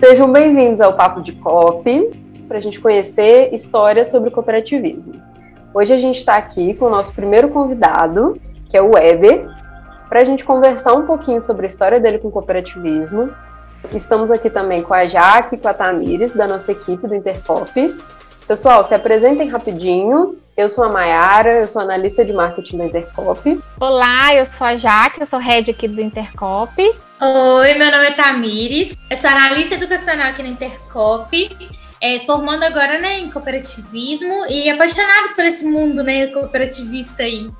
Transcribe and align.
Sejam 0.00 0.32
bem-vindos 0.32 0.80
ao 0.80 0.94
Papo 0.94 1.20
de 1.20 1.32
COP, 1.32 2.10
para 2.48 2.56
a 2.56 2.60
gente 2.62 2.80
conhecer 2.80 3.54
histórias 3.54 4.10
sobre 4.10 4.30
cooperativismo. 4.30 5.20
Hoje 5.74 5.92
a 5.92 5.98
gente 5.98 6.16
está 6.16 6.36
aqui 6.36 6.72
com 6.72 6.86
o 6.86 6.90
nosso 6.90 7.14
primeiro 7.14 7.50
convidado, 7.50 8.40
que 8.70 8.78
é 8.78 8.80
o 8.80 8.94
Weber, 8.94 9.46
para 10.08 10.22
a 10.22 10.24
gente 10.24 10.42
conversar 10.42 10.94
um 10.94 11.04
pouquinho 11.04 11.42
sobre 11.42 11.66
a 11.66 11.68
história 11.68 12.00
dele 12.00 12.16
com 12.16 12.28
o 12.28 12.30
cooperativismo. 12.30 13.30
Estamos 13.92 14.30
aqui 14.30 14.48
também 14.48 14.82
com 14.82 14.94
a 14.94 15.06
Jaque 15.06 15.56
e 15.56 15.58
com 15.58 15.68
a 15.68 15.74
Tamires, 15.74 16.32
da 16.32 16.48
nossa 16.48 16.72
equipe 16.72 17.06
do 17.06 17.14
Intercop. 17.14 17.94
Pessoal, 18.48 18.82
se 18.82 18.94
apresentem 18.94 19.50
rapidinho. 19.50 20.38
Eu 20.56 20.70
sou 20.70 20.82
a 20.82 20.88
Mayara, 20.88 21.60
eu 21.60 21.68
sou 21.68 21.82
analista 21.82 22.24
de 22.24 22.32
marketing 22.32 22.78
do 22.78 22.84
Intercop. 22.84 23.62
Olá, 23.78 24.34
eu 24.34 24.46
sou 24.46 24.66
a 24.66 24.76
Jaque, 24.76 25.20
eu 25.20 25.26
sou 25.26 25.38
head 25.38 25.70
aqui 25.70 25.86
do 25.86 26.00
Intercop. 26.00 26.74
Oi, 26.82 27.74
meu 27.74 27.90
nome 27.90 28.06
é 28.06 28.12
Tamires, 28.12 28.96
eu 29.10 29.16
sou 29.16 29.28
analista 29.28 29.74
educacional 29.74 30.28
aqui 30.28 30.40
no 30.40 30.50
Intercop 30.50 31.68
é, 32.00 32.20
formando 32.20 32.62
agora 32.62 33.00
né, 33.00 33.18
em 33.18 33.28
cooperativismo 33.28 34.46
e 34.48 34.70
apaixonado 34.70 35.34
por 35.34 35.44
esse 35.44 35.64
mundo 35.64 36.04
né, 36.04 36.28
cooperativista 36.28 37.24
aí. 37.24 37.50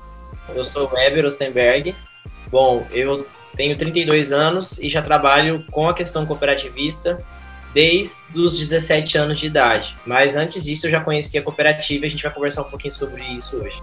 Eu 0.55 0.63
sou 0.63 0.87
o 0.87 0.93
Weber 0.93 1.25
Ostenberg. 1.25 1.93
Bom, 2.49 2.87
eu 2.89 3.27
tenho 3.55 3.77
32 3.77 4.31
anos 4.31 4.79
e 4.79 4.89
já 4.89 5.01
trabalho 5.01 5.63
com 5.69 5.89
a 5.89 5.93
questão 5.93 6.25
cooperativista 6.25 7.21
desde 7.73 8.39
os 8.39 8.57
17 8.57 9.17
anos 9.17 9.37
de 9.37 9.47
idade. 9.47 9.95
Mas 10.05 10.37
antes 10.37 10.63
disso 10.63 10.87
eu 10.87 10.91
já 10.91 11.01
conhecia 11.01 11.41
a 11.41 11.43
cooperativa 11.43 12.05
e 12.05 12.07
a 12.07 12.09
gente 12.09 12.23
vai 12.23 12.33
conversar 12.33 12.61
um 12.61 12.69
pouquinho 12.69 12.93
sobre 12.93 13.23
isso 13.23 13.57
hoje. 13.57 13.81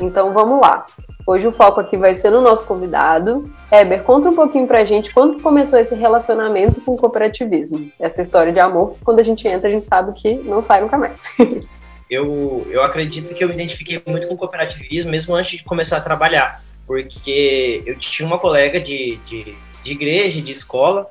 Então 0.00 0.32
vamos 0.32 0.60
lá. 0.60 0.86
Hoje 1.26 1.44
o 1.44 1.52
foco 1.52 1.80
aqui 1.80 1.96
vai 1.96 2.14
ser 2.14 2.30
no 2.30 2.40
nosso 2.40 2.64
convidado. 2.64 3.50
Eber, 3.72 4.04
conta 4.04 4.30
um 4.30 4.34
pouquinho 4.36 4.64
pra 4.64 4.84
gente 4.84 5.12
quando 5.12 5.42
começou 5.42 5.76
esse 5.76 5.92
relacionamento 5.96 6.80
com 6.80 6.92
o 6.94 6.96
cooperativismo. 6.96 7.90
Essa 7.98 8.22
história 8.22 8.52
de 8.52 8.60
amor 8.60 8.92
que 8.92 9.04
quando 9.04 9.18
a 9.18 9.24
gente 9.24 9.46
entra 9.48 9.68
a 9.68 9.72
gente 9.72 9.88
sabe 9.88 10.12
que 10.12 10.34
não 10.34 10.62
sai 10.62 10.80
nunca 10.82 10.96
mais. 10.96 11.20
eu, 12.08 12.64
eu 12.70 12.80
acredito 12.80 13.34
que 13.34 13.42
eu 13.42 13.48
me 13.48 13.54
identifiquei 13.54 14.00
muito 14.06 14.28
com 14.28 14.34
o 14.34 14.38
cooperativismo 14.38 15.10
mesmo 15.10 15.34
antes 15.34 15.58
de 15.58 15.64
começar 15.64 15.96
a 15.96 16.00
trabalhar. 16.00 16.62
Porque 16.86 17.82
eu 17.84 17.98
tinha 17.98 18.24
uma 18.24 18.38
colega 18.38 18.80
de, 18.80 19.18
de, 19.26 19.56
de 19.82 19.92
igreja, 19.92 20.40
de 20.40 20.52
escola, 20.52 21.10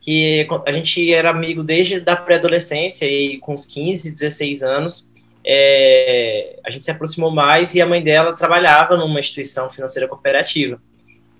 que 0.00 0.48
a 0.64 0.72
gente 0.72 1.12
era 1.12 1.28
amigo 1.28 1.62
desde 1.62 2.00
da 2.00 2.16
pré-adolescência 2.16 3.04
e 3.04 3.36
com 3.36 3.52
uns 3.52 3.66
15, 3.66 4.10
16 4.10 4.62
anos 4.62 5.12
é, 5.44 6.58
a 6.64 6.70
gente 6.70 6.84
se 6.84 6.90
aproximou 6.90 7.30
mais 7.30 7.74
e 7.74 7.80
a 7.80 7.86
mãe 7.86 8.02
dela 8.02 8.32
trabalhava 8.34 8.96
numa 8.96 9.20
instituição 9.20 9.70
financeira 9.70 10.08
cooperativa. 10.08 10.80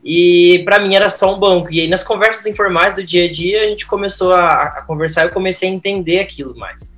E 0.03 0.63
para 0.65 0.79
mim 0.79 0.95
era 0.95 1.11
só 1.11 1.35
um 1.35 1.39
banco. 1.39 1.73
E 1.73 1.81
aí 1.81 1.89
nas 1.89 2.03
conversas 2.03 2.47
informais 2.47 2.97
do 2.97 3.05
dia 3.05 3.27
a 3.27 3.31
dia 3.31 3.65
a 3.65 3.67
gente 3.67 3.87
começou 3.87 4.33
a, 4.33 4.63
a 4.63 4.83
conversar 4.83 5.25
e 5.25 5.29
eu 5.29 5.33
comecei 5.33 5.69
a 5.69 5.73
entender 5.73 6.21
aquilo 6.21 6.57
mais. 6.57 6.93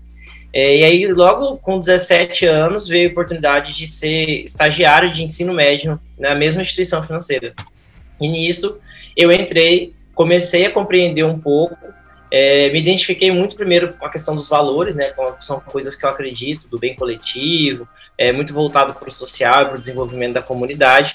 É, 0.53 0.79
e 0.79 0.85
aí 0.85 1.07
logo 1.09 1.57
com 1.59 1.79
17 1.79 2.47
anos 2.47 2.87
veio 2.87 3.09
a 3.09 3.13
oportunidade 3.13 3.73
de 3.73 3.87
ser 3.87 4.45
estagiário 4.45 5.11
de 5.11 5.25
ensino 5.25 5.53
médio 5.53 5.99
na 6.19 6.35
mesma 6.35 6.63
instituição 6.63 7.03
financeira. 7.03 7.55
E 8.21 8.29
nisso 8.29 8.81
eu 9.17 9.33
entrei, 9.33 9.95
comecei 10.15 10.67
a 10.67 10.71
compreender 10.71 11.25
um 11.25 11.39
pouco 11.39 11.77
é, 12.35 12.71
me 12.71 12.79
identifiquei 12.79 13.31
muito 13.31 13.55
primeiro 13.55 13.93
com 13.93 14.07
a 14.07 14.11
questão 14.11 14.35
dos 14.35 14.49
valores, 14.49 14.97
né, 14.97 15.13
são 15.39 15.61
coisas 15.61 15.95
que 15.95 16.07
eu 16.07 16.09
acredito, 16.09 16.67
do 16.67 16.79
bem 16.79 16.97
coletivo, 16.97 17.87
é 18.17 18.33
muito 18.33 18.55
voltado 18.55 18.95
para 18.95 19.07
o 19.07 19.13
social 19.13 19.67
para 19.67 19.75
o 19.75 19.79
desenvolvimento 19.79 20.33
da 20.33 20.41
comunidade. 20.41 21.15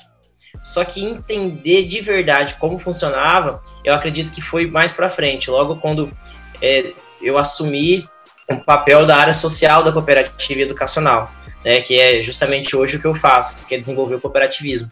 Só 0.62 0.86
que 0.86 1.04
entender 1.04 1.86
de 1.86 2.02
verdade 2.02 2.56
como 2.60 2.78
funcionava, 2.78 3.60
eu 3.84 3.96
acredito 3.96 4.32
que 4.32 4.42
foi 4.44 4.68
mais 4.68 4.94
para 4.94 5.10
frente, 5.10 5.50
logo 5.50 5.78
quando 5.78 6.16
é, 6.62 6.94
eu 7.20 7.36
assumi 7.40 8.08
o 8.48 8.58
papel 8.58 9.04
da 9.04 9.18
área 9.18 9.34
social 9.34 9.82
da 9.82 9.92
cooperativa 9.92 10.62
educacional, 10.62 11.32
né, 11.66 11.82
que 11.82 12.00
é 12.00 12.22
justamente 12.22 12.76
hoje 12.76 12.98
o 12.98 13.02
que 13.02 13.08
eu 13.08 13.16
faço, 13.16 13.68
que 13.68 13.74
é 13.74 13.80
desenvolver 13.80 14.16
o 14.16 14.22
cooperativismo. 14.22 14.92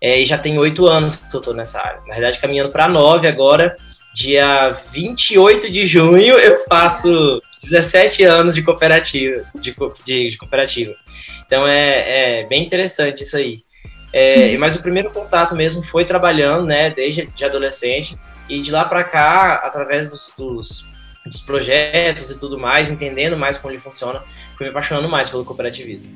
É, 0.00 0.18
e 0.18 0.24
já 0.24 0.38
tem 0.38 0.58
oito 0.58 0.86
anos 0.86 1.16
que 1.16 1.36
eu 1.36 1.40
estou 1.40 1.52
nessa 1.52 1.82
área, 1.82 2.00
na 2.06 2.14
verdade 2.14 2.38
caminhando 2.38 2.70
para 2.70 2.88
nove 2.88 3.28
agora, 3.28 3.76
dia 4.16 4.72
28 4.92 5.70
de 5.70 5.84
junho 5.84 6.38
eu 6.38 6.64
faço 6.66 7.42
17 7.62 8.24
anos 8.24 8.54
de 8.54 8.62
cooperativa, 8.62 9.44
de, 9.54 9.76
de, 10.06 10.28
de 10.28 10.38
cooperativa. 10.38 10.94
Então 11.46 11.68
é, 11.68 12.40
é, 12.40 12.46
bem 12.46 12.64
interessante 12.64 13.24
isso 13.24 13.36
aí. 13.36 13.62
É, 14.10 14.56
mas 14.56 14.74
o 14.74 14.80
primeiro 14.80 15.10
contato 15.10 15.54
mesmo 15.54 15.82
foi 15.82 16.06
trabalhando, 16.06 16.64
né, 16.64 16.88
desde 16.88 17.26
de 17.26 17.44
adolescente, 17.44 18.18
e 18.48 18.62
de 18.62 18.72
lá 18.72 18.86
para 18.86 19.04
cá, 19.04 19.56
através 19.56 20.08
dos, 20.08 20.34
dos, 20.38 20.88
dos, 21.26 21.40
projetos 21.42 22.30
e 22.30 22.38
tudo 22.38 22.58
mais, 22.58 22.88
entendendo 22.90 23.36
mais 23.36 23.58
como 23.58 23.74
ele 23.74 23.82
funciona, 23.82 24.22
fui 24.56 24.64
me 24.64 24.70
apaixonando 24.70 25.10
mais 25.10 25.28
pelo 25.28 25.44
cooperativismo. 25.44 26.10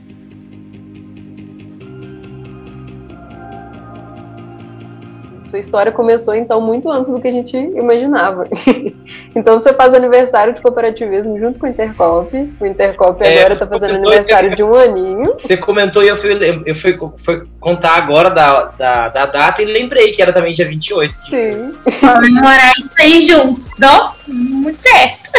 Sua 5.50 5.58
história 5.58 5.90
começou, 5.90 6.36
então, 6.36 6.60
muito 6.60 6.88
antes 6.88 7.10
do 7.10 7.20
que 7.20 7.26
a 7.26 7.32
gente 7.32 7.56
imaginava. 7.56 8.46
então, 9.34 9.58
você 9.58 9.74
faz 9.74 9.92
aniversário 9.92 10.54
de 10.54 10.62
cooperativismo 10.62 11.36
junto 11.40 11.58
com 11.58 11.66
o 11.66 11.68
Intercop. 11.68 12.54
O 12.60 12.66
Intercop 12.66 13.20
é, 13.24 13.38
agora 13.38 13.54
está 13.54 13.66
fazendo 13.66 13.96
aniversário 13.96 14.54
de 14.54 14.62
um 14.62 14.72
aninho. 14.72 15.34
Você 15.40 15.56
comentou 15.56 16.04
e 16.04 16.08
eu 16.08 16.20
fui, 16.20 16.62
eu 16.64 16.74
fui, 16.76 16.96
fui 17.18 17.48
contar 17.58 17.96
agora 17.96 18.30
da, 18.30 18.66
da, 18.66 19.08
da, 19.08 19.26
data 19.26 19.60
e 19.60 19.64
lembrei 19.64 20.12
que 20.12 20.22
era 20.22 20.32
também 20.32 20.54
dia 20.54 20.68
28. 20.68 21.16
Sim. 21.16 21.74
Comemorar 21.98 22.72
isso 22.78 22.92
aí 23.00 23.20
juntos, 23.22 23.70
não? 23.76 24.12
Muito 24.28 24.80
certo. 24.80 25.30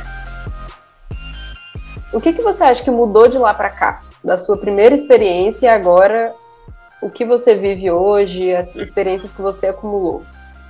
o 2.10 2.22
que, 2.22 2.32
que 2.32 2.40
você 2.40 2.64
acha 2.64 2.82
que 2.82 2.90
mudou 2.90 3.28
de 3.28 3.36
lá 3.36 3.52
para 3.52 3.68
cá? 3.68 4.00
Da 4.24 4.38
sua 4.38 4.56
primeira 4.56 4.94
experiência 4.94 5.66
e 5.66 5.68
agora 5.68 6.32
o 7.02 7.10
que 7.10 7.24
você 7.24 7.54
vive 7.54 7.90
hoje, 7.90 8.54
as 8.54 8.76
experiências 8.76 9.32
que 9.32 9.42
você 9.42 9.66
acumulou? 9.66 10.24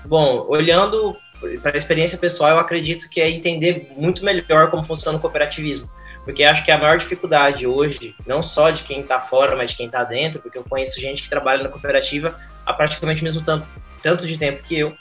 Bom, 0.06 0.46
olhando 0.48 1.16
para 1.62 1.74
a 1.74 1.76
experiência 1.76 2.16
pessoal, 2.18 2.52
eu 2.52 2.58
acredito 2.58 3.08
que 3.10 3.20
é 3.20 3.28
entender 3.28 3.92
muito 3.96 4.24
melhor 4.24 4.70
como 4.70 4.82
funciona 4.82 5.18
o 5.18 5.20
cooperativismo. 5.20 5.88
Porque 6.24 6.42
acho 6.42 6.64
que 6.64 6.70
a 6.70 6.78
maior 6.78 6.96
dificuldade 6.96 7.66
hoje, 7.66 8.14
não 8.26 8.42
só 8.42 8.70
de 8.70 8.84
quem 8.84 9.00
está 9.00 9.20
fora, 9.20 9.54
mas 9.56 9.70
de 9.70 9.76
quem 9.76 9.86
está 9.86 10.04
dentro, 10.04 10.40
porque 10.40 10.56
eu 10.56 10.64
conheço 10.64 11.00
gente 11.00 11.22
que 11.22 11.28
trabalha 11.28 11.62
na 11.62 11.68
cooperativa 11.68 12.34
há 12.64 12.72
praticamente 12.72 13.20
o 13.20 13.24
mesmo 13.24 13.42
tanto, 13.42 13.66
tanto 14.02 14.26
de 14.26 14.38
tempo 14.38 14.62
que 14.62 14.78
eu, 14.78 14.96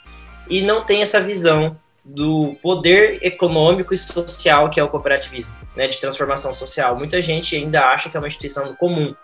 e 0.50 0.60
não 0.60 0.82
tem 0.82 1.00
essa 1.00 1.20
visão 1.20 1.76
do 2.04 2.56
poder 2.60 3.18
econômico 3.22 3.94
e 3.94 3.98
social 3.98 4.68
que 4.68 4.80
é 4.80 4.84
o 4.84 4.88
cooperativismo, 4.88 5.54
né, 5.76 5.86
de 5.86 6.00
transformação 6.00 6.52
social. 6.52 6.96
Muita 6.96 7.22
gente 7.22 7.54
ainda 7.54 7.84
acha 7.86 8.10
que 8.10 8.16
é 8.16 8.20
uma 8.20 8.26
instituição 8.26 8.74
comum, 8.74 9.14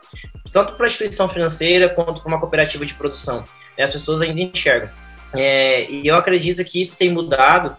tanto 0.53 0.75
para 0.75 0.87
a 0.87 0.89
instituição 0.89 1.29
financeira 1.29 1.89
quanto 1.89 2.21
para 2.21 2.29
uma 2.29 2.41
cooperativa 2.41 2.87
de 2.87 2.95
produção. 2.95 3.45
Né, 3.77 3.85
as 3.85 3.93
pessoas 3.93 4.23
ainda 4.23 4.41
enxergam. 4.41 4.89
É, 5.35 5.91
e 5.91 6.07
eu 6.07 6.17
acredito 6.17 6.65
que 6.65 6.81
isso 6.81 6.97
tem 6.97 7.13
mudado. 7.13 7.77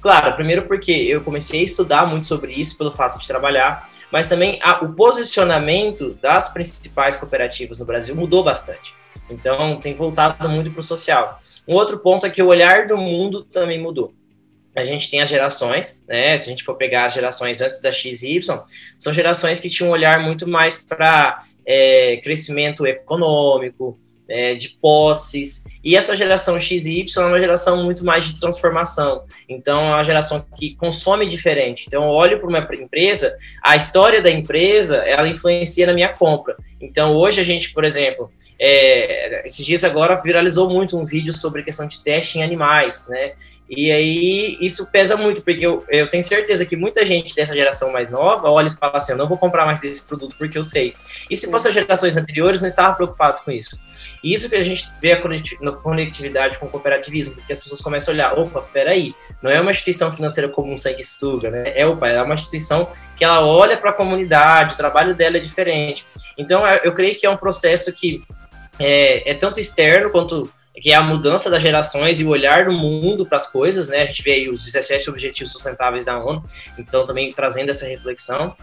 Claro, 0.00 0.34
primeiro 0.34 0.62
porque 0.62 0.92
eu 0.92 1.22
comecei 1.22 1.60
a 1.60 1.64
estudar 1.64 2.06
muito 2.06 2.26
sobre 2.26 2.52
isso 2.52 2.76
pelo 2.76 2.92
fato 2.92 3.18
de 3.18 3.26
trabalhar, 3.26 3.88
mas 4.10 4.28
também 4.28 4.58
a, 4.62 4.84
o 4.84 4.92
posicionamento 4.92 6.18
das 6.20 6.52
principais 6.52 7.16
cooperativas 7.16 7.78
no 7.78 7.86
Brasil 7.86 8.14
mudou 8.14 8.44
bastante. 8.44 8.92
Então, 9.30 9.78
tem 9.78 9.94
voltado 9.94 10.48
muito 10.48 10.70
para 10.72 10.80
o 10.80 10.82
social. 10.82 11.40
Um 11.66 11.74
outro 11.74 11.98
ponto 11.98 12.26
é 12.26 12.30
que 12.30 12.42
o 12.42 12.48
olhar 12.48 12.86
do 12.86 12.98
mundo 12.98 13.44
também 13.44 13.80
mudou 13.80 14.12
a 14.76 14.84
gente 14.84 15.10
tem 15.10 15.20
as 15.20 15.28
gerações, 15.28 16.02
né? 16.08 16.36
Se 16.36 16.48
a 16.48 16.52
gente 16.52 16.64
for 16.64 16.74
pegar 16.74 17.06
as 17.06 17.14
gerações 17.14 17.60
antes 17.60 17.80
da 17.80 17.92
XY, 17.92 18.40
são 18.98 19.14
gerações 19.14 19.60
que 19.60 19.70
tinham 19.70 19.90
um 19.90 19.92
olhar 19.92 20.20
muito 20.20 20.48
mais 20.48 20.82
para 20.82 21.42
é, 21.66 22.18
crescimento 22.22 22.86
econômico, 22.86 23.98
é, 24.28 24.54
de 24.54 24.70
posses. 24.80 25.64
E 25.82 25.96
essa 25.96 26.16
geração 26.16 26.58
XY 26.58 27.04
é 27.16 27.20
uma 27.20 27.38
geração 27.38 27.84
muito 27.84 28.04
mais 28.04 28.24
de 28.24 28.40
transformação. 28.40 29.24
Então, 29.48 29.80
é 29.80 29.94
uma 29.94 30.04
geração 30.04 30.44
que 30.56 30.74
consome 30.76 31.26
diferente. 31.26 31.84
Então, 31.86 32.04
eu 32.04 32.10
olho 32.10 32.38
para 32.38 32.48
uma 32.48 32.58
empresa, 32.58 33.36
a 33.62 33.76
história 33.76 34.22
da 34.22 34.30
empresa, 34.30 34.96
ela 34.96 35.28
influencia 35.28 35.86
na 35.86 35.92
minha 35.92 36.12
compra. 36.12 36.56
Então, 36.80 37.12
hoje 37.12 37.40
a 37.40 37.44
gente, 37.44 37.72
por 37.72 37.84
exemplo, 37.84 38.30
é, 38.58 39.42
esses 39.44 39.64
dias 39.64 39.84
agora 39.84 40.20
viralizou 40.22 40.70
muito 40.70 40.98
um 40.98 41.04
vídeo 41.04 41.32
sobre 41.32 41.62
questão 41.62 41.86
de 41.86 42.02
teste 42.02 42.38
em 42.38 42.42
animais, 42.42 43.02
né? 43.08 43.34
E 43.68 43.90
aí 43.90 44.58
isso 44.60 44.90
pesa 44.90 45.16
muito, 45.16 45.40
porque 45.40 45.66
eu, 45.66 45.84
eu 45.88 46.06
tenho 46.08 46.22
certeza 46.22 46.66
que 46.66 46.76
muita 46.76 47.04
gente 47.04 47.34
dessa 47.34 47.54
geração 47.54 47.90
mais 47.90 48.10
nova 48.10 48.50
olha 48.50 48.68
e 48.68 48.76
fala 48.76 48.98
assim: 48.98 49.12
eu 49.12 49.18
não 49.18 49.26
vou 49.26 49.38
comprar 49.38 49.64
mais 49.64 49.80
desse 49.80 50.06
produto 50.06 50.36
porque 50.36 50.58
eu 50.58 50.62
sei. 50.62 50.94
E 51.30 51.36
se 51.36 51.50
fossem 51.50 51.72
gerações 51.72 52.16
anteriores, 52.16 52.60
não 52.60 52.68
estavam 52.68 52.94
preocupados 52.94 53.40
com 53.40 53.50
isso. 53.50 53.78
E 54.22 54.34
isso 54.34 54.50
que 54.50 54.56
a 54.56 54.62
gente 54.62 54.92
vê 55.00 55.12
a 55.12 55.22
conectividade 55.82 56.58
com 56.58 56.66
o 56.66 56.68
cooperativismo, 56.68 57.34
porque 57.34 57.52
as 57.52 57.58
pessoas 57.58 57.80
começam 57.80 58.12
a 58.12 58.14
olhar: 58.14 58.38
opa, 58.38 58.60
peraí, 58.60 59.14
não 59.42 59.50
é 59.50 59.58
uma 59.58 59.70
instituição 59.70 60.12
financeira 60.14 60.50
comum 60.50 60.76
sanguessuga, 60.76 61.50
né? 61.50 61.72
É, 61.74 61.86
opa, 61.86 62.08
é 62.08 62.22
uma 62.22 62.34
instituição 62.34 62.90
que 63.16 63.24
ela 63.24 63.44
olha 63.46 63.78
para 63.78 63.90
a 63.90 63.94
comunidade, 63.94 64.74
o 64.74 64.76
trabalho 64.76 65.14
dela 65.14 65.38
é 65.38 65.40
diferente. 65.40 66.06
Então 66.36 66.66
eu 66.66 66.92
creio 66.92 67.16
que 67.16 67.24
é 67.24 67.30
um 67.30 67.36
processo 67.36 67.92
que 67.94 68.22
é, 68.78 69.30
é 69.30 69.34
tanto 69.34 69.58
externo 69.58 70.10
quanto 70.10 70.52
que 70.80 70.92
é 70.92 70.94
a 70.94 71.02
mudança 71.02 71.48
das 71.48 71.62
gerações 71.62 72.18
e 72.18 72.24
o 72.24 72.28
olhar 72.28 72.64
do 72.64 72.72
mundo 72.72 73.24
para 73.24 73.36
as 73.36 73.50
coisas, 73.50 73.88
né? 73.88 74.02
A 74.02 74.06
gente 74.06 74.22
vê 74.22 74.32
aí 74.32 74.48
os 74.48 74.64
17 74.64 75.08
Objetivos 75.08 75.52
Sustentáveis 75.52 76.04
da 76.04 76.18
ONU, 76.18 76.44
então 76.76 77.04
também 77.04 77.32
trazendo 77.32 77.70
essa 77.70 77.86
reflexão. 77.86 78.56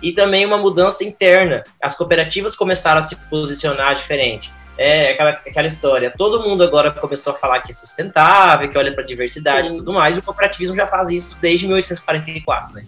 E 0.00 0.12
também 0.12 0.44
uma 0.44 0.58
mudança 0.58 1.02
interna. 1.04 1.64
As 1.82 1.96
cooperativas 1.96 2.54
começaram 2.54 2.98
a 2.98 3.02
se 3.02 3.16
posicionar 3.28 3.94
diferente. 3.94 4.52
É 4.78 5.12
aquela, 5.12 5.30
aquela 5.30 5.66
história. 5.66 6.12
Todo 6.16 6.42
mundo 6.42 6.62
agora 6.62 6.90
começou 6.90 7.32
a 7.32 7.36
falar 7.36 7.60
que 7.60 7.72
é 7.72 7.74
sustentável, 7.74 8.68
que 8.68 8.76
olha 8.76 8.92
para 8.92 9.02
a 9.02 9.06
diversidade 9.06 9.70
e 9.70 9.74
tudo 9.74 9.92
mais. 9.92 10.16
E 10.16 10.20
o 10.20 10.22
cooperativismo 10.22 10.76
já 10.76 10.86
faz 10.86 11.08
isso 11.08 11.40
desde 11.40 11.66
1844, 11.66 12.74
né? 12.74 12.84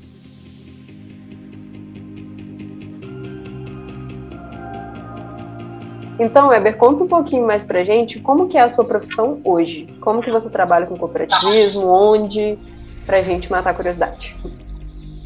Então, 6.19 6.49
Weber, 6.49 6.77
conta 6.77 7.05
um 7.05 7.09
pouquinho 7.09 7.47
mais 7.47 7.65
pra 7.65 7.85
gente 7.85 8.19
como 8.19 8.49
que 8.49 8.59
é 8.59 8.63
a 8.63 8.69
sua 8.69 8.85
profissão 8.85 9.41
hoje. 9.45 9.89
Como 10.01 10.21
que 10.21 10.31
você 10.31 10.51
trabalha 10.51 10.87
com 10.87 10.99
cooperativismo, 10.99 11.89
onde, 11.89 12.59
pra 13.07 13.23
gente 13.23 13.51
matar 13.51 13.71
a 13.71 13.75
curiosidade. 13.75 14.35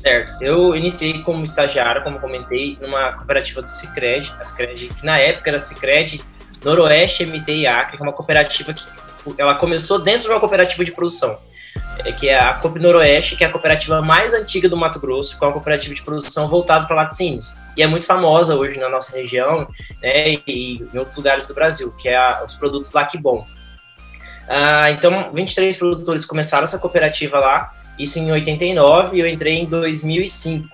Certo. 0.03 0.43
Eu 0.43 0.77
iniciei 0.77 1.23
como 1.23 1.43
estagiário, 1.45 2.03
como 2.03 2.21
comentei, 2.21 2.77
numa 2.81 3.13
cooperativa 3.13 3.63
do 3.63 3.71
Cicred, 3.71 4.31
que 4.99 5.07
na 5.07 5.19
época 5.19 5.49
era 5.49 5.59
Cicred 5.59 6.23
Noroeste 6.63 7.25
MT 7.25 7.53
e 7.53 7.67
Acre, 7.67 7.97
que 7.97 8.03
é 8.03 8.07
uma 8.07 8.13
cooperativa 8.13 8.75
que 8.75 8.85
ela 9.39 9.55
começou 9.55 9.99
dentro 9.99 10.25
de 10.25 10.31
uma 10.31 10.41
cooperativa 10.41 10.85
de 10.85 10.93
produção, 10.93 11.39
é, 12.05 12.13
que 12.13 12.29
é 12.29 12.39
a 12.39 12.53
Coop 12.55 12.79
Noroeste, 12.79 13.37
que 13.37 13.45
é 13.45 13.47
a 13.47 13.51
cooperativa 13.51 14.03
mais 14.03 14.35
antiga 14.35 14.69
do 14.69 14.77
Mato 14.77 15.01
Grosso, 15.01 15.39
que 15.39 15.45
é 15.45 15.47
uma 15.47 15.53
cooperativa 15.53 15.95
de 15.95 16.03
produção 16.03 16.49
voltada 16.49 16.87
para 16.87 16.97
laticínios 16.97 17.53
e 17.77 17.83
é 17.83 17.87
muito 17.87 18.07
famosa 18.07 18.57
hoje 18.57 18.79
na 18.79 18.89
nossa 18.89 19.17
região 19.17 19.69
né, 20.03 20.35
e 20.47 20.83
em 20.93 20.99
outros 20.99 21.17
lugares 21.17 21.47
do 21.47 21.55
Brasil, 21.55 21.93
que 21.93 22.09
é 22.09 22.17
a, 22.17 22.43
os 22.47 22.55
produtos 22.55 22.93
Lacbon. 22.93 23.47
Ah, 24.49 24.91
então, 24.91 25.33
23 25.33 25.77
produtores 25.77 26.25
começaram 26.25 26.65
essa 26.65 26.79
cooperativa 26.79 27.39
lá, 27.39 27.73
isso 27.99 28.19
em 28.19 28.31
89, 28.31 29.17
e 29.17 29.21
eu 29.21 29.27
entrei 29.27 29.59
em 29.59 29.67
2005, 29.67 30.69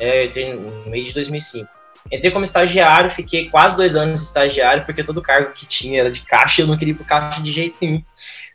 é, 0.00 0.24
entrei 0.26 0.54
no 0.54 0.90
meio 0.90 1.04
de 1.04 1.12
2005. 1.12 1.68
Entrei 2.10 2.30
como 2.30 2.44
estagiário, 2.44 3.10
fiquei 3.10 3.50
quase 3.50 3.76
dois 3.76 3.94
anos 3.94 4.22
estagiário, 4.22 4.84
porque 4.84 5.04
todo 5.04 5.20
cargo 5.20 5.52
que 5.52 5.66
tinha 5.66 6.00
era 6.00 6.10
de 6.10 6.22
caixa, 6.22 6.62
eu 6.62 6.66
não 6.66 6.76
queria 6.76 6.92
ir 6.92 6.94
pro 6.94 7.04
caixa 7.04 7.42
de 7.42 7.52
jeito 7.52 7.76
nenhum. 7.80 8.02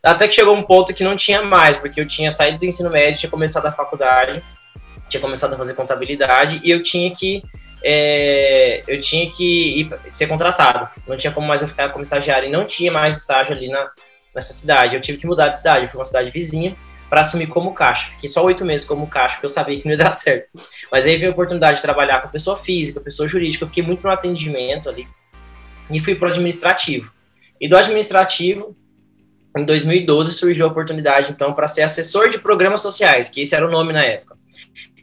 Até 0.01 0.28
que 0.28 0.34
chegou 0.34 0.56
um 0.56 0.63
ponto 0.63 0.94
que 0.94 1.04
não 1.04 1.16
tinha 1.16 1.42
mais, 1.44 1.78
porque 1.78 2.01
eu 2.01 2.07
tinha 2.07 2.31
saído 2.31 2.57
do 2.57 2.66
ensino 2.66 2.89
médio, 2.89 3.19
tinha 3.19 3.30
começado 3.30 3.68
a 3.68 3.72
faculdade, 3.72 4.44
tinha 5.07 5.22
começado 5.22 5.54
a 5.54 5.57
fazer 5.57 5.75
contabilidade, 5.75 6.60
e 6.63 6.72
eu 6.72 6.81
tinha 6.81 7.13
que 7.13 7.44
é, 7.83 8.81
eu 8.88 9.01
tinha 9.01 9.30
que 9.30 9.81
ir, 9.81 9.89
ser 10.09 10.27
contratado. 10.27 10.89
Não 11.06 11.18
tinha 11.18 11.33
como 11.33 11.45
mais 11.45 11.62
eu 11.62 11.68
ficar 11.68 11.89
como 11.89 12.01
estagiário. 12.01 12.47
E 12.47 12.51
não 12.51 12.65
tinha 12.65 12.91
mais 12.91 13.18
estágio 13.18 13.53
ali 13.53 13.68
na, 13.68 13.91
nessa 14.33 14.53
cidade. 14.53 14.95
Eu 14.95 15.01
tive 15.01 15.18
que 15.18 15.27
mudar 15.27 15.50
de 15.50 15.57
cidade. 15.57 15.83
Eu 15.83 15.89
fui 15.89 16.00
uma 16.00 16.06
cidade 16.06 16.31
vizinha 16.31 16.75
para 17.09 17.21
assumir 17.21 17.47
como 17.47 17.74
caixa. 17.74 18.09
Fiquei 18.12 18.30
só 18.30 18.44
oito 18.45 18.63
meses 18.63 18.88
como 18.88 19.06
caixa, 19.06 19.35
porque 19.35 19.45
eu 19.45 19.50
sabia 19.50 19.77
que 19.77 19.85
não 19.85 19.91
ia 19.91 19.97
dar 19.97 20.13
certo. 20.13 20.47
Mas 20.89 21.06
aí 21.06 21.18
veio 21.18 21.31
a 21.31 21.33
oportunidade 21.33 21.77
de 21.77 21.81
trabalhar 21.81 22.21
com 22.21 22.30
pessoa 22.30 22.57
física, 22.57 23.01
pessoa 23.01 23.27
jurídica. 23.27 23.65
Eu 23.65 23.68
fiquei 23.68 23.83
muito 23.83 24.03
no 24.03 24.09
atendimento 24.09 24.88
ali. 24.88 25.06
E 25.91 26.00
fui 26.00 26.15
para 26.15 26.29
o 26.29 26.31
administrativo. 26.31 27.12
E 27.59 27.68
do 27.68 27.75
administrativo, 27.75 28.75
em 29.57 29.65
2012, 29.65 30.33
surgiu 30.33 30.65
a 30.65 30.69
oportunidade, 30.69 31.31
então, 31.31 31.53
para 31.53 31.68
ser 31.68 31.83
assessor 31.83 32.29
de 32.29 32.39
programas 32.39 32.81
sociais, 32.81 33.29
que 33.29 33.41
esse 33.41 33.53
era 33.53 33.68
o 33.68 33.69
nome 33.69 33.94
na 33.94 34.03
época 34.03 34.33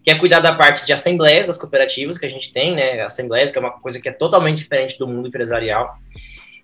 que 0.03 0.11
é 0.11 0.15
cuidar 0.15 0.41
da 0.41 0.55
parte 0.55 0.87
de 0.87 0.93
assembleias 0.93 1.47
das 1.47 1.59
cooperativas 1.59 2.17
que 2.17 2.27
a 2.27 2.31
gente 2.31 2.53
tem, 2.53 2.75
né? 2.75 3.01
Assembleias, 3.03 3.51
que 3.51 3.59
é 3.59 3.61
uma 3.61 3.71
coisa 3.71 4.01
que 4.01 4.09
é 4.09 4.13
totalmente 4.13 4.59
diferente 4.59 4.99
do 4.99 5.07
mundo 5.07 5.29
empresarial. 5.29 5.95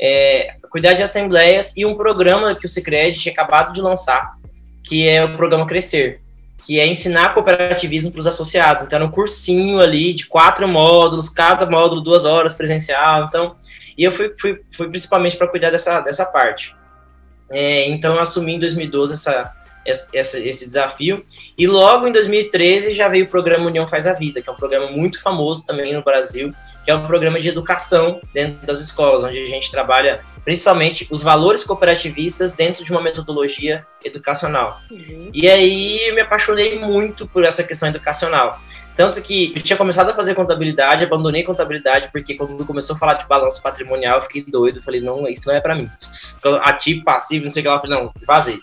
É, 0.01 0.55
cuidar 0.71 0.93
de 0.93 1.03
assembleias 1.03 1.77
e 1.77 1.85
um 1.85 1.95
programa 1.95 2.55
que 2.55 2.67
o 2.67 2.69
Cicred 2.69 3.19
tinha 3.19 3.33
acabado 3.33 3.73
de 3.73 3.81
lançar, 3.81 4.37
que 4.83 5.09
é 5.09 5.25
o 5.25 5.37
programa 5.37 5.67
Crescer, 5.67 6.21
que 6.65 6.81
é 6.81 6.87
ensinar 6.87 7.33
cooperativismo 7.33 8.11
para 8.11 8.21
os 8.21 8.27
associados. 8.27 8.85
Então, 8.85 8.97
era 8.97 9.05
um 9.05 9.11
cursinho 9.11 9.81
ali 9.81 10.13
de 10.13 10.27
quatro 10.27 10.67
módulos, 10.67 11.29
cada 11.29 11.65
módulo 11.67 12.01
duas 12.01 12.25
horas 12.25 12.55
presencial. 12.55 13.25
Então, 13.25 13.57
e 13.97 14.05
eu 14.05 14.13
fui, 14.13 14.33
fui, 14.39 14.61
fui 14.77 14.89
principalmente 14.89 15.37
para 15.37 15.47
cuidar 15.47 15.71
dessa, 15.71 16.01
dessa 16.01 16.27
parte. 16.27 16.75
É, 17.51 17.89
então, 17.89 18.15
eu 18.15 18.21
assumi 18.21 18.55
em 18.55 18.59
2012 18.59 19.15
essa, 19.15 19.53
esse, 19.87 20.17
esse 20.17 20.67
desafio. 20.67 21.25
E 21.57 21.67
logo 21.67 22.07
em 22.07 22.13
2013 22.13 22.95
já 22.95 23.09
veio 23.09 23.25
o 23.25 23.29
programa 23.29 23.67
União 23.67 23.87
Faz 23.87 24.07
a 24.07 24.13
Vida, 24.13 24.43
que 24.43 24.49
é 24.49 24.53
um 24.53 24.57
programa 24.57 24.91
muito 24.91 25.23
famoso 25.23 25.67
também 25.67 25.93
no 25.93 26.03
Brasil, 26.03 26.53
que 26.85 26.91
é 26.91 26.95
um 26.95 27.07
programa 27.07 27.41
de 27.41 27.49
educação 27.49 28.21
dentro 28.35 28.67
das 28.67 28.81
escolas, 28.81 29.25
onde 29.25 29.39
a 29.39 29.47
gente 29.47 29.71
trabalha 29.71 30.21
principalmente 30.45 31.09
os 31.11 31.25
valores 31.25 31.65
cooperativistas 31.65 32.55
dentro 32.55 32.85
de 32.85 32.93
uma 32.93 33.03
metodologia 33.03 33.85
educacional. 34.05 34.79
Uhum. 34.89 35.29
E 35.35 35.49
aí 35.49 36.09
eu 36.09 36.15
me 36.15 36.21
apaixonei 36.21 36.79
muito 36.79 37.27
por 37.27 37.45
essa 37.45 37.65
questão 37.65 37.89
educacional. 37.89 38.61
Tanto 38.97 39.21
que 39.21 39.53
eu 39.55 39.61
tinha 39.61 39.77
começado 39.77 40.09
a 40.09 40.15
fazer 40.15 40.35
contabilidade, 40.35 41.05
abandonei 41.05 41.43
contabilidade, 41.43 42.09
porque 42.11 42.35
quando 42.35 42.65
começou 42.65 42.97
a 42.97 42.99
falar 42.99 43.15
de 43.15 43.27
balanço 43.27 43.63
patrimonial, 43.63 44.17
eu 44.17 44.23
fiquei 44.23 44.43
doido. 44.43 44.81
Falei, 44.81 45.03
não, 45.03 45.29
isso 45.29 45.47
não 45.47 45.55
é 45.55 45.61
para 45.61 45.75
mim. 45.75 45.91
Ativo, 46.63 47.05
passivo, 47.05 47.45
não 47.45 47.51
sei 47.51 47.61
o 47.61 47.65
que 47.65 47.69
lá. 47.69 47.79
Falei, 47.79 47.99
não, 47.99 48.11
vazei. 48.27 48.59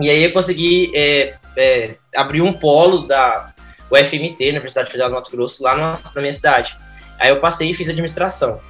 E 0.00 0.10
aí 0.10 0.24
eu 0.24 0.32
consegui 0.32 0.92
é, 0.94 1.34
é, 1.56 1.94
abrir 2.14 2.42
um 2.42 2.52
polo 2.52 3.06
da 3.06 3.52
UFMT, 3.90 4.48
Universidade 4.50 4.90
Federal 4.90 5.10
do 5.10 5.14
Mato 5.14 5.30
Grosso, 5.30 5.62
lá 5.62 5.76
na, 5.76 5.94
na 6.14 6.20
minha 6.20 6.32
cidade. 6.32 6.76
Aí 7.18 7.30
eu 7.30 7.40
passei 7.40 7.70
e 7.70 7.74
fiz 7.74 7.88
administração. 7.88 8.60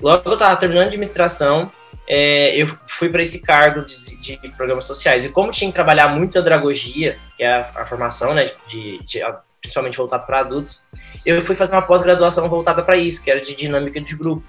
Logo 0.00 0.22
que 0.22 0.28
eu 0.28 0.32
estava 0.32 0.56
terminando 0.56 0.84
a 0.84 0.88
administração, 0.88 1.70
é, 2.08 2.56
eu 2.56 2.66
fui 2.66 3.08
para 3.08 3.22
esse 3.22 3.42
cargo 3.42 3.84
de, 3.84 4.36
de, 4.36 4.48
programas 4.56 4.84
sociais. 4.84 5.24
E 5.24 5.28
como 5.30 5.52
tinha 5.52 5.70
que 5.70 5.74
trabalhar 5.74 6.08
muito 6.08 6.36
andragogia, 6.36 7.16
que 7.36 7.44
é 7.44 7.52
a, 7.52 7.70
a 7.76 7.86
formação, 7.86 8.34
né, 8.34 8.50
de, 8.68 8.98
de 9.04 9.20
principalmente 9.60 9.96
voltado 9.96 10.26
para 10.26 10.40
adultos, 10.40 10.88
eu 11.24 11.40
fui 11.40 11.54
fazer 11.54 11.72
uma 11.72 11.82
pós-graduação 11.82 12.48
voltada 12.48 12.82
para 12.82 12.96
isso, 12.96 13.22
que 13.22 13.30
era 13.30 13.40
de 13.40 13.54
dinâmica 13.54 14.00
de 14.00 14.16
grupo, 14.16 14.44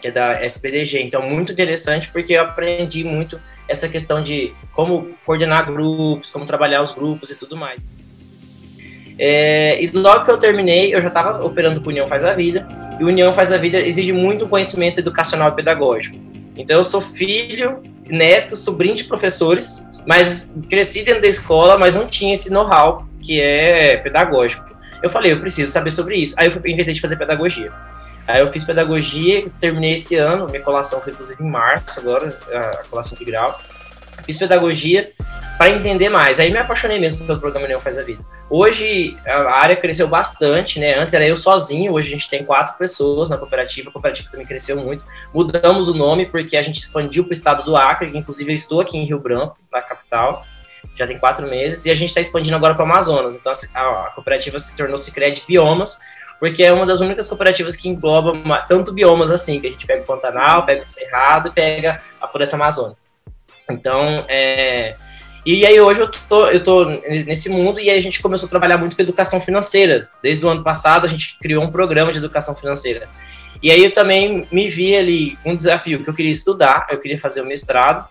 que 0.00 0.08
é 0.08 0.10
da 0.10 0.42
SPDG. 0.42 1.02
Então, 1.02 1.20
muito 1.22 1.52
interessante, 1.52 2.10
porque 2.10 2.32
eu 2.32 2.42
aprendi 2.42 3.04
muito 3.04 3.38
essa 3.68 3.88
questão 3.88 4.22
de 4.22 4.52
como 4.72 5.10
coordenar 5.24 5.66
grupos, 5.66 6.30
como 6.30 6.44
trabalhar 6.44 6.82
os 6.82 6.92
grupos 6.92 7.30
e 7.30 7.38
tudo 7.38 7.56
mais. 7.56 7.84
É, 9.18 9.82
e 9.82 9.86
logo 9.88 10.24
que 10.24 10.30
eu 10.30 10.38
terminei, 10.38 10.94
eu 10.94 11.00
já 11.00 11.08
estava 11.08 11.44
operando 11.44 11.80
com 11.80 11.90
União 11.90 12.08
Faz 12.08 12.24
a 12.24 12.32
Vida, 12.32 12.66
e 12.98 13.04
União 13.04 13.32
Faz 13.32 13.52
a 13.52 13.56
Vida 13.56 13.80
exige 13.80 14.12
muito 14.12 14.48
conhecimento 14.48 14.98
educacional 14.98 15.50
e 15.50 15.52
pedagógico. 15.52 16.16
Então, 16.56 16.78
eu 16.78 16.84
sou 16.84 17.00
filho, 17.00 17.82
neto, 18.06 18.56
sobrinho 18.56 18.94
de 18.94 19.04
professores, 19.04 19.86
mas 20.06 20.54
cresci 20.68 21.04
dentro 21.04 21.22
da 21.22 21.28
escola, 21.28 21.78
mas 21.78 21.94
não 21.94 22.06
tinha 22.06 22.34
esse 22.34 22.52
know-how 22.52 23.06
que 23.22 23.40
é 23.40 23.96
pedagógico. 23.98 24.72
Eu 25.02 25.10
falei, 25.10 25.32
eu 25.32 25.40
preciso 25.40 25.70
saber 25.70 25.90
sobre 25.90 26.16
isso. 26.16 26.34
Aí 26.38 26.48
eu 26.48 26.54
inventei 26.66 26.94
de 26.94 27.00
fazer 27.00 27.16
pedagogia. 27.16 27.72
Aí 28.26 28.40
eu 28.40 28.48
fiz 28.48 28.64
pedagogia, 28.64 29.46
terminei 29.58 29.94
esse 29.94 30.16
ano, 30.16 30.46
minha 30.46 30.62
colação 30.62 31.00
foi 31.00 31.12
inclusive 31.12 31.42
em 31.42 31.50
março 31.50 32.00
agora, 32.00 32.38
a 32.52 32.84
colação 32.88 33.16
de 33.16 33.24
grau. 33.24 33.60
Fiz 34.24 34.38
pedagogia 34.38 35.10
para 35.58 35.70
entender 35.70 36.08
mais. 36.08 36.38
Aí 36.38 36.50
me 36.50 36.58
apaixonei 36.58 36.98
mesmo 36.98 37.26
pelo 37.26 37.40
programa 37.40 37.66
Neon 37.66 37.80
Faz 37.80 37.98
a 37.98 38.02
Vida. 38.02 38.24
Hoje 38.48 39.16
a 39.26 39.54
área 39.54 39.76
cresceu 39.76 40.06
bastante, 40.06 40.78
né? 40.78 40.96
Antes 40.96 41.14
era 41.14 41.26
eu 41.26 41.36
sozinho, 41.36 41.92
hoje 41.92 42.08
a 42.08 42.12
gente 42.12 42.30
tem 42.30 42.44
quatro 42.44 42.76
pessoas 42.78 43.30
na 43.30 43.36
cooperativa, 43.36 43.88
a 43.88 43.92
cooperativa 43.92 44.30
também 44.30 44.46
cresceu 44.46 44.76
muito. 44.76 45.04
Mudamos 45.34 45.88
o 45.88 45.94
nome 45.94 46.26
porque 46.26 46.56
a 46.56 46.62
gente 46.62 46.80
expandiu 46.80 47.24
para 47.24 47.30
o 47.30 47.32
estado 47.32 47.64
do 47.64 47.76
Acre, 47.76 48.10
que 48.10 48.18
inclusive 48.18 48.50
eu 48.50 48.54
estou 48.54 48.80
aqui 48.80 48.96
em 48.96 49.04
Rio 49.04 49.18
Branco, 49.18 49.56
na 49.72 49.82
capital 49.82 50.44
já 50.94 51.06
tem 51.06 51.18
quatro 51.18 51.48
meses, 51.48 51.86
e 51.86 51.90
a 51.90 51.94
gente 51.94 52.08
está 52.08 52.20
expandindo 52.20 52.56
agora 52.56 52.74
para 52.74 52.84
Amazonas. 52.84 53.36
Então 53.36 53.50
a, 53.74 53.80
a, 53.80 54.10
cooperativa 54.10 54.58
se 54.58 54.76
tornou 54.76 54.98
Cicred 54.98 55.42
Biomas, 55.46 56.00
porque 56.42 56.64
é 56.64 56.72
uma 56.72 56.84
das 56.84 56.98
únicas 56.98 57.28
cooperativas 57.28 57.76
que 57.76 57.88
engloba 57.88 58.36
tanto 58.66 58.92
biomas 58.92 59.30
assim, 59.30 59.60
que 59.60 59.68
a 59.68 59.70
gente 59.70 59.86
pega 59.86 60.02
o 60.02 60.04
Pantanal, 60.04 60.66
pega 60.66 60.82
o 60.82 60.84
Cerrado 60.84 61.50
e 61.50 61.52
pega 61.52 62.02
a 62.20 62.26
Floresta 62.26 62.56
Amazônica. 62.56 62.98
Então, 63.70 64.24
é... 64.28 64.96
E 65.46 65.64
aí 65.64 65.80
hoje 65.80 66.00
eu 66.00 66.10
tô, 66.10 66.48
eu 66.48 66.60
tô 66.60 66.84
nesse 66.84 67.48
mundo 67.48 67.78
e 67.78 67.88
a 67.88 68.00
gente 68.00 68.20
começou 68.20 68.48
a 68.48 68.50
trabalhar 68.50 68.76
muito 68.76 68.96
com 68.96 69.02
educação 69.02 69.40
financeira. 69.40 70.08
Desde 70.20 70.44
o 70.44 70.48
ano 70.48 70.64
passado 70.64 71.04
a 71.04 71.08
gente 71.08 71.38
criou 71.38 71.62
um 71.62 71.70
programa 71.70 72.10
de 72.10 72.18
educação 72.18 72.56
financeira. 72.56 73.08
E 73.62 73.70
aí 73.70 73.84
eu 73.84 73.92
também 73.92 74.48
me 74.50 74.68
vi 74.68 74.96
ali 74.96 75.38
um 75.44 75.54
desafio 75.54 76.02
que 76.02 76.10
eu 76.10 76.14
queria 76.14 76.32
estudar, 76.32 76.88
eu 76.90 76.98
queria 76.98 77.20
fazer 77.20 77.42
o 77.42 77.46
mestrado, 77.46 78.08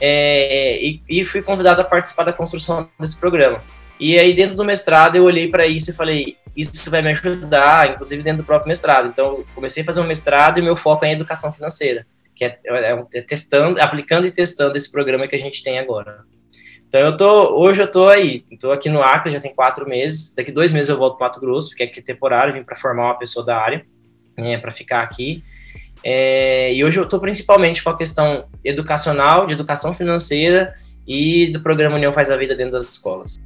é, 0.00 0.82
e, 0.82 1.02
e 1.06 1.24
fui 1.26 1.42
convidado 1.42 1.82
a 1.82 1.84
participar 1.84 2.24
da 2.24 2.32
construção 2.32 2.88
desse 2.98 3.20
programa. 3.20 3.62
E 3.98 4.18
aí 4.18 4.34
dentro 4.34 4.56
do 4.56 4.64
mestrado 4.64 5.16
eu 5.16 5.24
olhei 5.24 5.48
para 5.48 5.66
isso 5.66 5.90
e 5.90 5.94
falei, 5.94 6.36
isso 6.56 6.90
vai 6.90 7.02
me 7.02 7.10
ajudar, 7.10 7.90
inclusive 7.90 8.22
dentro 8.22 8.42
do 8.42 8.46
próprio 8.46 8.68
mestrado. 8.68 9.08
Então, 9.08 9.44
comecei 9.54 9.82
a 9.82 9.86
fazer 9.86 10.00
um 10.00 10.06
mestrado 10.06 10.58
e 10.58 10.62
meu 10.62 10.74
foco 10.74 11.04
é 11.04 11.08
em 11.08 11.12
educação 11.12 11.52
financeira, 11.52 12.06
que 12.34 12.44
é, 12.44 12.58
é, 12.64 13.04
é 13.14 13.20
testando, 13.20 13.80
aplicando 13.80 14.26
e 14.26 14.30
testando 14.30 14.76
esse 14.76 14.90
programa 14.90 15.28
que 15.28 15.36
a 15.36 15.38
gente 15.38 15.62
tem 15.62 15.78
agora. 15.78 16.24
Então, 16.88 17.00
eu 17.00 17.16
tô, 17.16 17.58
hoje 17.58 17.82
eu 17.82 17.90
tô 17.90 18.08
aí, 18.08 18.44
estou 18.50 18.72
aqui 18.72 18.88
no 18.88 19.02
Acre, 19.02 19.32
já 19.32 19.40
tem 19.40 19.54
quatro 19.54 19.86
meses, 19.86 20.34
daqui 20.34 20.50
dois 20.52 20.72
meses 20.72 20.88
eu 20.88 20.96
volto 20.96 21.18
para 21.18 21.26
Mato 21.26 21.40
Grosso, 21.40 21.70
porque 21.70 21.82
aqui 21.82 22.00
é 22.00 22.02
temporário, 22.02 22.54
vim 22.54 22.62
para 22.62 22.76
formar 22.76 23.06
uma 23.06 23.18
pessoa 23.18 23.44
da 23.44 23.58
área, 23.58 23.84
né, 24.38 24.56
para 24.56 24.72
ficar 24.72 25.02
aqui. 25.02 25.42
É, 26.02 26.72
e 26.72 26.84
hoje 26.84 26.98
eu 26.98 27.04
estou 27.04 27.18
principalmente 27.18 27.82
com 27.82 27.90
a 27.90 27.96
questão 27.96 28.46
educacional, 28.64 29.46
de 29.46 29.54
educação 29.54 29.92
financeira 29.92 30.74
e 31.06 31.50
do 31.50 31.60
programa 31.60 31.96
União 31.96 32.12
Faz 32.12 32.30
a 32.30 32.36
Vida 32.36 32.54
dentro 32.54 32.72
das 32.72 32.88
escolas. 32.88 33.36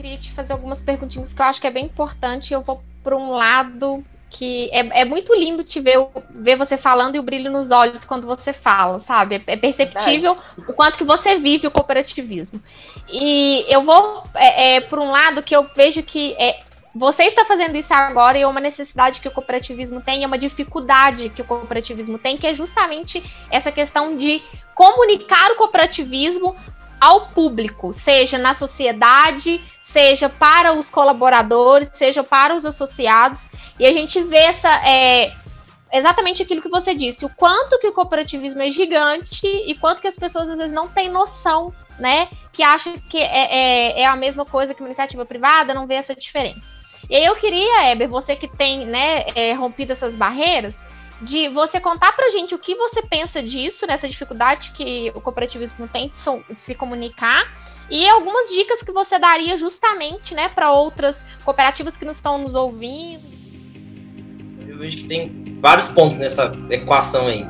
Eu 0.00 0.02
queria 0.02 0.18
te 0.18 0.32
fazer 0.32 0.54
algumas 0.54 0.80
perguntinhas 0.80 1.34
que 1.34 1.42
eu 1.42 1.44
acho 1.44 1.60
que 1.60 1.66
é 1.66 1.70
bem 1.70 1.84
importante. 1.84 2.54
Eu 2.54 2.62
vou 2.62 2.82
por 3.02 3.12
um 3.12 3.32
lado 3.32 4.02
que 4.30 4.70
é, 4.72 5.02
é 5.02 5.04
muito 5.04 5.34
lindo 5.34 5.62
te 5.62 5.78
ver, 5.78 5.98
ver 6.30 6.56
você 6.56 6.78
falando 6.78 7.16
e 7.16 7.18
o 7.18 7.22
brilho 7.22 7.50
nos 7.50 7.70
olhos 7.70 8.02
quando 8.02 8.26
você 8.26 8.50
fala, 8.50 8.98
sabe? 8.98 9.34
É, 9.34 9.52
é 9.52 9.56
perceptível 9.58 10.38
o 10.56 10.72
quanto 10.72 10.96
que 10.96 11.04
você 11.04 11.36
vive 11.36 11.66
o 11.66 11.70
cooperativismo. 11.70 12.62
E 13.12 13.66
eu 13.68 13.82
vou 13.82 14.24
é, 14.34 14.76
é, 14.76 14.80
por 14.80 14.98
um 14.98 15.10
lado 15.10 15.42
que 15.42 15.54
eu 15.54 15.68
vejo 15.76 16.02
que 16.02 16.34
é, 16.38 16.60
você 16.94 17.24
está 17.24 17.44
fazendo 17.44 17.76
isso 17.76 17.92
agora 17.92 18.38
e 18.38 18.42
é 18.42 18.46
uma 18.46 18.58
necessidade 18.58 19.20
que 19.20 19.28
o 19.28 19.30
cooperativismo 19.30 20.00
tem, 20.00 20.24
é 20.24 20.26
uma 20.26 20.38
dificuldade 20.38 21.28
que 21.28 21.42
o 21.42 21.44
cooperativismo 21.44 22.16
tem, 22.16 22.38
que 22.38 22.46
é 22.46 22.54
justamente 22.54 23.22
essa 23.50 23.70
questão 23.70 24.16
de 24.16 24.40
comunicar 24.74 25.50
o 25.50 25.56
cooperativismo 25.56 26.56
ao 27.00 27.28
público, 27.28 27.94
seja 27.94 28.36
na 28.36 28.52
sociedade, 28.52 29.60
seja 29.92 30.28
para 30.28 30.72
os 30.72 30.88
colaboradores, 30.88 31.90
seja 31.92 32.22
para 32.22 32.54
os 32.54 32.64
associados. 32.64 33.48
E 33.78 33.86
a 33.86 33.92
gente 33.92 34.22
vê 34.22 34.38
essa. 34.38 34.70
É, 34.88 35.32
exatamente 35.92 36.42
aquilo 36.42 36.62
que 36.62 36.68
você 36.68 36.94
disse, 36.94 37.24
o 37.24 37.28
quanto 37.28 37.78
que 37.80 37.88
o 37.88 37.92
cooperativismo 37.92 38.62
é 38.62 38.70
gigante 38.70 39.46
e 39.46 39.74
quanto 39.74 40.00
que 40.00 40.06
as 40.06 40.16
pessoas 40.16 40.48
às 40.48 40.58
vezes 40.58 40.72
não 40.72 40.88
têm 40.88 41.10
noção, 41.10 41.74
né? 41.98 42.28
Que 42.52 42.62
acham 42.62 42.96
que 43.08 43.18
é, 43.18 43.96
é, 43.96 44.00
é 44.02 44.06
a 44.06 44.14
mesma 44.14 44.44
coisa 44.44 44.72
que 44.72 44.80
uma 44.80 44.88
iniciativa 44.88 45.26
privada, 45.26 45.74
não 45.74 45.86
vê 45.86 45.94
essa 45.94 46.14
diferença. 46.14 46.72
E 47.08 47.16
aí 47.16 47.24
eu 47.24 47.34
queria, 47.34 47.90
Eber, 47.90 48.08
você 48.08 48.36
que 48.36 48.46
tem 48.46 48.86
né, 48.86 49.24
é, 49.34 49.52
rompido 49.54 49.92
essas 49.92 50.16
barreiras, 50.16 50.80
de 51.20 51.48
você 51.48 51.80
contar 51.80 52.12
pra 52.12 52.30
gente 52.30 52.54
o 52.54 52.58
que 52.58 52.74
você 52.74 53.02
pensa 53.02 53.42
disso, 53.42 53.86
nessa 53.86 54.08
dificuldade 54.08 54.70
que 54.70 55.12
o 55.14 55.20
cooperativismo 55.20 55.86
tem 55.88 56.08
de 56.08 56.60
se 56.60 56.74
comunicar, 56.74 57.46
e 57.90 58.08
algumas 58.08 58.48
dicas 58.48 58.82
que 58.82 58.92
você 58.92 59.18
daria 59.18 59.56
justamente, 59.56 60.34
né, 60.34 60.48
para 60.48 60.72
outras 60.72 61.26
cooperativas 61.44 61.96
que 61.96 62.04
não 62.04 62.12
estão 62.12 62.38
nos 62.38 62.54
ouvindo. 62.54 63.24
Eu 64.66 64.78
vejo 64.78 64.98
que 64.98 65.04
tem 65.04 65.58
vários 65.60 65.88
pontos 65.88 66.18
nessa 66.18 66.52
equação 66.70 67.26
aí. 67.26 67.44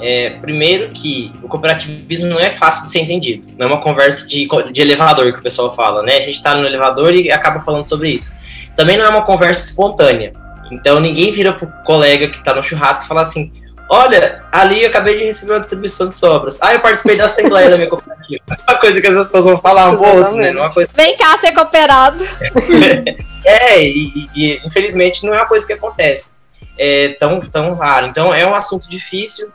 É, 0.00 0.30
primeiro 0.40 0.90
que 0.92 1.32
o 1.42 1.48
cooperativismo 1.48 2.26
não 2.26 2.40
é 2.40 2.50
fácil 2.50 2.84
de 2.84 2.90
ser 2.90 3.00
entendido. 3.00 3.46
Não 3.56 3.68
é 3.68 3.70
uma 3.70 3.80
conversa 3.80 4.26
de, 4.26 4.48
de 4.72 4.80
elevador 4.80 5.32
que 5.32 5.38
o 5.38 5.42
pessoal 5.42 5.74
fala, 5.76 6.02
né? 6.02 6.16
A 6.16 6.20
gente 6.20 6.36
está 6.36 6.56
no 6.56 6.66
elevador 6.66 7.14
e 7.14 7.30
acaba 7.30 7.60
falando 7.60 7.84
sobre 7.84 8.10
isso. 8.10 8.34
Também 8.74 8.96
não 8.96 9.04
é 9.04 9.08
uma 9.08 9.22
conversa 9.22 9.70
espontânea. 9.70 10.32
Então 10.72 10.98
ninguém 10.98 11.30
vira 11.30 11.52
pro 11.52 11.70
colega 11.84 12.28
que 12.28 12.38
está 12.38 12.54
no 12.54 12.62
churrasco 12.62 13.04
e 13.04 13.08
fala 13.08 13.20
assim: 13.20 13.52
Olha, 13.88 14.42
ali 14.50 14.82
eu 14.82 14.88
acabei 14.88 15.18
de 15.18 15.24
receber 15.24 15.52
uma 15.52 15.60
distribuição 15.60 16.08
de 16.08 16.14
sobras. 16.14 16.62
Ah, 16.62 16.72
eu 16.72 16.80
participei 16.80 17.16
da 17.16 17.26
assembleia 17.26 17.68
da 17.68 17.76
minha 17.76 17.88
cooperativa. 17.88 18.42
Uma 18.68 18.78
coisa 18.78 19.00
que 19.00 19.06
as 19.06 19.14
pessoas 19.14 19.44
vão 19.44 19.60
falar 19.60 19.90
um 19.90 19.96
pouco 19.96 20.34
né? 20.36 20.48
É 20.48 20.52
uma 20.52 20.72
coisa... 20.72 20.90
Vem 20.94 21.16
cá 21.16 21.38
ser 21.38 21.52
cooperado. 21.52 22.24
é, 23.44 23.86
e, 23.86 24.30
e, 24.34 24.60
infelizmente 24.64 25.26
não 25.26 25.34
é 25.34 25.38
uma 25.38 25.46
coisa 25.46 25.66
que 25.66 25.72
acontece. 25.74 26.36
É 26.78 27.10
tão, 27.10 27.40
tão 27.40 27.74
raro. 27.74 28.06
Então 28.06 28.32
é 28.32 28.46
um 28.46 28.54
assunto 28.54 28.88
difícil 28.88 29.52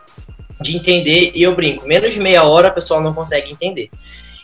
de 0.62 0.76
entender 0.76 1.32
e 1.34 1.42
eu 1.42 1.56
brinco, 1.56 1.88
menos 1.88 2.14
de 2.14 2.20
meia 2.20 2.44
hora 2.44 2.68
a 2.68 2.72
pessoa 2.72 3.02
não 3.02 3.14
consegue 3.14 3.52
entender. 3.52 3.90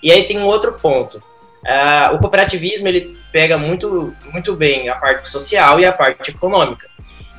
E 0.01 0.11
aí 0.11 0.23
tem 0.23 0.39
um 0.39 0.45
outro 0.45 0.73
ponto. 0.73 1.17
Uh, 1.17 2.15
o 2.15 2.19
cooperativismo 2.19 2.87
ele 2.87 3.17
pega 3.31 3.57
muito, 3.57 4.13
muito 4.31 4.55
bem 4.55 4.89
a 4.89 4.95
parte 4.95 5.29
social 5.29 5.79
e 5.79 5.85
a 5.85 5.93
parte 5.93 6.31
econômica. 6.31 6.87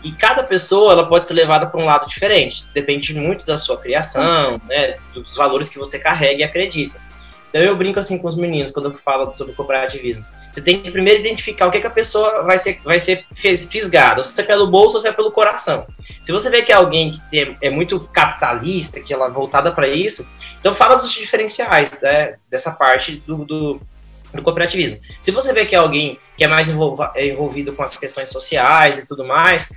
E 0.04 0.12
cada 0.12 0.44
pessoa 0.44 0.92
ela 0.92 1.08
pode 1.08 1.26
ser 1.26 1.34
levada 1.34 1.66
para 1.66 1.80
um 1.80 1.86
lado 1.86 2.06
diferente. 2.06 2.66
Depende 2.74 3.14
muito 3.14 3.46
da 3.46 3.56
sua 3.56 3.78
criação, 3.78 4.60
né, 4.68 4.96
dos 5.14 5.34
valores 5.34 5.70
que 5.70 5.78
você 5.78 5.98
carrega 5.98 6.40
e 6.40 6.44
acredita. 6.44 7.00
Então 7.48 7.62
eu 7.62 7.74
brinco 7.74 7.98
assim 7.98 8.18
com 8.18 8.28
os 8.28 8.36
meninos 8.36 8.70
quando 8.70 8.90
eu 8.90 8.96
falo 8.96 9.32
sobre 9.32 9.54
cooperativismo. 9.54 10.24
Você 10.50 10.62
tem 10.62 10.80
que 10.80 10.90
primeiro 10.90 11.20
identificar 11.20 11.66
o 11.66 11.70
que, 11.70 11.80
que 11.80 11.86
a 11.86 11.90
pessoa 11.90 12.42
vai 12.42 12.58
ser, 12.58 12.80
vai 12.84 13.00
ser 13.00 13.24
fisgada, 13.34 14.22
se 14.22 14.40
é 14.40 14.44
pelo 14.44 14.68
bolso 14.68 14.96
ou 14.96 15.00
se 15.00 15.08
é 15.08 15.12
pelo 15.12 15.32
coração. 15.32 15.86
Se 16.22 16.30
você 16.30 16.48
vê 16.48 16.62
que 16.62 16.70
é 16.70 16.74
alguém 16.76 17.10
que 17.10 17.20
tem, 17.30 17.56
é 17.60 17.70
muito 17.70 17.98
capitalista, 18.12 19.00
que 19.00 19.12
ela 19.12 19.26
é 19.26 19.30
voltada 19.30 19.72
para 19.72 19.88
isso, 19.88 20.32
então 20.60 20.72
fala 20.72 20.94
os 20.94 21.12
diferenciais 21.12 22.00
né, 22.00 22.36
dessa 22.48 22.72
parte 22.72 23.16
do, 23.26 23.44
do, 23.44 23.80
do, 24.34 24.42
cooperativismo. 24.42 24.98
Se 25.20 25.30
você 25.30 25.52
vê 25.52 25.64
que 25.64 25.74
é 25.74 25.78
alguém 25.78 26.18
que 26.36 26.44
é 26.44 26.48
mais 26.48 26.68
é 27.14 27.26
envolvido 27.26 27.72
com 27.72 27.82
as 27.82 27.98
questões 27.98 28.30
sociais 28.30 28.98
e 28.98 29.06
tudo 29.06 29.24
mais, 29.24 29.70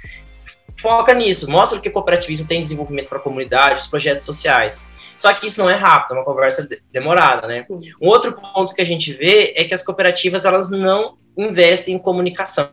foca 0.79 1.13
nisso, 1.13 1.49
mostra 1.49 1.79
que 1.79 1.89
o 1.89 1.91
cooperativismo 1.91 2.47
tem 2.47 2.61
desenvolvimento 2.61 3.09
para 3.09 3.17
a 3.17 3.21
comunidade, 3.21 3.81
os 3.81 3.87
projetos 3.87 4.23
sociais. 4.23 4.85
Só 5.15 5.33
que 5.33 5.47
isso 5.47 5.59
não 5.59 5.69
é 5.69 5.75
rápido, 5.75 6.15
é 6.15 6.19
uma 6.19 6.25
conversa 6.25 6.67
demorada, 6.91 7.47
né? 7.47 7.63
Sim. 7.63 7.79
Um 8.01 8.07
outro 8.07 8.33
ponto 8.33 8.73
que 8.73 8.81
a 8.81 8.85
gente 8.85 9.13
vê 9.13 9.53
é 9.55 9.63
que 9.63 9.73
as 9.73 9.83
cooperativas 9.83 10.45
elas 10.45 10.69
não 10.69 11.17
investem 11.35 11.95
em 11.95 11.99
comunicação. 11.99 12.69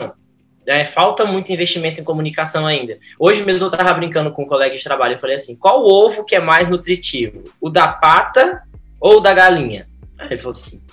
Né? 0.66 0.84
Falta 0.84 1.24
muito 1.24 1.52
investimento 1.52 2.00
em 2.00 2.04
comunicação 2.04 2.66
ainda. 2.66 2.98
Hoje 3.18 3.44
mesmo 3.44 3.66
eu 3.66 3.70
estava 3.70 3.92
brincando 3.94 4.30
com 4.32 4.42
um 4.42 4.46
colega 4.46 4.76
de 4.76 4.82
trabalho, 4.82 5.14
eu 5.14 5.18
falei 5.18 5.36
assim, 5.36 5.56
qual 5.56 5.84
ovo 5.84 6.24
que 6.24 6.34
é 6.34 6.40
mais 6.40 6.68
nutritivo? 6.68 7.44
O 7.60 7.70
da 7.70 7.88
pata 7.88 8.62
ou 9.00 9.18
o 9.18 9.20
da 9.20 9.32
galinha? 9.32 9.86
Aí 10.18 10.28
ele 10.28 10.38
falou 10.38 10.52
assim, 10.52 10.83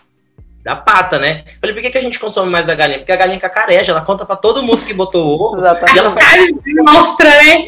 da 0.63 0.75
pata, 0.75 1.17
né? 1.17 1.43
Eu 1.45 1.59
falei, 1.59 1.75
por 1.75 1.81
que, 1.81 1.89
que 1.89 1.97
a 1.97 2.01
gente 2.01 2.19
consome 2.19 2.51
mais 2.51 2.67
da 2.67 2.75
galinha? 2.75 2.99
Porque 2.99 3.11
a 3.11 3.15
galinha 3.15 3.39
cacareja, 3.39 3.91
ela 3.91 4.01
conta 4.01 4.25
para 4.25 4.35
todo 4.35 4.63
mundo 4.63 4.85
que 4.85 4.93
botou 4.93 5.25
o 5.25 5.41
ovo. 5.41 5.57
Exatamente. 5.57 5.95
E 5.95 5.99
ela 5.99 6.11
faz... 6.11 6.49
Mostra, 6.83 7.29
né? 7.29 7.65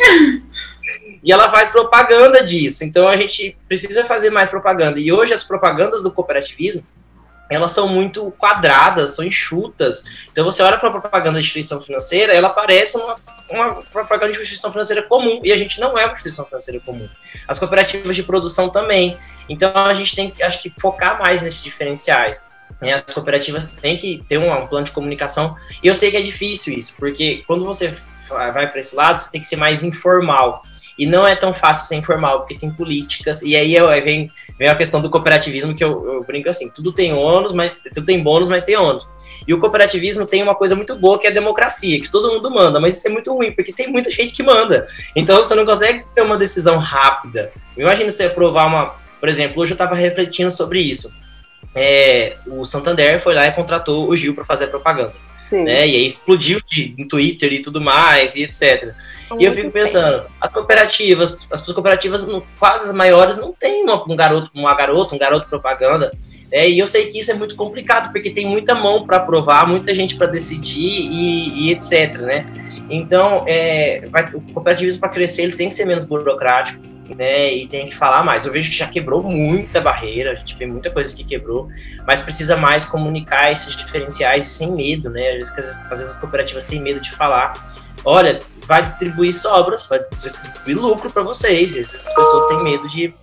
e 1.24 1.32
ela 1.32 1.50
faz 1.50 1.70
propaganda 1.70 2.44
disso. 2.44 2.84
Então 2.84 3.08
a 3.08 3.16
gente 3.16 3.58
precisa 3.68 4.04
fazer 4.06 4.30
mais 4.30 4.50
propaganda. 4.50 5.00
E 5.00 5.12
hoje 5.12 5.34
as 5.34 5.44
propagandas 5.44 6.04
do 6.04 6.12
cooperativismo 6.12 6.86
elas 7.50 7.72
são 7.72 7.88
muito 7.88 8.32
quadradas, 8.38 9.16
são 9.16 9.26
enxutas. 9.26 10.06
Então 10.32 10.44
você 10.44 10.64
olha 10.64 10.78
para 10.78 10.90
a 10.90 11.00
propaganda 11.00 11.40
de 11.40 11.46
instituição 11.46 11.82
financeira, 11.82 12.34
ela 12.34 12.50
parece 12.50 12.98
uma, 12.98 13.16
uma 13.50 13.76
propaganda 13.84 14.32
de 14.32 14.40
instituição 14.40 14.72
financeira 14.72 15.04
comum, 15.04 15.40
e 15.44 15.52
a 15.52 15.58
gente 15.58 15.80
não 15.80 15.98
é 15.98 16.06
uma 16.06 16.14
instituição 16.14 16.46
financeira 16.46 16.80
comum. 16.80 17.08
As 17.48 17.60
cooperativas 17.60 18.16
de 18.16 18.24
produção 18.24 18.70
também. 18.70 19.18
Então 19.48 19.72
a 19.76 19.94
gente 19.94 20.16
tem 20.16 20.32
que, 20.32 20.42
acho 20.42 20.62
que, 20.62 20.70
focar 20.70 21.20
mais 21.20 21.42
nesses 21.42 21.62
diferenciais. 21.62 22.50
As 22.92 23.02
cooperativas 23.14 23.70
têm 23.70 23.96
que 23.96 24.24
ter 24.28 24.38
um, 24.38 24.52
um 24.52 24.68
plano 24.68 24.86
de 24.86 24.92
comunicação, 24.92 25.56
e 25.82 25.88
eu 25.88 25.94
sei 25.94 26.12
que 26.12 26.18
é 26.18 26.22
difícil 26.22 26.78
isso, 26.78 26.96
porque 26.98 27.44
quando 27.48 27.64
você 27.64 27.96
vai 28.30 28.68
para 28.68 28.80
esse 28.80 28.96
lado, 28.96 29.20
você 29.20 29.32
tem 29.32 29.42
que 29.42 29.48
ser 29.48 29.58
mais 29.58 29.84
informal. 29.84 30.64
E 30.98 31.08
não 31.08 31.26
é 31.26 31.36
tão 31.36 31.54
fácil 31.54 31.88
ser 31.88 31.96
informal, 31.96 32.40
porque 32.40 32.56
tem 32.56 32.72
políticas, 32.72 33.42
e 33.42 33.56
aí 33.56 33.76
vem, 34.02 34.30
vem 34.60 34.68
a 34.68 34.76
questão 34.76 35.02
do 35.02 35.10
cooperativismo, 35.10 35.76
que 35.76 35.84
eu, 35.84 36.06
eu 36.14 36.24
brinco 36.24 36.50
assim, 36.50 36.70
tudo 36.70 36.92
tem 36.92 37.12
ônus, 37.14 37.52
mas 37.52 37.82
tudo 37.96 38.06
tem 38.06 38.22
bônus, 38.22 38.48
mas 38.48 38.64
tem 38.64 38.78
ônus. 38.78 39.08
E 39.48 39.54
o 39.54 39.60
cooperativismo 39.60 40.28
tem 40.28 40.44
uma 40.44 40.54
coisa 40.54 40.76
muito 40.76 40.96
boa, 40.96 41.18
que 41.18 41.26
é 41.26 41.32
a 41.32 41.34
democracia, 41.34 42.00
que 42.00 42.12
todo 42.12 42.32
mundo 42.32 42.50
manda, 42.52 42.80
mas 42.80 42.98
isso 42.98 43.08
é 43.08 43.12
muito 43.12 43.34
ruim, 43.34 43.52
porque 43.52 43.74
tem 43.74 43.88
muita 43.88 44.12
gente 44.12 44.34
que 44.34 44.44
manda. 44.44 44.88
Então 45.16 45.44
você 45.44 45.56
não 45.56 45.66
consegue 45.66 46.06
ter 46.14 46.22
uma 46.22 46.38
decisão 46.38 46.78
rápida. 46.78 47.52
Imagina 47.76 48.10
você 48.10 48.26
aprovar 48.26 48.68
uma. 48.68 48.96
Por 49.20 49.30
exemplo, 49.30 49.62
hoje 49.62 49.72
eu 49.72 49.76
estava 49.76 49.96
refletindo 49.96 50.52
sobre 50.52 50.80
isso. 50.80 51.16
É, 51.76 52.36
o 52.48 52.64
Santander 52.64 53.20
foi 53.22 53.34
lá 53.34 53.48
e 53.48 53.52
contratou 53.52 54.08
o 54.10 54.16
Gil 54.16 54.36
para 54.36 54.46
fazer 54.46 54.66
a 54.66 54.70
propaganda. 54.70 55.14
Sim. 55.46 55.64
Né? 55.64 55.88
E 55.88 55.96
aí 55.96 56.06
explodiu 56.06 56.60
de, 56.68 56.96
no 56.98 57.08
Twitter 57.08 57.52
e 57.54 57.62
tudo 57.62 57.82
mais, 57.82 58.36
e 58.36 58.44
etc. 58.44 58.94
E 59.40 59.46
eu 59.46 59.54
fico 59.54 59.72
pensando, 59.72 60.24
as 60.40 60.52
cooperativas, 60.52 61.48
as 61.52 61.62
cooperativas, 61.62 62.28
quase 62.60 62.90
as 62.90 62.96
maiores, 62.96 63.38
não 63.38 63.52
tem 63.52 63.84
um 63.84 64.16
garoto, 64.16 64.52
uma 64.54 64.76
garota, 64.76 65.16
um 65.16 65.18
garoto 65.18 65.50
propaganda. 65.50 66.12
É, 66.52 66.70
e 66.70 66.78
eu 66.78 66.86
sei 66.86 67.08
que 67.08 67.18
isso 67.18 67.32
é 67.32 67.34
muito 67.34 67.56
complicado, 67.56 68.12
porque 68.12 68.30
tem 68.30 68.46
muita 68.46 68.76
mão 68.76 69.08
para 69.08 69.18
aprovar, 69.18 69.68
muita 69.68 69.94
gente 69.96 70.16
para 70.16 70.28
decidir 70.28 71.02
e, 71.02 71.68
e, 71.68 71.72
etc. 71.72 72.16
Né? 72.20 72.46
Então, 72.92 73.44
é, 73.48 74.08
vai, 74.12 74.30
o 74.36 74.42
cooperativismo 74.54 75.00
para 75.00 75.10
crescer 75.10 75.44
ele 75.44 75.56
tem 75.56 75.70
que 75.70 75.74
ser 75.74 75.86
menos 75.86 76.06
burocrático, 76.06 76.80
né? 77.10 77.54
E 77.54 77.68
tem 77.68 77.86
que 77.86 77.96
falar 77.96 78.24
mais. 78.24 78.46
Eu 78.46 78.52
vejo 78.52 78.70
que 78.70 78.78
já 78.78 78.88
quebrou 78.88 79.22
muita 79.24 79.82
barreira, 79.82 80.32
a 80.32 80.36
gente 80.36 80.56
vê 80.56 80.66
muita 80.66 80.90
coisa 80.90 81.16
que 81.16 81.24
quebrou, 81.24 81.70
mas 82.08 82.22
precisa 82.22 82.56
mais 82.56 82.86
comunicar 82.86 83.52
esses 83.52 83.76
diferenciais 83.76 84.46
sem 84.46 84.74
medo, 84.74 85.10
né? 85.10 85.38
Às 85.38 85.54
vezes, 85.56 85.82
às 85.90 86.00
vezes 86.00 86.16
as 86.16 86.18
cooperativas 86.18 86.66
têm 86.66 86.82
medo 86.82 87.00
de 87.00 87.12
falar. 87.12 87.76
Olha, 88.06 88.42
vai 88.66 88.82
distribuir 88.84 89.34
sobras, 89.34 89.88
vai 89.88 90.02
distribuir 90.18 90.78
lucro 90.78 91.10
para 91.10 91.24
vocês. 91.24 91.76
E 91.76 91.82
essas 91.82 92.14
pessoas 92.14 92.48
têm 92.48 92.64
medo 92.64 92.88
de, 92.88 93.14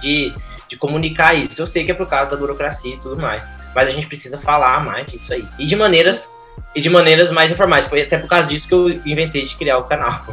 de, 0.00 0.34
de, 0.68 0.76
comunicar 0.76 1.34
isso. 1.34 1.60
Eu 1.60 1.66
sei 1.66 1.84
que 1.84 1.90
é 1.90 1.94
por 1.94 2.06
causa 2.06 2.30
da 2.30 2.36
burocracia 2.36 2.94
e 2.94 3.00
tudo 3.00 3.20
mais, 3.20 3.48
mas 3.74 3.88
a 3.88 3.90
gente 3.90 4.06
precisa 4.06 4.38
falar 4.38 4.84
mais 4.84 5.06
disso 5.06 5.32
aí. 5.34 5.46
E 5.58 5.66
de 5.66 5.76
maneiras 5.76 6.30
e 6.74 6.80
de 6.80 6.90
maneiras 6.90 7.30
mais 7.30 7.50
informais. 7.50 7.86
Foi 7.86 8.02
até 8.02 8.18
por 8.18 8.28
causa 8.28 8.50
disso 8.50 8.68
que 8.68 8.74
eu 8.74 8.90
inventei 9.06 9.44
de 9.44 9.54
criar 9.56 9.78
o 9.78 9.84
canal. 9.84 10.24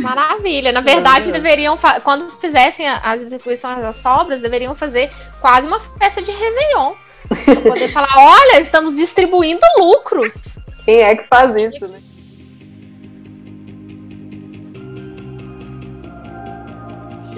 Maravilha. 0.00 0.72
Na 0.72 0.80
verdade, 0.80 1.32
deveriam, 1.32 1.78
quando 2.02 2.30
fizessem 2.40 2.86
as 2.88 3.20
distribuições 3.20 3.80
das 3.80 3.96
sobras, 3.96 4.40
deveriam 4.40 4.74
fazer 4.74 5.10
quase 5.40 5.66
uma 5.66 5.80
festa 5.98 6.22
de 6.22 6.30
Réveillon. 6.30 6.92
Pra 7.44 7.56
poder 7.56 7.88
falar, 7.92 8.14
olha, 8.16 8.60
estamos 8.60 8.94
distribuindo 8.94 9.60
lucros. 9.78 10.58
Quem 10.84 11.02
é 11.02 11.16
que 11.16 11.26
faz 11.28 11.54
isso, 11.56 11.86
né? 11.88 12.00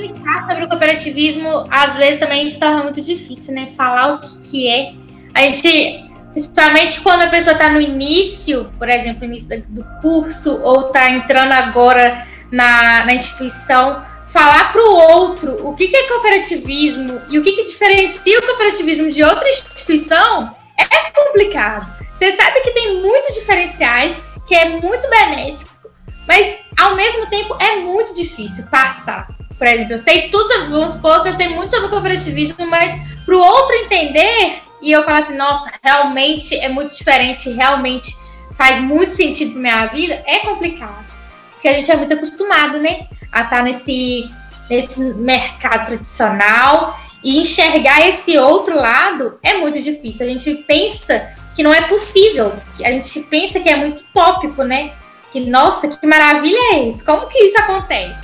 explicar 0.02 0.42
sobre 0.42 0.64
o 0.64 0.68
cooperativismo, 0.68 1.66
às 1.70 1.96
vezes 1.96 2.18
também 2.18 2.48
se 2.48 2.58
torna 2.58 2.82
muito 2.82 3.00
difícil, 3.00 3.54
né? 3.54 3.68
Falar 3.76 4.14
o 4.14 4.20
que, 4.20 4.38
que 4.38 4.68
é. 4.68 4.94
A 5.34 5.42
gente, 5.42 6.11
principalmente 6.32 7.00
quando 7.00 7.22
a 7.22 7.28
pessoa 7.28 7.52
está 7.52 7.68
no 7.68 7.80
início, 7.80 8.72
por 8.78 8.88
exemplo, 8.88 9.24
início 9.24 9.62
do 9.68 9.84
curso, 10.00 10.60
ou 10.62 10.88
está 10.88 11.10
entrando 11.10 11.52
agora 11.52 12.26
na, 12.50 13.04
na 13.04 13.14
instituição, 13.14 14.04
falar 14.28 14.72
para 14.72 14.82
o 14.82 14.94
outro 14.94 15.66
o 15.66 15.74
que, 15.74 15.88
que 15.88 15.96
é 15.96 16.08
cooperativismo 16.08 17.20
e 17.28 17.38
o 17.38 17.42
que, 17.42 17.52
que 17.52 17.64
diferencia 17.64 18.38
o 18.38 18.46
cooperativismo 18.46 19.10
de 19.12 19.22
outra 19.22 19.48
instituição 19.48 20.56
é 20.78 21.10
complicado. 21.10 22.02
Você 22.14 22.32
sabe 22.32 22.60
que 22.60 22.70
tem 22.70 23.00
muitos 23.00 23.34
diferenciais, 23.34 24.22
que 24.46 24.54
é 24.54 24.68
muito 24.68 25.08
benéfico, 25.10 25.90
mas 26.26 26.58
ao 26.78 26.94
mesmo 26.94 27.26
tempo 27.26 27.56
é 27.60 27.76
muito 27.76 28.14
difícil 28.14 28.64
passar. 28.70 29.28
Por 29.58 29.66
exemplo, 29.66 29.92
eu 29.92 29.98
sei 29.98 30.30
tudo, 30.30 30.48
vamos 30.70 30.94
supor 30.94 31.26
eu 31.26 31.34
sei 31.34 31.48
muito 31.50 31.74
sobre 31.74 31.90
cooperativismo, 31.90 32.66
mas 32.66 32.94
para 33.24 33.34
o 33.34 33.38
outro 33.38 33.74
entender 33.76 34.62
e 34.82 34.90
eu 34.90 35.04
falar 35.04 35.20
assim, 35.20 35.36
nossa, 35.36 35.70
realmente 35.82 36.54
é 36.58 36.68
muito 36.68 36.94
diferente, 36.94 37.48
realmente 37.50 38.16
faz 38.54 38.80
muito 38.80 39.14
sentido 39.14 39.52
para 39.52 39.60
minha 39.60 39.86
vida, 39.86 40.22
é 40.26 40.40
complicado. 40.40 41.06
Porque 41.52 41.68
a 41.68 41.74
gente 41.74 41.90
é 41.90 41.96
muito 41.96 42.12
acostumado, 42.12 42.78
né? 42.80 43.06
A 43.30 43.42
estar 43.42 43.58
tá 43.58 43.62
nesse, 43.62 44.28
nesse 44.68 45.00
mercado 45.14 45.86
tradicional 45.86 46.98
e 47.22 47.40
enxergar 47.40 48.06
esse 48.06 48.36
outro 48.36 48.74
lado 48.74 49.38
é 49.42 49.54
muito 49.54 49.80
difícil. 49.80 50.26
A 50.26 50.28
gente 50.28 50.54
pensa 50.66 51.30
que 51.54 51.62
não 51.62 51.72
é 51.72 51.82
possível, 51.82 52.52
a 52.84 52.90
gente 52.90 53.20
pensa 53.22 53.60
que 53.60 53.68
é 53.68 53.76
muito 53.76 54.02
tópico, 54.12 54.64
né? 54.64 54.90
Que, 55.30 55.40
nossa, 55.40 55.88
que 55.88 56.06
maravilha 56.06 56.58
é 56.74 56.88
isso? 56.88 57.04
Como 57.04 57.28
que 57.28 57.38
isso 57.38 57.58
acontece? 57.58 58.18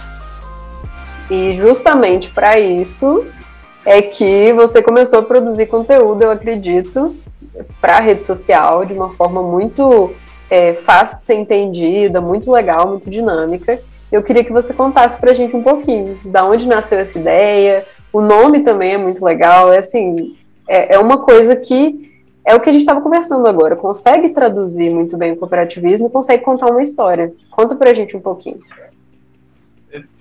E 1.31 1.57
justamente 1.57 2.31
para 2.31 2.59
isso 2.59 3.27
é 3.89 4.03
que 4.03 4.53
você 4.53 4.83
começou 4.83 5.21
a 5.21 5.23
produzir 5.23 5.65
conteúdo, 5.65 6.23
eu 6.23 6.31
acredito, 6.31 7.17
para 7.81 7.97
a 7.97 8.01
rede 8.01 8.27
social 8.27 8.85
de 8.85 8.93
uma 8.93 9.15
forma 9.15 9.43
muito 9.43 10.13
é, 10.51 10.75
fácil 10.75 11.21
de 11.21 11.27
ser 11.27 11.37
entendida, 11.37 12.21
muito 12.21 12.53
legal, 12.53 12.87
muito 12.87 13.09
dinâmica. 13.09 13.81
Eu 14.13 14.23
queria 14.23 14.45
que 14.45 14.53
você 14.53 14.75
contasse 14.75 15.19
para 15.19 15.31
a 15.31 15.35
gente 15.35 15.57
um 15.57 15.63
pouquinho 15.63 16.19
da 16.23 16.45
onde 16.45 16.69
nasceu 16.69 16.99
essa 16.99 17.19
ideia. 17.19 17.87
O 18.13 18.21
nome 18.21 18.61
também 18.61 18.93
é 18.93 18.99
muito 18.99 19.25
legal. 19.25 19.73
É 19.73 19.79
assim, 19.79 20.37
é, 20.69 20.97
é 20.97 20.99
uma 20.99 21.25
coisa 21.25 21.57
que 21.57 22.13
é 22.45 22.55
o 22.55 22.61
que 22.61 22.69
a 22.69 22.73
gente 22.73 22.83
estava 22.83 23.01
conversando 23.01 23.49
agora. 23.49 23.75
Consegue 23.75 24.29
traduzir 24.29 24.91
muito 24.91 25.17
bem 25.17 25.33
o 25.33 25.37
cooperativismo, 25.37 26.11
consegue 26.11 26.45
contar 26.45 26.71
uma 26.71 26.83
história. 26.83 27.33
Conta 27.51 27.75
para 27.75 27.91
a 27.93 27.95
gente 27.95 28.15
um 28.15 28.21
pouquinho. 28.21 28.61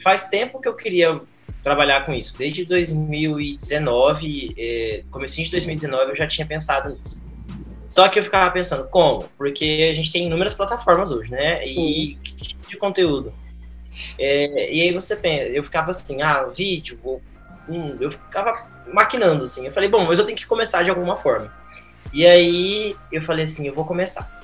Faz 0.01 0.29
tempo 0.29 0.61
que 0.61 0.69
eu 0.69 0.73
queria 0.73 1.19
trabalhar 1.67 2.05
com 2.05 2.13
isso. 2.13 2.37
Desde 2.37 2.63
2019, 2.63 4.55
eh, 4.57 5.03
comecinho 5.11 5.45
de 5.45 5.51
2019, 5.51 6.11
eu 6.11 6.15
já 6.15 6.25
tinha 6.25 6.47
pensado 6.47 6.89
nisso. 6.89 7.21
Só 7.85 8.07
que 8.07 8.19
eu 8.19 8.23
ficava 8.23 8.49
pensando, 8.51 8.87
como? 8.89 9.23
Porque 9.37 9.87
a 9.89 9.93
gente 9.93 10.11
tem 10.11 10.25
inúmeras 10.25 10.53
plataformas 10.53 11.11
hoje, 11.11 11.29
né? 11.29 11.65
E 11.65 12.15
que 12.23 12.35
tipo 12.35 12.69
de 12.69 12.77
conteúdo? 12.77 13.33
É, 14.19 14.73
e 14.73 14.81
aí 14.81 14.93
você 14.93 15.15
pensa, 15.17 15.43
eu 15.45 15.63
ficava 15.63 15.91
assim, 15.91 16.21
ah, 16.21 16.43
vídeo, 16.43 16.99
hum, 17.67 17.97
eu 17.99 18.11
ficava 18.11 18.65
maquinando 18.93 19.43
assim. 19.43 19.65
Eu 19.65 19.71
falei, 19.71 19.89
bom, 19.89 20.03
mas 20.05 20.19
eu 20.19 20.25
tenho 20.25 20.37
que 20.37 20.45
começar 20.45 20.83
de 20.83 20.89
alguma 20.89 21.17
forma. 21.17 21.51
E 22.13 22.25
aí 22.25 22.95
eu 23.11 23.21
falei 23.21 23.43
assim, 23.43 23.67
eu 23.67 23.73
vou 23.73 23.85
começar. 23.85 24.37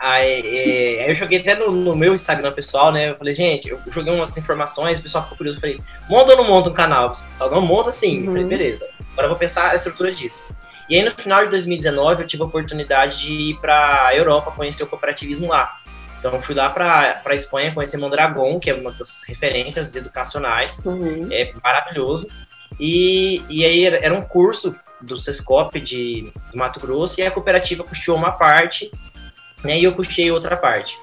Aí, 0.00 0.40
é, 0.46 1.04
aí 1.04 1.10
eu 1.10 1.14
joguei 1.14 1.40
até 1.40 1.54
no, 1.54 1.70
no, 1.70 1.94
meu 1.94 2.14
Instagram 2.14 2.52
pessoal, 2.52 2.90
né? 2.90 3.10
Eu 3.10 3.16
falei, 3.16 3.34
gente, 3.34 3.68
eu 3.68 3.78
joguei 3.88 4.10
umas 4.10 4.34
informações, 4.38 4.98
o 4.98 5.02
pessoal 5.02 5.24
ficou 5.24 5.36
curioso. 5.36 5.58
Eu 5.58 5.60
falei, 5.60 5.80
monta 6.08 6.32
ou 6.32 6.38
não 6.38 6.44
monta 6.44 6.70
um 6.70 6.72
canal? 6.72 7.08
O 7.08 7.10
pessoal, 7.10 7.50
não 7.50 7.60
monta 7.60 7.92
sim. 7.92 8.20
Uhum. 8.20 8.20
Eu 8.20 8.26
falei, 8.28 8.42
uhum. 8.44 8.48
beleza. 8.48 8.88
Agora 9.12 9.26
eu 9.26 9.28
vou 9.28 9.38
pensar 9.38 9.70
a 9.70 9.74
estrutura 9.74 10.10
disso. 10.10 10.42
E 10.88 10.96
aí 10.96 11.04
no 11.04 11.10
final 11.10 11.44
de 11.44 11.50
2019 11.50 12.22
eu 12.22 12.26
tive 12.26 12.42
a 12.42 12.46
oportunidade 12.46 13.20
de 13.20 13.32
ir 13.32 13.60
para 13.60 14.06
a 14.06 14.16
Europa 14.16 14.50
conhecer 14.52 14.84
o 14.84 14.86
cooperativismo 14.86 15.48
lá. 15.48 15.78
Então 16.18 16.40
fui 16.40 16.54
lá 16.54 16.70
para 16.70 17.20
a 17.22 17.34
Espanha 17.34 17.74
conhecer 17.74 17.98
Mondragon, 17.98 18.58
que 18.58 18.70
é 18.70 18.74
uma 18.74 18.92
das 18.92 19.24
referências 19.28 19.94
educacionais. 19.94 20.82
Uhum. 20.82 21.28
É 21.30 21.52
maravilhoso. 21.62 22.26
E, 22.78 23.42
e 23.50 23.66
aí 23.66 23.84
era 23.84 24.14
um 24.14 24.22
curso 24.22 24.74
do 25.02 25.18
Sescop 25.18 25.78
de, 25.78 26.32
de 26.50 26.56
Mato 26.56 26.80
Grosso 26.80 27.20
e 27.20 27.22
a 27.22 27.30
cooperativa 27.30 27.84
custeou 27.84 28.16
uma 28.16 28.32
parte 28.32 28.90
né, 29.64 29.78
e 29.78 29.84
eu 29.84 29.92
custei 29.92 30.30
outra 30.30 30.56
parte. 30.56 30.96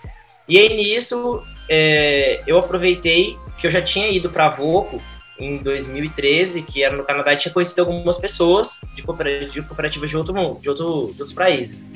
E 0.48 0.58
aí 0.58 0.76
nisso 0.76 1.44
é, 1.70 2.42
eu 2.48 2.58
aproveitei 2.58 3.38
que 3.58 3.68
eu 3.68 3.72
já 3.72 3.82
tinha 3.82 4.10
ido 4.10 4.30
para 4.30 4.50
Voco 4.50 5.02
em 5.40 5.58
2013, 5.58 6.64
que 6.64 6.84
era 6.84 6.96
no 6.96 7.04
Canadá, 7.04 7.34
e 7.34 7.38
tinha 7.38 7.54
conhecido 7.54 7.82
algumas 7.82 8.18
pessoas 8.18 8.82
de, 8.96 9.04
cooperativas 9.04 9.52
de, 9.52 9.62
cooperativas 9.62 10.10
de 10.10 10.18
outro 10.18 10.34
mundo, 10.34 10.60
de, 10.62 10.70
outro, 10.70 11.14
de 11.14 11.22
outros 11.22 11.34
países. 11.34 11.90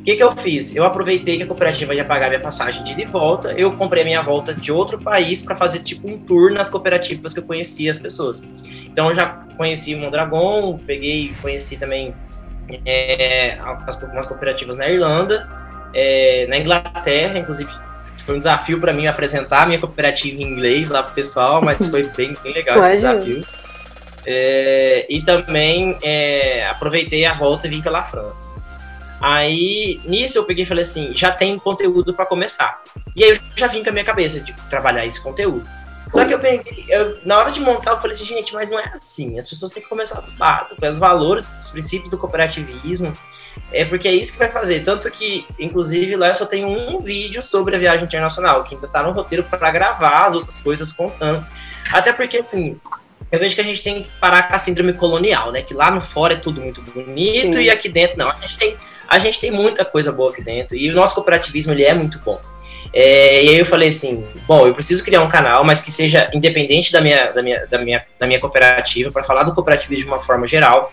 O 0.00 0.04
que, 0.06 0.14
que 0.14 0.22
eu 0.22 0.36
fiz? 0.36 0.76
Eu 0.76 0.84
aproveitei 0.84 1.36
que 1.36 1.42
a 1.42 1.46
cooperativa 1.46 1.92
ia 1.92 2.04
pagar 2.04 2.28
minha 2.28 2.40
passagem 2.40 2.84
de 2.84 2.92
ida 2.92 3.02
e 3.02 3.06
volta, 3.06 3.52
eu 3.54 3.72
comprei 3.72 4.04
minha 4.04 4.22
volta 4.22 4.54
de 4.54 4.70
outro 4.70 5.00
país 5.00 5.44
para 5.44 5.56
fazer 5.56 5.80
tipo 5.80 6.08
um 6.08 6.16
tour 6.16 6.52
nas 6.52 6.70
cooperativas 6.70 7.34
que 7.34 7.40
eu 7.40 7.44
conhecia 7.44 7.90
as 7.90 7.98
pessoas. 7.98 8.46
Então 8.84 9.08
eu 9.08 9.16
já 9.16 9.26
conheci 9.56 9.96
Mondragon, 9.96 10.78
peguei, 10.78 11.34
conheci 11.42 11.76
também 11.76 12.14
é, 12.84 13.58
algumas 13.58 14.26
cooperativas 14.26 14.76
na 14.76 14.88
Irlanda, 14.88 15.65
é, 15.98 16.46
na 16.48 16.58
Inglaterra, 16.58 17.38
inclusive 17.38 17.70
foi 18.26 18.34
um 18.34 18.38
desafio 18.38 18.78
para 18.80 18.92
mim 18.92 19.06
apresentar 19.06 19.62
a 19.62 19.66
minha 19.66 19.78
cooperativa 19.78 20.42
em 20.42 20.44
inglês 20.44 20.90
lá 20.90 21.02
pro 21.02 21.14
pessoal, 21.14 21.62
mas 21.62 21.86
foi 21.88 22.02
bem, 22.02 22.36
bem 22.42 22.52
legal 22.52 22.78
esse 22.80 22.92
desafio. 22.92 23.46
É, 24.26 25.06
e 25.08 25.22
também 25.22 25.96
é, 26.02 26.66
aproveitei 26.66 27.24
a 27.24 27.32
volta 27.32 27.66
e 27.66 27.70
vim 27.70 27.80
pela 27.80 28.02
França. 28.02 28.60
Aí, 29.20 30.00
nisso 30.04 30.36
eu 30.36 30.44
peguei 30.44 30.64
e 30.64 30.66
falei 30.66 30.82
assim, 30.82 31.14
já 31.14 31.30
tem 31.30 31.58
conteúdo 31.58 32.12
para 32.12 32.26
começar. 32.26 32.82
E 33.14 33.24
aí 33.24 33.30
eu 33.30 33.38
já 33.54 33.68
vim 33.68 33.82
com 33.82 33.88
a 33.88 33.92
minha 33.92 34.04
cabeça 34.04 34.40
de 34.40 34.52
trabalhar 34.68 35.06
esse 35.06 35.22
conteúdo. 35.22 35.66
Só 36.12 36.24
que 36.24 36.32
eu 36.32 36.38
peguei, 36.38 36.84
eu, 36.88 37.18
na 37.24 37.38
hora 37.38 37.50
de 37.50 37.60
montar, 37.60 37.92
eu 37.92 37.96
falei 37.96 38.12
assim, 38.12 38.24
gente, 38.24 38.54
mas 38.54 38.70
não 38.70 38.78
é 38.78 38.92
assim. 38.96 39.38
As 39.38 39.48
pessoas 39.48 39.72
têm 39.72 39.82
que 39.82 39.88
começar 39.88 40.20
do 40.20 40.30
básico, 40.32 40.84
os 40.86 40.98
valores, 40.98 41.56
os 41.60 41.70
princípios 41.70 42.10
do 42.10 42.18
cooperativismo. 42.18 43.16
É 43.72 43.84
porque 43.84 44.06
é 44.06 44.12
isso 44.12 44.32
que 44.32 44.38
vai 44.38 44.50
fazer. 44.50 44.80
Tanto 44.80 45.10
que, 45.10 45.44
inclusive, 45.58 46.14
lá 46.14 46.28
eu 46.28 46.34
só 46.34 46.46
tenho 46.46 46.68
um 46.68 47.00
vídeo 47.00 47.42
sobre 47.42 47.74
a 47.74 47.78
viagem 47.78 48.04
internacional, 48.04 48.62
que 48.62 48.74
ainda 48.74 48.86
tá 48.86 49.02
no 49.02 49.10
roteiro 49.10 49.42
para 49.42 49.70
gravar 49.70 50.26
as 50.26 50.34
outras 50.34 50.60
coisas 50.60 50.92
contando. 50.92 51.44
Até 51.92 52.12
porque, 52.12 52.38
assim, 52.38 52.78
eu 53.30 53.38
vejo 53.38 53.54
que 53.54 53.60
a 53.60 53.64
gente 53.64 53.82
tem 53.82 54.04
que 54.04 54.10
parar 54.20 54.44
com 54.44 54.54
a 54.54 54.58
síndrome 54.58 54.92
colonial, 54.92 55.50
né? 55.50 55.62
Que 55.62 55.74
lá 55.74 55.90
no 55.90 56.00
fora 56.00 56.34
é 56.34 56.36
tudo 56.36 56.60
muito 56.60 56.80
bonito 56.82 57.54
Sim. 57.54 57.62
e 57.62 57.70
aqui 57.70 57.88
dentro 57.88 58.16
não. 58.16 58.30
A 58.30 58.36
gente, 58.36 58.56
tem, 58.56 58.76
a 59.08 59.18
gente 59.18 59.40
tem 59.40 59.50
muita 59.50 59.84
coisa 59.84 60.12
boa 60.12 60.30
aqui 60.30 60.42
dentro. 60.42 60.76
E 60.76 60.90
o 60.90 60.94
nosso 60.94 61.14
cooperativismo, 61.14 61.72
ele 61.72 61.84
é 61.84 61.92
muito 61.92 62.20
bom. 62.20 62.40
É, 62.92 63.44
e 63.44 63.48
aí 63.50 63.58
eu 63.58 63.66
falei 63.66 63.88
assim, 63.88 64.24
bom, 64.46 64.66
eu 64.66 64.74
preciso 64.74 65.04
criar 65.04 65.22
um 65.22 65.28
canal, 65.28 65.64
mas 65.64 65.80
que 65.80 65.90
seja 65.90 66.30
independente 66.32 66.92
da 66.92 67.00
minha, 67.00 67.30
da 67.30 67.42
minha, 67.42 67.66
da 67.66 67.78
minha, 67.78 68.04
da 68.18 68.26
minha 68.26 68.40
cooperativa, 68.40 69.10
para 69.10 69.22
falar 69.22 69.42
do 69.42 69.54
cooperativismo 69.54 70.06
de 70.06 70.12
uma 70.12 70.22
forma 70.22 70.46
geral 70.46 70.92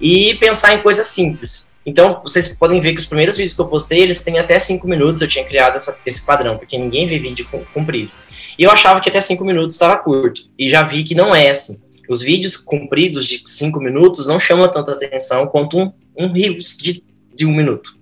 e 0.00 0.34
pensar 0.36 0.74
em 0.74 0.78
coisas 0.78 1.06
simples. 1.06 1.68
Então, 1.84 2.20
vocês 2.22 2.58
podem 2.58 2.80
ver 2.80 2.92
que 2.92 3.00
os 3.00 3.06
primeiros 3.06 3.36
vídeos 3.36 3.54
que 3.54 3.60
eu 3.60 3.66
postei, 3.66 4.00
eles 4.00 4.22
têm 4.22 4.38
até 4.38 4.58
5 4.58 4.86
minutos, 4.88 5.22
eu 5.22 5.28
tinha 5.28 5.44
criado 5.44 5.76
essa, 5.76 5.96
esse 6.04 6.26
padrão, 6.26 6.58
porque 6.58 6.76
ninguém 6.76 7.06
vê 7.06 7.18
vídeo 7.18 7.46
comprido. 7.72 8.10
E 8.58 8.64
eu 8.64 8.70
achava 8.70 9.00
que 9.00 9.08
até 9.08 9.20
5 9.20 9.44
minutos 9.44 9.74
estava 9.74 9.96
curto, 9.96 10.42
e 10.58 10.68
já 10.68 10.82
vi 10.82 11.04
que 11.04 11.14
não 11.14 11.34
é 11.34 11.50
assim. 11.50 11.80
Os 12.08 12.22
vídeos 12.22 12.56
compridos 12.56 13.26
de 13.26 13.40
5 13.44 13.78
minutos 13.80 14.26
não 14.26 14.38
chamam 14.40 14.68
tanta 14.68 14.92
atenção 14.92 15.46
quanto 15.46 15.78
um, 15.78 15.92
um 16.16 16.32
de, 16.32 17.04
de 17.34 17.46
um 17.46 17.54
minuto 17.54 17.96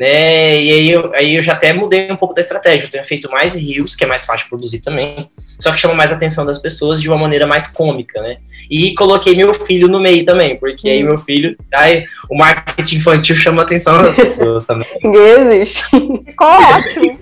né? 0.00 0.58
E 0.58 0.72
aí 0.72 0.90
eu, 0.90 1.12
aí 1.14 1.36
eu 1.36 1.42
já 1.42 1.52
até 1.52 1.74
mudei 1.74 2.10
um 2.10 2.16
pouco 2.16 2.32
da 2.32 2.40
estratégia. 2.40 2.86
Eu 2.86 2.90
tenho 2.90 3.04
feito 3.04 3.30
mais 3.30 3.52
reels, 3.52 3.94
que 3.94 4.02
é 4.02 4.06
mais 4.06 4.24
fácil 4.24 4.44
de 4.44 4.48
produzir 4.48 4.80
também, 4.80 5.28
só 5.58 5.70
que 5.70 5.78
chama 5.78 5.92
mais 5.92 6.10
a 6.10 6.14
atenção 6.14 6.46
das 6.46 6.56
pessoas 6.56 7.02
de 7.02 7.08
uma 7.10 7.18
maneira 7.18 7.46
mais 7.46 7.66
cômica, 7.66 8.18
né? 8.22 8.38
E 8.70 8.94
coloquei 8.94 9.36
meu 9.36 9.52
filho 9.52 9.88
no 9.88 10.00
meio 10.00 10.24
também, 10.24 10.56
porque 10.56 10.88
aí 10.88 11.02
meu 11.02 11.18
filho, 11.18 11.54
aí 11.74 12.06
o 12.30 12.38
marketing 12.38 12.96
infantil 12.96 13.36
chama 13.36 13.60
a 13.60 13.64
atenção 13.66 14.02
das 14.02 14.16
pessoas 14.16 14.64
também. 14.64 14.88
Ninguém 15.04 15.58
existe. 15.58 15.84
Ficou 15.84 16.48
ótimo. 16.48 17.20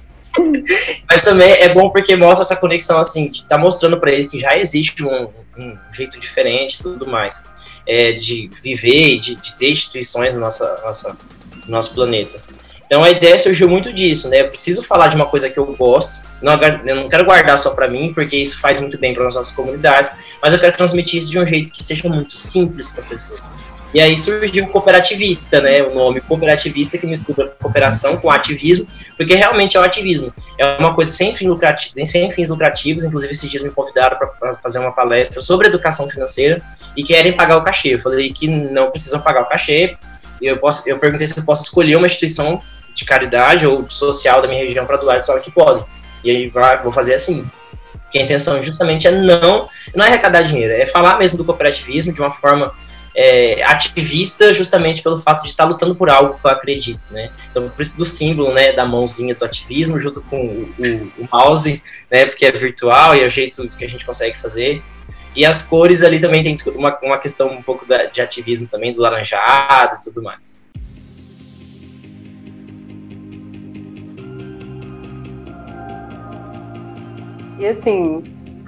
Mas 1.11 1.23
também 1.23 1.51
é 1.51 1.75
bom 1.75 1.91
porque 1.91 2.15
mostra 2.15 2.45
essa 2.45 2.55
conexão, 2.55 3.01
assim, 3.01 3.29
de 3.29 3.45
tá 3.45 3.59
mostrando 3.59 3.99
para 3.99 4.13
ele 4.13 4.29
que 4.29 4.39
já 4.39 4.57
existe 4.57 5.05
um, 5.05 5.27
um 5.59 5.77
jeito 5.93 6.21
diferente 6.21 6.77
e 6.79 6.83
tudo 6.85 7.09
mais. 7.09 7.45
É, 7.85 8.13
de 8.13 8.49
viver, 8.63 9.19
de, 9.19 9.35
de 9.35 9.57
ter 9.57 9.69
instituições 9.69 10.37
no 10.37 10.43
nossa, 10.43 10.81
nossa, 10.85 11.17
no 11.67 11.73
nosso 11.73 11.93
planeta. 11.93 12.39
Então 12.89 13.05
a 13.05 13.11
ideia 13.11 13.39
surgiu 13.39 13.69
muito 13.69 13.93
disso, 13.93 14.31
né? 14.31 14.41
Eu 14.41 14.49
preciso 14.49 14.83
falar 14.83 15.09
de 15.09 15.17
uma 15.17 15.27
coisa 15.27 15.51
que 15.51 15.59
eu 15.59 15.67
gosto, 15.77 16.23
não, 16.41 16.55
eu 16.87 16.97
não 16.97 17.09
quero 17.09 17.27
guardar 17.27 17.59
só 17.59 17.71
para 17.71 17.87
mim, 17.87 18.15
porque 18.15 18.35
isso 18.35 18.59
faz 18.61 18.81
muito 18.81 18.99
bem 18.99 19.13
para 19.13 19.27
as 19.27 19.35
nossas 19.35 19.55
comunidades, 19.55 20.11
mas 20.43 20.55
eu 20.55 20.59
quero 20.59 20.73
transmitir 20.73 21.19
isso 21.19 21.31
de 21.31 21.39
um 21.39 21.47
jeito 21.47 21.71
que 21.71 21.85
seja 21.85 22.09
muito 22.09 22.33
simples 22.33 22.89
para 22.89 23.01
as 23.01 23.05
pessoas. 23.05 23.41
E 23.93 24.01
aí 24.01 24.17
surgiu 24.17 24.65
o 24.65 24.69
cooperativista, 24.69 25.61
né? 25.61 25.83
O 25.83 25.95
nome 25.95 26.21
cooperativista 26.21 26.99
que 26.99 27.07
mistura 27.07 27.49
cooperação 27.61 28.19
com 28.19 28.31
ativismo, 28.31 28.87
porque 29.17 29.35
realmente 29.35 29.77
é 29.77 29.81
o 29.81 29.83
ativismo. 29.83 30.33
É 30.59 30.77
uma 30.79 30.95
coisa 30.95 31.11
sem, 31.11 31.33
fim 31.33 31.49
lucrativo, 31.49 31.95
sem 32.05 32.31
fins 32.31 32.51
lucrativos. 32.51 33.05
Inclusive, 33.05 33.33
esses 33.33 33.51
dias 33.51 33.65
me 33.65 33.71
convidaram 33.71 34.19
para 34.19 34.55
fazer 34.57 34.79
uma 34.79 34.93
palestra 34.93 35.41
sobre 35.41 35.69
educação 35.69 36.09
financeira 36.09 36.63
e 36.97 37.03
querem 37.03 37.33
pagar 37.33 37.57
o 37.57 37.65
cachê. 37.65 37.95
Eu 37.95 38.01
falei 38.01 38.31
que 38.31 38.47
não 38.47 38.91
precisam 38.91 39.21
pagar 39.21 39.43
o 39.43 39.47
cachê. 39.47 39.97
Eu, 40.41 40.59
posso, 40.59 40.89
eu 40.89 40.99
perguntei 40.99 41.27
se 41.27 41.37
eu 41.37 41.45
posso 41.45 41.63
escolher 41.63 41.97
uma 41.97 42.07
instituição 42.07 42.63
de 42.95 43.05
caridade 43.05 43.67
ou 43.67 43.89
social 43.89 44.43
da 44.43 44.49
minha 44.49 44.65
região 44.65 44.87
para 44.87 44.97
doar, 44.97 45.25
só 45.25 45.39
que 45.39 45.51
podem. 45.51 45.85
E 46.25 46.31
aí 46.31 46.53
vou 46.83 46.93
fazer 46.93 47.15
assim. 47.15 47.49
Porque 48.03 48.19
a 48.19 48.23
intenção 48.23 48.63
justamente 48.63 49.07
é 49.07 49.11
não, 49.11 49.69
não 49.95 50.05
é 50.05 50.09
arrecadar 50.09 50.43
dinheiro, 50.43 50.73
é 50.73 50.87
falar 50.87 51.19
mesmo 51.19 51.39
do 51.39 51.45
cooperativismo 51.45 52.13
de 52.13 52.21
uma 52.21 52.33
forma 52.33 52.73
é, 53.15 53.63
ativista 53.65 54.53
justamente 54.55 55.03
pelo 55.03 55.17
fato 55.17 55.43
de 55.43 55.49
estar 55.49 55.65
tá 55.65 55.69
lutando 55.69 55.95
por 55.95 56.09
algo 56.09 56.39
que 56.39 56.47
eu 56.47 56.51
acredito, 56.51 57.05
né? 57.11 57.31
Então, 57.51 57.69
por 57.69 57.83
isso 57.83 57.99
do 57.99 58.05
símbolo, 58.05 58.53
né, 58.53 58.73
da 58.73 58.87
mãozinha 58.87 59.35
do 59.35 59.45
ativismo 59.45 59.99
junto 59.99 60.23
com 60.23 60.37
o, 60.37 60.75
o, 60.79 61.13
o, 61.19 61.29
mouse, 61.31 61.83
né, 62.09 62.27
porque 62.27 62.47
é 62.47 62.53
virtual 62.53 63.17
e 63.17 63.23
é 63.23 63.27
o 63.27 63.31
jeito 63.31 63.69
que 63.71 63.85
a 63.85 63.89
gente 63.89 64.07
consegue 64.07 64.39
fazer. 64.39 64.83
E 65.35 65.45
as 65.45 65.65
cores 65.65 66.05
ali 66.05 66.21
também 66.21 66.45
tem 66.45 66.57
uma, 66.75 66.97
uma 67.03 67.19
questão 67.19 67.49
um 67.49 67.63
pouco 67.63 67.85
da, 67.85 68.05
de 68.05 68.21
ativismo 68.21 68.69
também, 68.69 68.93
do 68.93 69.01
laranjado 69.01 69.97
e 69.97 70.05
tudo 70.05 70.23
mais. 70.23 70.57
E 77.59 77.67
assim, 77.67 78.23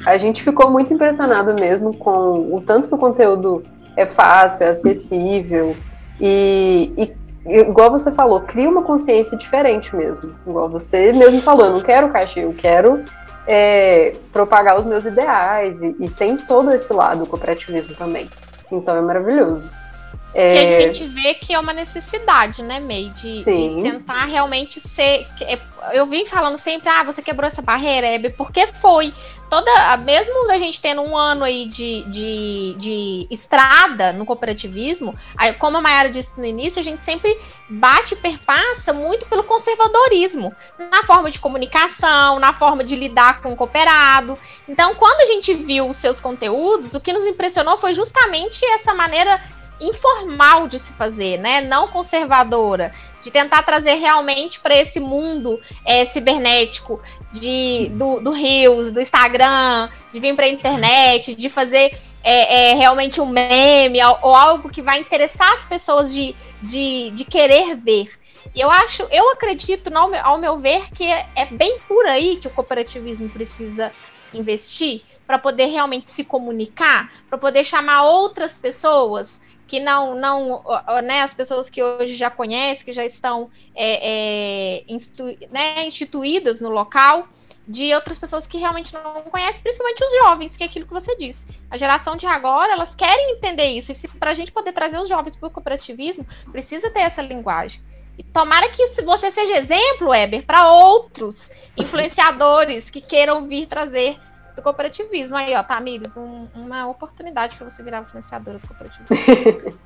a 0.06 0.18
gente 0.18 0.42
ficou 0.42 0.70
muito 0.70 0.92
impressionado 0.92 1.54
mesmo 1.54 1.94
com 1.94 2.54
o 2.54 2.60
tanto 2.60 2.88
que 2.88 2.94
o 2.94 2.98
conteúdo 2.98 3.64
é 3.96 4.06
fácil, 4.06 4.66
é 4.66 4.70
acessível 4.70 5.76
e, 6.20 6.92
e 6.96 7.60
igual 7.60 7.90
você 7.90 8.10
falou, 8.12 8.40
cria 8.40 8.68
uma 8.68 8.82
consciência 8.82 9.36
diferente 9.36 9.94
mesmo. 9.94 10.34
Igual 10.46 10.68
você 10.68 11.12
mesmo 11.12 11.40
falou, 11.40 11.66
eu 11.66 11.72
não 11.72 11.82
quero 11.82 12.10
cachê, 12.10 12.44
eu 12.44 12.54
quero 12.56 13.04
é, 13.46 14.14
propagar 14.32 14.78
os 14.78 14.84
meus 14.84 15.06
ideais 15.06 15.82
e, 15.82 15.96
e, 16.00 16.10
tem 16.10 16.36
todo 16.36 16.70
esse 16.72 16.92
lado 16.92 17.20
do 17.20 17.26
cooperativismo 17.26 17.94
também. 17.94 18.28
Então 18.70 18.96
é 18.96 19.00
maravilhoso. 19.00 19.70
É... 20.34 20.54
E 20.54 20.76
a 20.76 20.80
gente 20.92 21.06
vê 21.08 21.34
que 21.34 21.52
é 21.52 21.58
uma 21.58 21.72
necessidade, 21.72 22.62
né, 22.62 22.78
May, 22.78 23.10
de, 23.10 23.38
de, 23.38 23.82
tentar 23.82 24.26
realmente 24.26 24.78
ser. 24.78 25.26
É, 25.40 25.58
eu 25.92 26.06
vim 26.06 26.24
falando 26.24 26.56
sempre, 26.56 26.88
ah, 26.88 27.02
você 27.02 27.20
quebrou 27.20 27.48
essa 27.48 27.62
barreira, 27.62 28.06
Hebe, 28.06 28.30
porque 28.30 28.66
foi. 28.66 29.12
Toda, 29.50 29.96
mesmo 29.96 30.48
a 30.52 30.58
gente 30.58 30.80
tendo 30.80 31.02
um 31.02 31.16
ano 31.16 31.42
aí 31.42 31.66
de, 31.66 32.04
de, 32.04 32.76
de 32.78 33.26
estrada 33.32 34.12
no 34.12 34.24
cooperativismo, 34.24 35.12
como 35.58 35.76
a 35.76 35.80
Mayara 35.80 36.08
disse 36.08 36.38
no 36.38 36.44
início, 36.44 36.78
a 36.78 36.84
gente 36.84 37.02
sempre 37.02 37.36
bate 37.68 38.14
e 38.14 38.16
perpassa 38.16 38.92
muito 38.92 39.26
pelo 39.26 39.42
conservadorismo, 39.42 40.54
na 40.78 41.02
forma 41.02 41.32
de 41.32 41.40
comunicação, 41.40 42.38
na 42.38 42.52
forma 42.52 42.84
de 42.84 42.94
lidar 42.94 43.42
com 43.42 43.52
o 43.52 43.56
cooperado. 43.56 44.38
Então, 44.68 44.94
quando 44.94 45.22
a 45.22 45.26
gente 45.26 45.52
viu 45.52 45.88
os 45.88 45.96
seus 45.96 46.20
conteúdos, 46.20 46.94
o 46.94 47.00
que 47.00 47.12
nos 47.12 47.26
impressionou 47.26 47.76
foi 47.76 47.92
justamente 47.92 48.64
essa 48.66 48.94
maneira 48.94 49.42
informal 49.80 50.68
de 50.68 50.78
se 50.78 50.92
fazer, 50.92 51.38
né? 51.38 51.60
Não 51.60 51.88
conservadora, 51.88 52.92
de 53.22 53.30
tentar 53.30 53.62
trazer 53.62 53.94
realmente 53.94 54.60
para 54.60 54.76
esse 54.76 55.00
mundo 55.00 55.60
é, 55.84 56.04
cibernético 56.06 57.00
de, 57.32 57.90
do, 57.94 58.20
do 58.20 58.30
Rios, 58.30 58.90
do 58.90 59.00
Instagram, 59.00 59.88
de 60.12 60.20
vir 60.20 60.34
para 60.34 60.46
a 60.46 60.48
internet, 60.48 61.34
de 61.34 61.48
fazer 61.48 61.98
é, 62.22 62.72
é, 62.72 62.74
realmente 62.74 63.20
um 63.20 63.26
meme 63.26 63.98
ou 64.22 64.34
algo 64.34 64.68
que 64.68 64.82
vai 64.82 64.98
interessar 64.98 65.52
as 65.52 65.64
pessoas 65.64 66.12
de, 66.12 66.34
de, 66.62 67.10
de 67.10 67.24
querer 67.24 67.76
ver. 67.76 68.10
E 68.54 68.60
eu 68.60 68.70
acho, 68.70 69.02
eu 69.10 69.30
acredito, 69.30 69.94
ao 69.96 70.08
meu, 70.08 70.24
ao 70.24 70.38
meu 70.38 70.58
ver, 70.58 70.90
que 70.90 71.04
é, 71.04 71.26
é 71.36 71.46
bem 71.46 71.78
por 71.86 72.04
aí 72.06 72.36
que 72.36 72.48
o 72.48 72.50
cooperativismo 72.50 73.28
precisa 73.28 73.92
investir 74.34 75.02
para 75.26 75.38
poder 75.38 75.66
realmente 75.66 76.10
se 76.10 76.24
comunicar, 76.24 77.12
para 77.28 77.38
poder 77.38 77.64
chamar 77.64 78.02
outras 78.02 78.58
pessoas 78.58 79.39
que 79.70 79.78
não, 79.78 80.16
não 80.16 80.64
né, 81.04 81.22
as 81.22 81.32
pessoas 81.32 81.70
que 81.70 81.80
hoje 81.80 82.16
já 82.16 82.28
conhecem, 82.28 82.84
que 82.84 82.92
já 82.92 83.04
estão 83.04 83.48
é, 83.72 84.80
é, 84.80 84.84
institu 84.88 85.22
né, 85.48 85.86
instituídas 85.86 86.60
no 86.60 86.70
local, 86.70 87.28
de 87.68 87.94
outras 87.94 88.18
pessoas 88.18 88.48
que 88.48 88.58
realmente 88.58 88.92
não 88.92 89.22
conhecem, 89.22 89.62
principalmente 89.62 90.02
os 90.02 90.12
jovens, 90.24 90.56
que 90.56 90.64
é 90.64 90.66
aquilo 90.66 90.86
que 90.86 90.92
você 90.92 91.16
disse. 91.16 91.46
A 91.70 91.76
geração 91.76 92.16
de 92.16 92.26
agora, 92.26 92.72
elas 92.72 92.96
querem 92.96 93.34
entender 93.34 93.66
isso, 93.66 93.92
e 93.92 94.08
para 94.18 94.32
a 94.32 94.34
gente 94.34 94.50
poder 94.50 94.72
trazer 94.72 94.98
os 94.98 95.08
jovens 95.08 95.36
para 95.36 95.46
o 95.46 95.52
cooperativismo, 95.52 96.26
precisa 96.50 96.90
ter 96.90 97.02
essa 97.02 97.22
linguagem. 97.22 97.80
E 98.18 98.24
tomara 98.24 98.68
que 98.70 98.84
você 99.02 99.30
seja 99.30 99.56
exemplo, 99.56 100.08
Weber, 100.08 100.44
para 100.44 100.68
outros 100.68 101.48
influenciadores 101.76 102.90
que 102.90 103.00
queiram 103.00 103.46
vir 103.46 103.68
trazer 103.68 104.18
do 104.60 104.62
cooperativismo. 104.62 105.36
Aí, 105.36 105.54
ó, 105.54 105.62
Tamires, 105.62 106.16
um, 106.16 106.46
uma 106.54 106.86
oportunidade 106.86 107.56
para 107.56 107.68
você 107.68 107.82
virar 107.82 108.02
influenciadora 108.02 108.58
do 108.58 108.68
cooperativismo. 108.68 109.78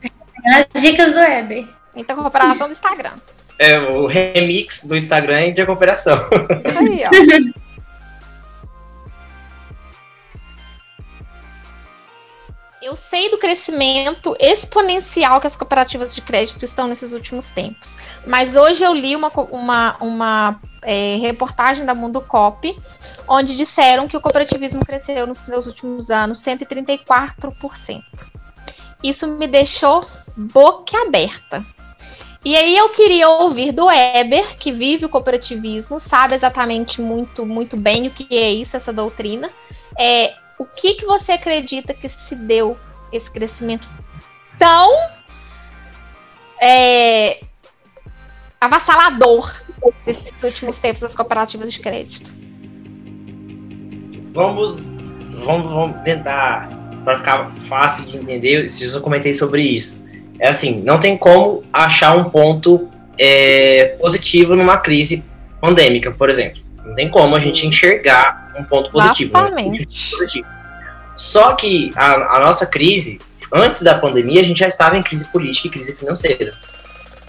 As 0.44 0.82
dicas 0.82 1.12
do 1.12 1.18
Web. 1.18 1.68
Então, 1.94 2.16
cooperação 2.16 2.66
do 2.66 2.72
Instagram. 2.72 3.14
É, 3.58 3.78
o 3.78 4.06
remix 4.06 4.84
do 4.86 4.96
Instagram 4.96 5.52
de 5.52 5.64
cooperação. 5.64 6.18
Isso 6.66 6.78
aí, 6.78 7.04
ó. 7.06 7.64
Eu 12.82 12.94
sei 12.96 13.30
do 13.30 13.38
crescimento 13.38 14.36
exponencial 14.38 15.40
que 15.40 15.46
as 15.46 15.56
cooperativas 15.56 16.14
de 16.14 16.20
crédito 16.20 16.66
estão 16.66 16.86
nesses 16.86 17.14
últimos 17.14 17.48
tempos, 17.48 17.96
mas 18.26 18.56
hoje 18.56 18.84
eu 18.84 18.92
li 18.92 19.16
uma, 19.16 19.32
uma, 19.50 19.96
uma 20.02 20.60
é, 20.84 21.16
reportagem 21.16 21.84
da 21.84 21.94
Mundo 21.94 22.20
Cop, 22.20 22.78
onde 23.28 23.56
disseram 23.56 24.06
que 24.06 24.16
o 24.16 24.20
cooperativismo 24.20 24.84
cresceu 24.84 25.26
nos 25.26 25.38
seus 25.38 25.66
últimos 25.66 26.10
anos 26.10 26.40
134%. 26.40 28.02
Isso 29.02 29.26
me 29.26 29.46
deixou 29.46 30.06
boquiaberta. 30.36 31.64
E 32.44 32.56
aí 32.56 32.76
eu 32.76 32.90
queria 32.90 33.28
ouvir 33.28 33.72
do 33.72 33.86
Weber, 33.86 34.58
que 34.58 34.70
vive 34.70 35.06
o 35.06 35.08
cooperativismo, 35.08 35.98
sabe 35.98 36.34
exatamente 36.34 37.00
muito, 37.00 37.46
muito 37.46 37.74
bem 37.74 38.06
o 38.06 38.10
que 38.10 38.26
é 38.36 38.50
isso, 38.50 38.76
essa 38.76 38.92
doutrina. 38.92 39.50
É, 39.98 40.34
o 40.58 40.66
que, 40.66 40.94
que 40.94 41.06
você 41.06 41.32
acredita 41.32 41.94
que 41.94 42.08
se 42.08 42.34
deu 42.34 42.76
esse 43.10 43.30
crescimento 43.30 43.88
tão 44.58 44.90
é, 46.60 47.40
avassalador 48.60 49.63
desses 50.04 50.42
últimos 50.42 50.78
tempos 50.78 51.00
das 51.00 51.14
cooperativas 51.14 51.72
de 51.72 51.80
crédito? 51.80 52.32
Vamos, 54.32 54.92
vamos, 55.44 55.72
vamos 55.72 56.02
tentar, 56.02 56.68
para 57.04 57.18
ficar 57.18 57.54
fácil 57.62 58.06
de 58.06 58.18
entender, 58.18 58.66
eu 58.66 59.00
comentei 59.00 59.34
sobre 59.34 59.62
isso. 59.62 60.04
É 60.38 60.48
assim, 60.48 60.82
não 60.82 60.98
tem 60.98 61.16
como 61.16 61.62
achar 61.72 62.16
um 62.16 62.30
ponto 62.30 62.88
é, 63.18 63.96
positivo 64.00 64.56
numa 64.56 64.76
crise 64.76 65.24
pandêmica, 65.60 66.10
por 66.10 66.28
exemplo. 66.28 66.60
Não 66.84 66.94
tem 66.94 67.10
como 67.10 67.34
a 67.34 67.38
gente 67.38 67.66
enxergar 67.66 68.52
um 68.58 68.64
ponto 68.64 68.90
positivo. 68.90 69.32
Né? 69.32 69.64
positivo. 69.64 70.46
Só 71.16 71.54
que 71.54 71.92
a, 71.94 72.36
a, 72.36 72.40
nossa 72.40 72.66
crise, 72.66 73.20
antes 73.52 73.82
da 73.82 73.98
pandemia, 73.98 74.40
a 74.40 74.44
gente 74.44 74.58
já 74.58 74.68
estava 74.68 74.96
em 74.96 75.02
crise 75.02 75.26
política 75.26 75.68
e 75.68 75.70
crise 75.70 75.94
financeira. 75.94 76.52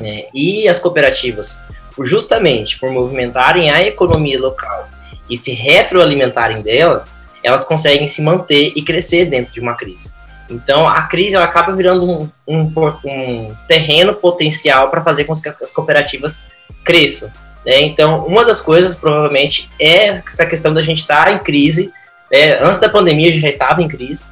Né? 0.02 0.24
E 0.34 0.68
as 0.68 0.80
cooperativas, 0.80 1.68
justamente 2.04 2.80
por 2.80 2.90
movimentarem 2.92 3.70
a 3.70 3.86
economia 3.86 4.40
local 4.40 4.90
e 5.30 5.38
se 5.38 5.54
retroalimentarem 5.54 6.62
dela, 6.62 7.06
elas 7.44 7.64
conseguem 7.64 8.08
se 8.08 8.22
manter 8.22 8.74
e 8.76 8.82
crescer 8.82 9.26
dentro 9.26 9.54
de 9.54 9.60
uma 9.60 9.76
crise. 9.76 10.16
Então, 10.50 10.88
a 10.88 11.04
crise 11.04 11.36
ela 11.36 11.46
acaba 11.46 11.74
virando 11.74 12.04
um, 12.04 12.30
um, 12.48 12.72
um 13.06 13.56
terreno 13.68 14.14
potencial 14.14 14.90
para 14.90 15.04
fazer 15.04 15.24
com 15.24 15.34
que 15.34 15.50
as 15.64 15.74
cooperativas 15.74 16.50
cresçam. 16.84 17.32
Né? 17.66 17.82
Então, 17.82 18.26
uma 18.26 18.46
das 18.46 18.62
coisas, 18.62 18.96
provavelmente, 18.96 19.72
é 19.80 20.08
essa 20.08 20.46
questão 20.46 20.74
da 20.74 20.82
gente 20.82 21.00
estar 21.00 21.32
em 21.34 21.40
crise. 21.40 21.92
Né? 22.32 22.60
Antes 22.62 22.80
da 22.80 22.90
pandemia, 22.90 23.30
a 23.30 23.32
gente 23.32 23.42
já 23.42 23.50
estava 23.50 23.82
em 23.82 23.88
crise. 23.88 24.26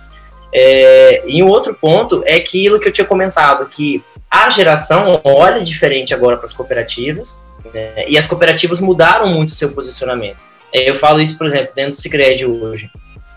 É, 0.54 1.24
e 1.26 1.42
um 1.42 1.48
outro 1.48 1.74
ponto 1.74 2.22
é 2.28 2.36
aquilo 2.36 2.80
que 2.80 2.88
eu 2.88 2.92
tinha 2.92 3.06
comentado, 3.06 3.66
que 3.66 4.04
a 4.30 4.52
geração 4.52 5.20
olha 5.24 5.64
diferente 5.64 6.14
agora 6.14 6.38
para 6.38 6.46
as 6.46 6.54
cooperativas, 6.54 7.42
né? 7.74 8.06
e 8.08 8.18
as 8.18 8.26
cooperativas 8.26 8.80
mudaram 8.80 9.28
muito 9.28 9.50
o 9.50 9.54
seu 9.54 9.72
posicionamento. 9.72 10.38
É, 10.74 10.90
eu 10.90 10.96
falo 10.96 11.22
isso, 11.22 11.38
por 11.38 11.46
exemplo, 11.46 11.72
dentro 11.76 11.92
do 11.92 11.98
Cicred 11.98 12.46
hoje. 12.46 12.90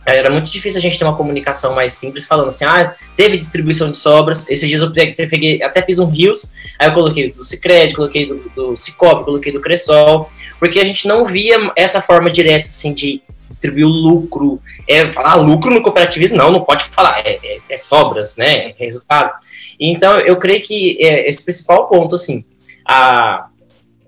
Era 0.07 0.31
muito 0.31 0.49
difícil 0.49 0.79
a 0.79 0.83
gente 0.83 0.97
ter 0.97 1.05
uma 1.05 1.17
comunicação 1.17 1.75
mais 1.75 1.93
simples, 1.93 2.27
falando 2.27 2.47
assim, 2.47 2.65
ah, 2.65 2.95
teve 3.17 3.37
distribuição 3.37 3.91
de 3.91 3.99
sobras. 3.99 4.49
Esses 4.49 4.69
dias 4.69 4.81
eu 4.81 4.93
peguei, 4.93 5.61
até 5.61 5.83
fiz 5.83 5.99
um 5.99 6.09
rios, 6.09 6.53
aí 6.79 6.89
eu 6.89 6.95
coloquei 6.95 7.33
do 7.33 7.43
Cicred, 7.43 7.93
coloquei 7.93 8.25
do, 8.25 8.37
do 8.55 8.77
Cicobi, 8.77 9.25
coloquei 9.25 9.51
do 9.51 9.61
Cressol, 9.61 10.31
porque 10.61 10.79
a 10.79 10.85
gente 10.85 11.09
não 11.09 11.27
via 11.27 11.73
essa 11.75 12.01
forma 12.01 12.31
direta, 12.31 12.69
assim, 12.69 12.95
de 12.95 13.21
distribuir 13.49 13.85
o 13.85 13.89
lucro. 13.89 14.61
É, 14.89 15.09
falar 15.09 15.35
lucro 15.35 15.73
no 15.73 15.83
cooperativismo, 15.83 16.39
não, 16.39 16.53
não 16.53 16.61
pode 16.63 16.85
falar, 16.85 17.19
é, 17.27 17.41
é, 17.43 17.59
é 17.69 17.77
sobras, 17.77 18.37
né? 18.37 18.69
É 18.71 18.75
resultado. 18.79 19.33
Então, 19.79 20.21
eu 20.21 20.37
creio 20.37 20.63
que 20.63 20.97
é, 21.01 21.29
esse 21.29 21.45
principal 21.45 21.89
ponto, 21.89 22.15
assim, 22.15 22.45
a 22.87 23.47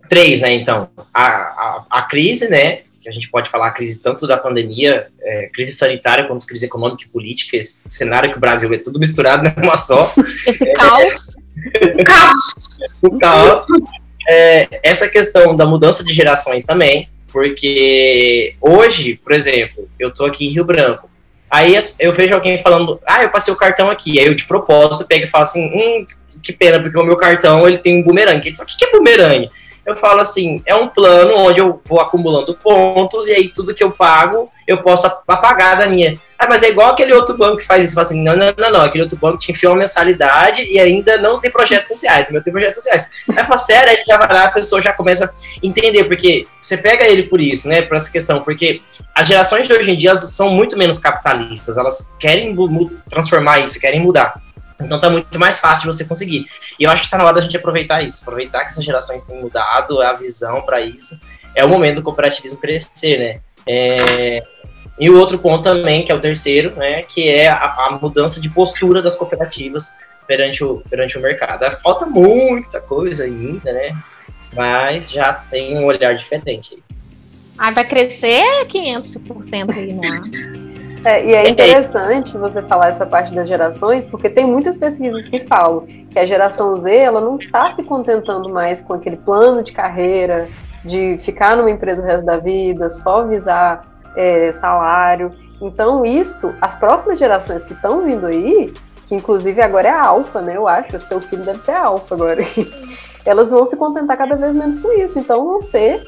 três, 0.09 0.40
né? 0.40 0.53
Então, 0.53 0.88
a, 1.12 1.27
a, 1.27 1.87
a 1.90 2.03
crise, 2.03 2.49
né? 2.49 2.83
Que 3.01 3.09
a 3.09 3.12
gente 3.12 3.31
pode 3.31 3.49
falar 3.49 3.68
a 3.68 3.71
crise 3.71 4.03
tanto 4.03 4.27
da 4.27 4.37
pandemia, 4.37 5.09
é, 5.21 5.49
crise 5.53 5.73
sanitária, 5.73 6.27
quanto 6.27 6.47
crise 6.47 6.66
econômica 6.66 7.05
e 7.05 7.09
política, 7.09 7.57
esse 7.57 7.85
cenário 7.88 8.31
que 8.31 8.37
o 8.37 8.40
Brasil 8.40 8.73
é 8.73 8.79
tudo 8.79 8.99
misturado 8.99 9.53
numa 9.61 9.77
só. 9.77 10.12
Esse 10.16 10.73
caos. 10.73 11.37
O 11.94 12.05
caos. 12.05 12.42
o 13.03 13.18
caos. 13.18 13.62
É, 14.29 14.81
essa 14.83 15.09
questão 15.09 15.57
da 15.57 15.64
mudança 15.64 16.05
de 16.05 16.12
gerações 16.12 16.64
também, 16.64 17.09
porque 17.33 18.55
hoje, 18.61 19.14
por 19.23 19.33
exemplo, 19.33 19.88
eu 19.99 20.12
tô 20.12 20.27
aqui 20.27 20.47
em 20.47 20.51
Rio 20.51 20.64
Branco, 20.64 21.09
aí 21.51 21.79
eu 21.99 22.12
vejo 22.12 22.35
alguém 22.35 22.59
falando, 22.59 23.01
ah, 23.07 23.23
eu 23.23 23.31
passei 23.31 23.53
o 23.53 23.57
cartão 23.57 23.90
aqui, 23.90 24.18
aí 24.18 24.27
eu 24.27 24.35
de 24.35 24.44
propósito 24.44 25.07
pego 25.07 25.25
e 25.25 25.27
falo 25.27 25.44
assim, 25.44 25.64
hum, 25.66 26.05
que 26.42 26.53
pena, 26.53 26.81
porque 26.81 26.99
o 26.99 27.05
meu 27.05 27.16
cartão 27.16 27.66
ele 27.66 27.79
tem 27.79 28.01
um 28.01 28.03
bumerangue. 28.03 28.49
Ele 28.49 28.57
fala, 28.57 28.68
o 28.68 28.77
que 28.77 28.85
é 28.85 28.90
bumerangue? 28.90 29.51
Eu 29.88 29.96
falo 29.96 30.20
assim, 30.20 30.62
é 30.66 30.74
um 30.74 30.87
plano 30.87 31.35
onde 31.38 31.61
eu 31.61 31.81
vou 31.83 31.98
acumulando 31.98 32.53
pontos 32.53 33.27
e 33.27 33.33
aí 33.33 33.48
tudo 33.48 33.74
que 33.74 33.83
eu 33.83 33.90
pago, 33.90 34.51
eu 34.66 34.83
posso 34.83 35.07
apagar 35.27 35.79
da 35.79 35.87
minha. 35.87 36.20
Ah, 36.38 36.46
mas 36.46 36.62
é 36.62 36.68
igual 36.68 36.90
aquele 36.90 37.14
outro 37.14 37.38
banco 37.38 37.57
que 37.57 37.64
faz 37.64 37.83
isso. 37.83 37.98
Assim, 37.98 38.22
não, 38.22 38.37
não, 38.37 38.53
não, 38.55 38.70
não. 38.70 38.83
Aquele 38.83 39.03
outro 39.03 39.18
banco 39.18 39.38
te 39.38 39.51
enfia 39.51 39.70
uma 39.70 39.79
mensalidade 39.79 40.62
e 40.62 40.79
ainda 40.79 41.16
não 41.16 41.40
tem 41.40 41.51
projetos 41.51 41.88
sociais. 41.88 42.29
O 42.29 42.35
meu 42.35 42.44
tem 42.44 42.53
projetos 42.53 42.77
sociais. 42.77 43.07
Aí 43.35 43.44
fala, 43.46 43.57
sério, 43.57 43.90
aí 43.90 44.05
já 44.07 44.18
vai 44.18 44.29
lá, 44.29 44.44
a 44.44 44.51
pessoa 44.51 44.83
já 44.83 44.92
começa 44.92 45.24
a 45.24 45.31
entender, 45.66 46.05
porque 46.05 46.46
você 46.61 46.77
pega 46.77 47.09
ele 47.09 47.22
por 47.22 47.40
isso, 47.40 47.66
né, 47.66 47.81
por 47.81 47.96
essa 47.96 48.12
questão, 48.12 48.42
porque 48.42 48.83
as 49.14 49.27
gerações 49.27 49.66
de 49.66 49.72
hoje 49.72 49.90
em 49.90 49.96
dia 49.96 50.14
são 50.16 50.51
muito 50.51 50.77
menos 50.77 50.98
capitalistas, 50.98 51.79
elas 51.79 52.14
querem 52.20 52.55
transformar 53.09 53.61
isso, 53.61 53.81
querem 53.81 54.01
mudar. 54.01 54.40
Então 54.81 55.01
tá 55.01 55.11
muito 55.11 55.38
mais 55.38 55.59
fácil 55.59 55.88
de 55.88 55.97
você 55.97 56.05
conseguir. 56.05 56.47
E 56.79 56.85
eu 56.85 56.91
acho 56.91 57.03
que 57.03 57.11
tá 57.11 57.19
na 57.19 57.25
hora 57.25 57.35
da 57.35 57.41
gente 57.41 57.57
aproveitar 57.57 58.03
isso, 58.03 58.23
aproveitar 58.23 58.61
que 58.61 58.67
essas 58.67 58.85
gerações 58.85 59.25
têm 59.25 59.41
mudado 59.41 60.01
a 60.01 60.12
visão 60.12 60.62
para 60.62 60.81
isso. 60.81 61.21
É 61.55 61.64
o 61.64 61.69
momento 61.69 61.97
do 61.97 62.03
cooperativismo 62.03 62.61
crescer, 62.61 63.19
né? 63.19 63.41
É... 63.67 64.43
E 64.99 65.09
o 65.09 65.19
outro 65.19 65.38
ponto 65.38 65.62
também, 65.62 66.05
que 66.05 66.11
é 66.11 66.14
o 66.14 66.21
terceiro, 66.21 66.75
né, 66.75 67.03
que 67.03 67.29
é 67.29 67.47
a, 67.47 67.87
a, 67.87 67.99
mudança 68.03 68.41
de 68.41 68.51
postura 68.51 69.01
das 69.01 69.14
cooperativas 69.14 69.97
perante 70.27 70.64
o, 70.64 70.83
perante 70.91 71.17
o 71.17 71.23
mercado. 71.23 71.71
Falta 71.81 72.05
muita 72.05 72.81
coisa 72.81 73.23
ainda, 73.23 73.73
né? 73.73 73.97
Mas 74.53 75.11
já 75.12 75.33
tem 75.33 75.79
um 75.79 75.85
olhar 75.85 76.14
diferente. 76.17 76.83
Ah, 77.57 77.71
vai 77.71 77.87
crescer 77.87 78.67
500% 78.67 79.77
aí, 79.77 79.93
né? 79.93 80.21
É, 81.05 81.25
e 81.25 81.35
é 81.35 81.49
interessante 81.49 82.37
você 82.37 82.63
falar 82.63 82.89
essa 82.89 83.07
parte 83.07 83.35
das 83.35 83.49
gerações, 83.49 84.07
porque 84.07 84.29
tem 84.29 84.47
muitas 84.47 84.77
pesquisas 84.77 85.29
que 85.29 85.45
falam 85.45 85.87
que 86.11 86.19
a 86.19 86.27
geração 86.27 86.77
Z 86.77 86.95
ela 86.95 87.21
não 87.21 87.37
está 87.37 87.71
se 87.71 87.83
contentando 87.85 88.49
mais 88.49 88.81
com 88.81 88.95
aquele 88.95 89.17
plano 89.17 89.63
de 89.63 89.73
carreira, 89.73 90.49
de 90.85 91.19
ficar 91.21 91.57
numa 91.57 91.71
empresa 91.71 92.03
o 92.03 92.05
resto 92.05 92.27
da 92.27 92.37
vida, 92.37 92.91
só 92.91 93.25
visar 93.25 93.87
é, 94.17 94.53
salário. 94.53 95.33
Então, 95.61 96.05
isso, 96.05 96.55
as 96.61 96.75
próximas 96.77 97.19
gerações 97.19 97.65
que 97.65 97.73
estão 97.73 98.05
vindo 98.05 98.27
aí, 98.27 98.73
que 99.07 99.15
inclusive 99.15 99.61
agora 99.63 99.89
é 99.89 99.93
a 99.93 100.07
alfa, 100.07 100.41
né? 100.41 100.57
Eu 100.57 100.69
acho, 100.69 100.97
o 100.97 101.01
seu 101.01 101.21
filho 101.21 101.43
deve 101.43 101.59
ser 101.59 101.73
alfa 101.73 102.15
agora. 102.15 102.43
Elas 103.25 103.51
vão 103.51 103.67
se 103.67 103.77
contentar 103.77 104.17
cada 104.17 104.37
vez 104.37 104.55
menos 104.55 104.79
com 104.79 104.93
isso. 104.93 105.19
Então, 105.19 105.45
vão 105.45 105.63
ser 105.63 106.07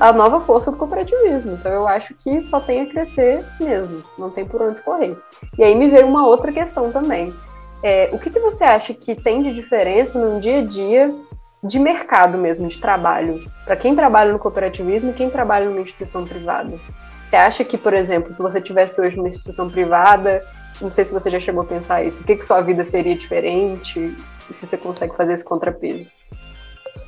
a 0.00 0.12
nova 0.12 0.40
força 0.40 0.70
do 0.70 0.76
cooperativismo. 0.76 1.52
Então 1.52 1.72
eu 1.72 1.86
acho 1.86 2.14
que 2.14 2.40
só 2.40 2.60
tem 2.60 2.82
a 2.82 2.86
crescer 2.86 3.44
mesmo, 3.60 4.02
não 4.18 4.30
tem 4.30 4.44
por 4.44 4.62
onde 4.62 4.80
correr. 4.82 5.16
E 5.58 5.64
aí 5.64 5.74
me 5.74 5.88
veio 5.88 6.06
uma 6.06 6.26
outra 6.26 6.52
questão 6.52 6.90
também. 6.90 7.32
É, 7.82 8.08
o 8.12 8.18
que, 8.18 8.30
que 8.30 8.40
você 8.40 8.64
acha 8.64 8.94
que 8.94 9.14
tem 9.14 9.42
de 9.42 9.54
diferença 9.54 10.18
no 10.18 10.40
dia 10.40 10.58
a 10.58 10.62
dia 10.62 11.14
de 11.62 11.78
mercado 11.78 12.38
mesmo, 12.38 12.68
de 12.68 12.80
trabalho, 12.80 13.44
para 13.64 13.76
quem 13.76 13.94
trabalha 13.94 14.32
no 14.32 14.38
cooperativismo 14.38 15.10
e 15.10 15.14
quem 15.14 15.28
trabalha 15.28 15.66
numa 15.68 15.80
instituição 15.80 16.26
privada? 16.26 16.78
Você 17.26 17.36
acha 17.36 17.64
que, 17.64 17.76
por 17.76 17.92
exemplo, 17.92 18.32
se 18.32 18.40
você 18.40 18.60
tivesse 18.60 19.00
hoje 19.00 19.16
numa 19.16 19.28
instituição 19.28 19.68
privada, 19.68 20.44
não 20.80 20.92
sei 20.92 21.04
se 21.04 21.12
você 21.12 21.30
já 21.30 21.40
chegou 21.40 21.62
a 21.62 21.66
pensar 21.66 22.04
isso, 22.04 22.20
o 22.22 22.24
que, 22.24 22.36
que 22.36 22.44
sua 22.44 22.60
vida 22.60 22.84
seria 22.84 23.16
diferente? 23.16 24.14
E 24.48 24.54
se 24.54 24.66
você 24.66 24.76
consegue 24.76 25.16
fazer 25.16 25.32
esse 25.32 25.44
contrapeso? 25.44 26.12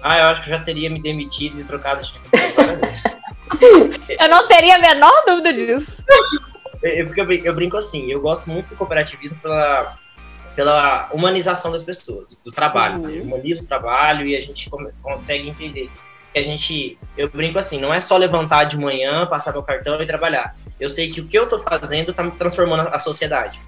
Ah, 0.02 0.18
eu 0.18 0.24
acho 0.26 0.44
que 0.44 0.50
eu 0.50 0.58
já 0.58 0.64
teria 0.64 0.90
me 0.90 1.00
demitido 1.00 1.60
e 1.60 1.64
trocado 1.64 2.02
de 2.02 2.12
várias 2.54 2.80
vezes. 2.80 3.02
eu 4.20 4.28
não 4.28 4.46
teria 4.46 4.76
a 4.76 4.78
menor 4.78 5.12
dúvida 5.26 5.52
disso. 5.52 6.04
Eu, 6.82 7.12
eu, 7.14 7.32
eu, 7.32 7.54
brinco 7.54 7.76
assim, 7.76 8.10
eu 8.10 8.20
gosto 8.20 8.50
muito 8.50 8.68
do 8.68 8.76
cooperativismo 8.76 9.38
pela, 9.40 9.96
pela 10.54 11.08
humanização 11.12 11.72
das 11.72 11.82
pessoas, 11.82 12.36
do 12.44 12.50
trabalho. 12.50 13.02
Uhum. 13.02 13.22
Humaniza 13.22 13.62
o 13.62 13.66
trabalho 13.66 14.26
e 14.26 14.36
a 14.36 14.40
gente 14.40 14.70
consegue 15.02 15.48
entender 15.48 15.90
que 16.32 16.38
a 16.38 16.42
gente, 16.42 16.98
eu 17.16 17.28
brinco 17.28 17.58
assim, 17.58 17.80
não 17.80 17.92
é 17.92 18.00
só 18.00 18.16
levantar 18.16 18.64
de 18.64 18.78
manhã, 18.78 19.26
passar 19.26 19.52
meu 19.52 19.62
cartão 19.62 20.00
e 20.00 20.06
trabalhar. 20.06 20.56
Eu 20.78 20.88
sei 20.88 21.10
que 21.10 21.20
o 21.20 21.26
que 21.26 21.38
eu 21.38 21.46
tô 21.46 21.58
fazendo 21.58 22.12
tá 22.12 22.22
me 22.22 22.30
transformando 22.32 22.88
a 22.92 22.98
sociedade. 22.98 23.60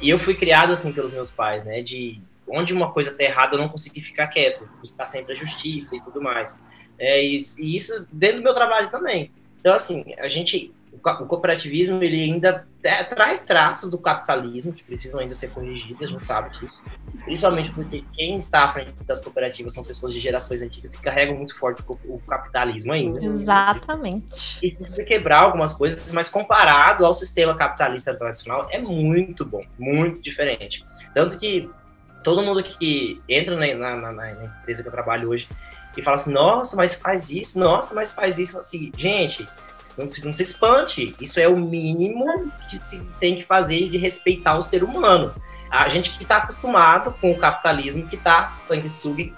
E 0.00 0.10
eu 0.10 0.18
fui 0.18 0.34
criado 0.34 0.72
assim 0.72 0.92
pelos 0.92 1.12
meus 1.12 1.30
pais, 1.30 1.64
né, 1.64 1.80
de 1.80 2.20
onde 2.48 2.72
uma 2.72 2.92
coisa 2.92 3.10
está 3.10 3.24
errada, 3.24 3.54
eu 3.54 3.60
não 3.60 3.68
consegui 3.68 4.00
ficar 4.00 4.26
quieto, 4.28 4.68
buscar 4.80 5.04
sempre 5.04 5.32
a 5.32 5.36
justiça 5.36 5.96
e 5.96 6.02
tudo 6.02 6.20
mais. 6.20 6.58
É, 6.98 7.22
e, 7.24 7.36
e, 7.36 7.76
isso 7.76 8.06
dentro 8.12 8.38
do 8.38 8.42
meu 8.42 8.54
trabalho 8.54 8.90
também. 8.90 9.30
Então, 9.60 9.74
assim, 9.74 10.04
a 10.18 10.28
gente, 10.28 10.74
o 10.92 11.26
cooperativismo, 11.26 12.02
ele 12.02 12.20
ainda 12.20 12.66
é, 12.82 13.04
traz 13.04 13.44
traços 13.44 13.90
do 13.90 13.98
capitalismo 13.98 14.72
que 14.72 14.82
precisam 14.82 15.20
ainda 15.20 15.34
ser 15.34 15.50
corrigidos, 15.50 16.02
a 16.02 16.06
gente 16.06 16.24
sabe 16.24 16.56
disso. 16.58 16.84
Principalmente 17.24 17.70
porque 17.70 18.04
quem 18.12 18.38
está 18.38 18.64
à 18.64 18.72
frente 18.72 19.04
das 19.04 19.22
cooperativas 19.22 19.72
são 19.72 19.84
pessoas 19.84 20.12
de 20.12 20.20
gerações 20.20 20.62
antigas 20.62 20.96
que 20.96 21.02
carregam 21.02 21.36
muito 21.36 21.56
forte 21.56 21.82
o, 21.88 21.98
o 22.04 22.20
capitalismo 22.20 22.92
ainda. 22.92 23.24
Exatamente. 23.24 24.58
E 24.64 24.72
precisa 24.72 25.04
quebrar 25.04 25.42
algumas 25.42 25.72
coisas, 25.72 26.10
mas 26.12 26.28
comparado 26.28 27.06
ao 27.06 27.14
sistema 27.14 27.54
capitalista 27.54 28.16
tradicional, 28.16 28.68
é 28.70 28.80
muito 28.80 29.44
bom, 29.44 29.64
muito 29.78 30.20
diferente. 30.20 30.84
Tanto 31.14 31.38
que 31.38 31.70
todo 32.22 32.42
mundo 32.42 32.62
que 32.62 33.20
entra 33.28 33.56
na, 33.56 33.96
na, 33.96 34.12
na, 34.12 34.32
empresa 34.32 34.82
que 34.82 34.88
eu 34.88 34.92
trabalho 34.92 35.30
hoje 35.30 35.48
e 35.96 36.02
fala 36.02 36.14
assim, 36.14 36.32
nossa, 36.32 36.76
mas 36.76 36.94
faz 36.94 37.30
isso, 37.30 37.58
nossa, 37.58 37.94
mas 37.94 38.14
faz 38.14 38.38
isso, 38.38 38.58
assim, 38.58 38.90
gente, 38.96 39.46
não, 39.96 40.06
não 40.06 40.32
se 40.32 40.42
espante, 40.42 41.14
isso 41.20 41.38
é 41.38 41.48
o 41.48 41.56
mínimo 41.56 42.50
que 42.68 42.78
tem 43.20 43.36
que 43.36 43.42
fazer 43.42 43.88
de 43.88 43.98
respeitar 43.98 44.56
o 44.56 44.62
ser 44.62 44.82
humano. 44.82 45.34
A 45.70 45.88
gente 45.88 46.10
que 46.10 46.22
está 46.22 46.38
acostumado 46.38 47.12
com 47.20 47.30
o 47.32 47.38
capitalismo 47.38 48.06
que 48.06 48.16
está 48.16 48.46
sanguessuga 48.46 49.22
e, 49.22 49.34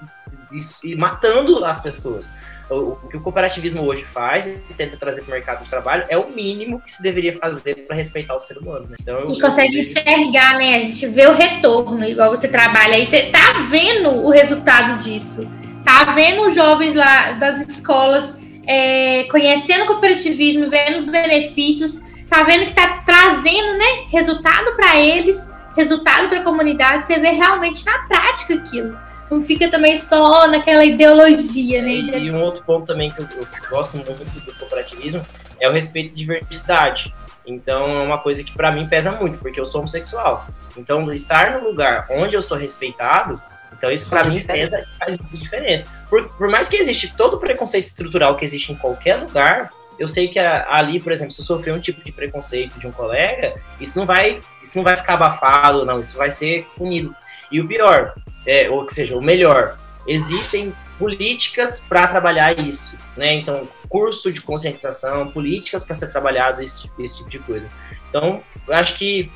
e 0.84 0.96
matando 0.96 1.64
as 1.64 1.80
pessoas 1.80 2.32
o, 2.70 2.96
que 3.08 3.16
o 3.16 3.20
cooperativismo 3.20 3.82
hoje 3.82 4.04
faz 4.04 4.46
e 4.46 4.74
tenta 4.74 4.96
trazer 4.96 5.22
para 5.22 5.32
o 5.32 5.34
mercado 5.34 5.64
de 5.64 5.70
trabalho 5.70 6.04
é 6.08 6.16
o 6.16 6.30
mínimo 6.30 6.80
que 6.80 6.90
se 6.90 7.02
deveria 7.02 7.36
fazer 7.38 7.86
para 7.86 7.94
respeitar 7.94 8.34
o 8.34 8.40
ser 8.40 8.58
humano. 8.58 8.86
Né? 8.88 8.96
Então, 9.00 9.32
e 9.32 9.40
consegue 9.40 9.80
enxergar, 9.80 10.56
né? 10.58 10.76
A 10.76 10.80
gente 10.80 11.06
vê 11.08 11.26
o 11.26 11.34
retorno, 11.34 12.02
igual 12.04 12.30
você 12.30 12.48
trabalha 12.48 12.94
aí, 12.94 13.06
você 13.06 13.24
tá 13.24 13.66
vendo 13.70 14.08
o 14.08 14.30
resultado 14.30 14.98
disso. 14.98 15.48
Tá 15.84 16.14
vendo 16.14 16.46
os 16.46 16.54
jovens 16.54 16.94
lá 16.94 17.32
das 17.32 17.66
escolas 17.66 18.38
é, 18.66 19.24
conhecendo 19.24 19.84
o 19.84 19.86
cooperativismo, 19.86 20.70
vendo 20.70 20.96
os 20.96 21.04
benefícios, 21.04 22.00
tá 22.30 22.42
vendo 22.42 22.66
que 22.66 22.72
tá 22.72 23.02
trazendo, 23.04 23.78
né, 23.78 24.06
resultado 24.10 24.74
para 24.76 24.98
eles, 24.98 25.50
resultado 25.76 26.30
para 26.30 26.40
a 26.40 26.44
comunidade, 26.44 27.06
você 27.06 27.18
vê 27.18 27.30
realmente 27.30 27.84
na 27.84 27.98
prática 28.06 28.54
aquilo 28.54 28.96
não 29.34 29.42
fica 29.44 29.70
também 29.70 29.96
só 29.98 30.46
naquela 30.48 30.84
ideologia, 30.84 31.82
né? 31.82 31.90
E, 31.90 32.26
e 32.26 32.30
um 32.30 32.42
outro 32.42 32.62
ponto 32.64 32.86
também 32.86 33.10
que 33.10 33.20
eu, 33.20 33.28
eu 33.36 33.46
gosto 33.70 33.96
muito 33.96 34.12
do 34.12 34.54
cooperativismo 34.54 35.24
é 35.60 35.68
o 35.68 35.72
respeito 35.72 36.12
à 36.12 36.16
diversidade. 36.16 37.12
Então 37.46 37.98
é 37.98 38.02
uma 38.02 38.18
coisa 38.18 38.42
que 38.42 38.52
para 38.52 38.72
mim 38.72 38.86
pesa 38.86 39.12
muito, 39.12 39.38
porque 39.38 39.60
eu 39.60 39.66
sou 39.66 39.80
homossexual. 39.80 40.46
Então 40.76 41.12
estar 41.12 41.52
no 41.52 41.68
lugar 41.68 42.06
onde 42.10 42.34
eu 42.34 42.40
sou 42.40 42.56
respeitado, 42.56 43.40
então 43.76 43.90
isso 43.90 44.08
para 44.08 44.24
mim 44.24 44.40
pesa 44.40 44.82
faz 44.98 45.18
diferença. 45.32 45.88
Por, 46.08 46.28
por 46.36 46.48
mais 46.48 46.68
que 46.68 46.76
existe 46.76 47.14
todo 47.16 47.34
o 47.34 47.38
preconceito 47.38 47.86
estrutural 47.86 48.36
que 48.36 48.44
existe 48.44 48.72
em 48.72 48.76
qualquer 48.76 49.16
lugar, 49.16 49.70
eu 49.98 50.08
sei 50.08 50.28
que 50.28 50.38
ali, 50.38 50.98
por 50.98 51.12
exemplo, 51.12 51.32
se 51.32 51.40
eu 51.40 51.44
sofrer 51.44 51.72
um 51.72 51.78
tipo 51.78 52.02
de 52.02 52.10
preconceito 52.10 52.78
de 52.78 52.86
um 52.86 52.92
colega, 52.92 53.54
isso 53.80 53.98
não 53.98 54.06
vai, 54.06 54.40
isso 54.62 54.76
não 54.76 54.82
vai 54.82 54.96
ficar 54.96 55.14
abafado, 55.14 55.84
não, 55.84 56.00
isso 56.00 56.16
vai 56.16 56.30
ser 56.30 56.66
punido. 56.76 57.14
E 57.52 57.60
o 57.60 57.68
pior, 57.68 58.14
é, 58.46 58.68
ou 58.70 58.88
seja, 58.88 59.16
o 59.16 59.22
melhor, 59.22 59.78
existem 60.06 60.74
políticas 60.98 61.86
para 61.88 62.06
trabalhar 62.06 62.58
isso, 62.58 62.98
né? 63.16 63.34
Então, 63.34 63.68
curso 63.88 64.32
de 64.32 64.40
conscientização, 64.40 65.28
políticas 65.30 65.84
para 65.84 65.94
ser 65.94 66.12
trabalhado 66.12 66.62
esse, 66.62 66.90
esse 66.98 67.18
tipo 67.18 67.30
de 67.30 67.38
coisa. 67.40 67.68
Então, 68.08 68.42
eu 68.66 68.74
acho 68.74 68.94
que 68.94 69.30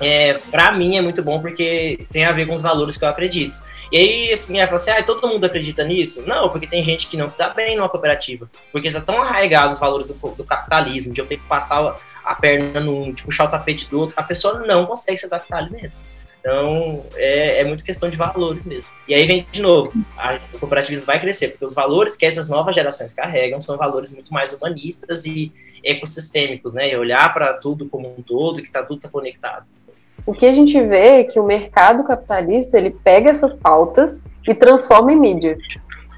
é, 0.00 0.34
para 0.50 0.72
mim 0.72 0.96
é 0.96 1.00
muito 1.00 1.22
bom 1.22 1.40
porque 1.40 2.06
tem 2.10 2.24
a 2.24 2.32
ver 2.32 2.46
com 2.46 2.54
os 2.54 2.60
valores 2.60 2.96
que 2.96 3.04
eu 3.04 3.08
acredito. 3.08 3.58
E 3.90 3.96
aí, 3.96 4.32
assim, 4.32 4.58
ela 4.58 4.66
fala 4.66 4.76
assim, 4.76 4.90
ah, 4.90 5.02
todo 5.02 5.28
mundo 5.28 5.44
acredita 5.44 5.84
nisso? 5.84 6.26
Não, 6.26 6.48
porque 6.48 6.66
tem 6.66 6.82
gente 6.82 7.06
que 7.06 7.16
não 7.16 7.28
se 7.28 7.38
dá 7.38 7.50
bem 7.50 7.76
numa 7.76 7.88
cooperativa, 7.88 8.50
porque 8.72 8.90
tá 8.90 9.00
tão 9.00 9.22
arraigado 9.22 9.72
os 9.72 9.78
valores 9.78 10.08
do, 10.08 10.14
do 10.14 10.44
capitalismo, 10.44 11.14
de 11.14 11.20
eu 11.20 11.26
ter 11.26 11.36
que 11.36 11.46
passar 11.46 11.96
a 12.24 12.34
perna 12.34 12.80
num, 12.80 13.12
de 13.12 13.22
puxar 13.22 13.44
o 13.44 13.48
tapete 13.48 13.88
do 13.88 14.00
outro, 14.00 14.16
a 14.18 14.22
pessoa 14.24 14.58
não 14.66 14.86
consegue 14.86 15.18
se 15.18 15.26
adaptar 15.26 15.58
ali 15.58 15.70
dentro. 15.70 15.98
Então, 16.46 17.02
é, 17.16 17.60
é 17.60 17.64
muito 17.64 17.84
questão 17.84 18.08
de 18.08 18.16
valores 18.16 18.64
mesmo. 18.64 18.92
E 19.08 19.14
aí 19.14 19.26
vem 19.26 19.44
de 19.50 19.60
novo, 19.60 19.92
a, 20.16 20.38
o 20.54 20.60
cooperativismo 20.60 21.04
vai 21.04 21.18
crescer, 21.18 21.48
porque 21.48 21.64
os 21.64 21.74
valores 21.74 22.16
que 22.16 22.24
essas 22.24 22.48
novas 22.48 22.72
gerações 22.72 23.12
carregam 23.12 23.60
são 23.60 23.76
valores 23.76 24.12
muito 24.12 24.32
mais 24.32 24.52
humanistas 24.52 25.26
e 25.26 25.52
ecossistêmicos, 25.82 26.74
né? 26.74 26.92
E 26.92 26.96
olhar 26.96 27.34
para 27.34 27.54
tudo 27.54 27.88
como 27.88 28.14
um 28.16 28.22
todo, 28.22 28.62
que 28.62 28.70
tá, 28.70 28.84
tudo 28.84 28.98
está 28.98 29.08
conectado. 29.08 29.66
O 30.24 30.32
que 30.32 30.46
a 30.46 30.54
gente 30.54 30.80
vê 30.80 31.20
é 31.20 31.24
que 31.24 31.40
o 31.40 31.44
mercado 31.44 32.04
capitalista, 32.04 32.78
ele 32.78 32.90
pega 32.90 33.28
essas 33.28 33.56
pautas 33.56 34.24
e 34.46 34.54
transforma 34.54 35.12
em 35.12 35.18
mídia. 35.18 35.58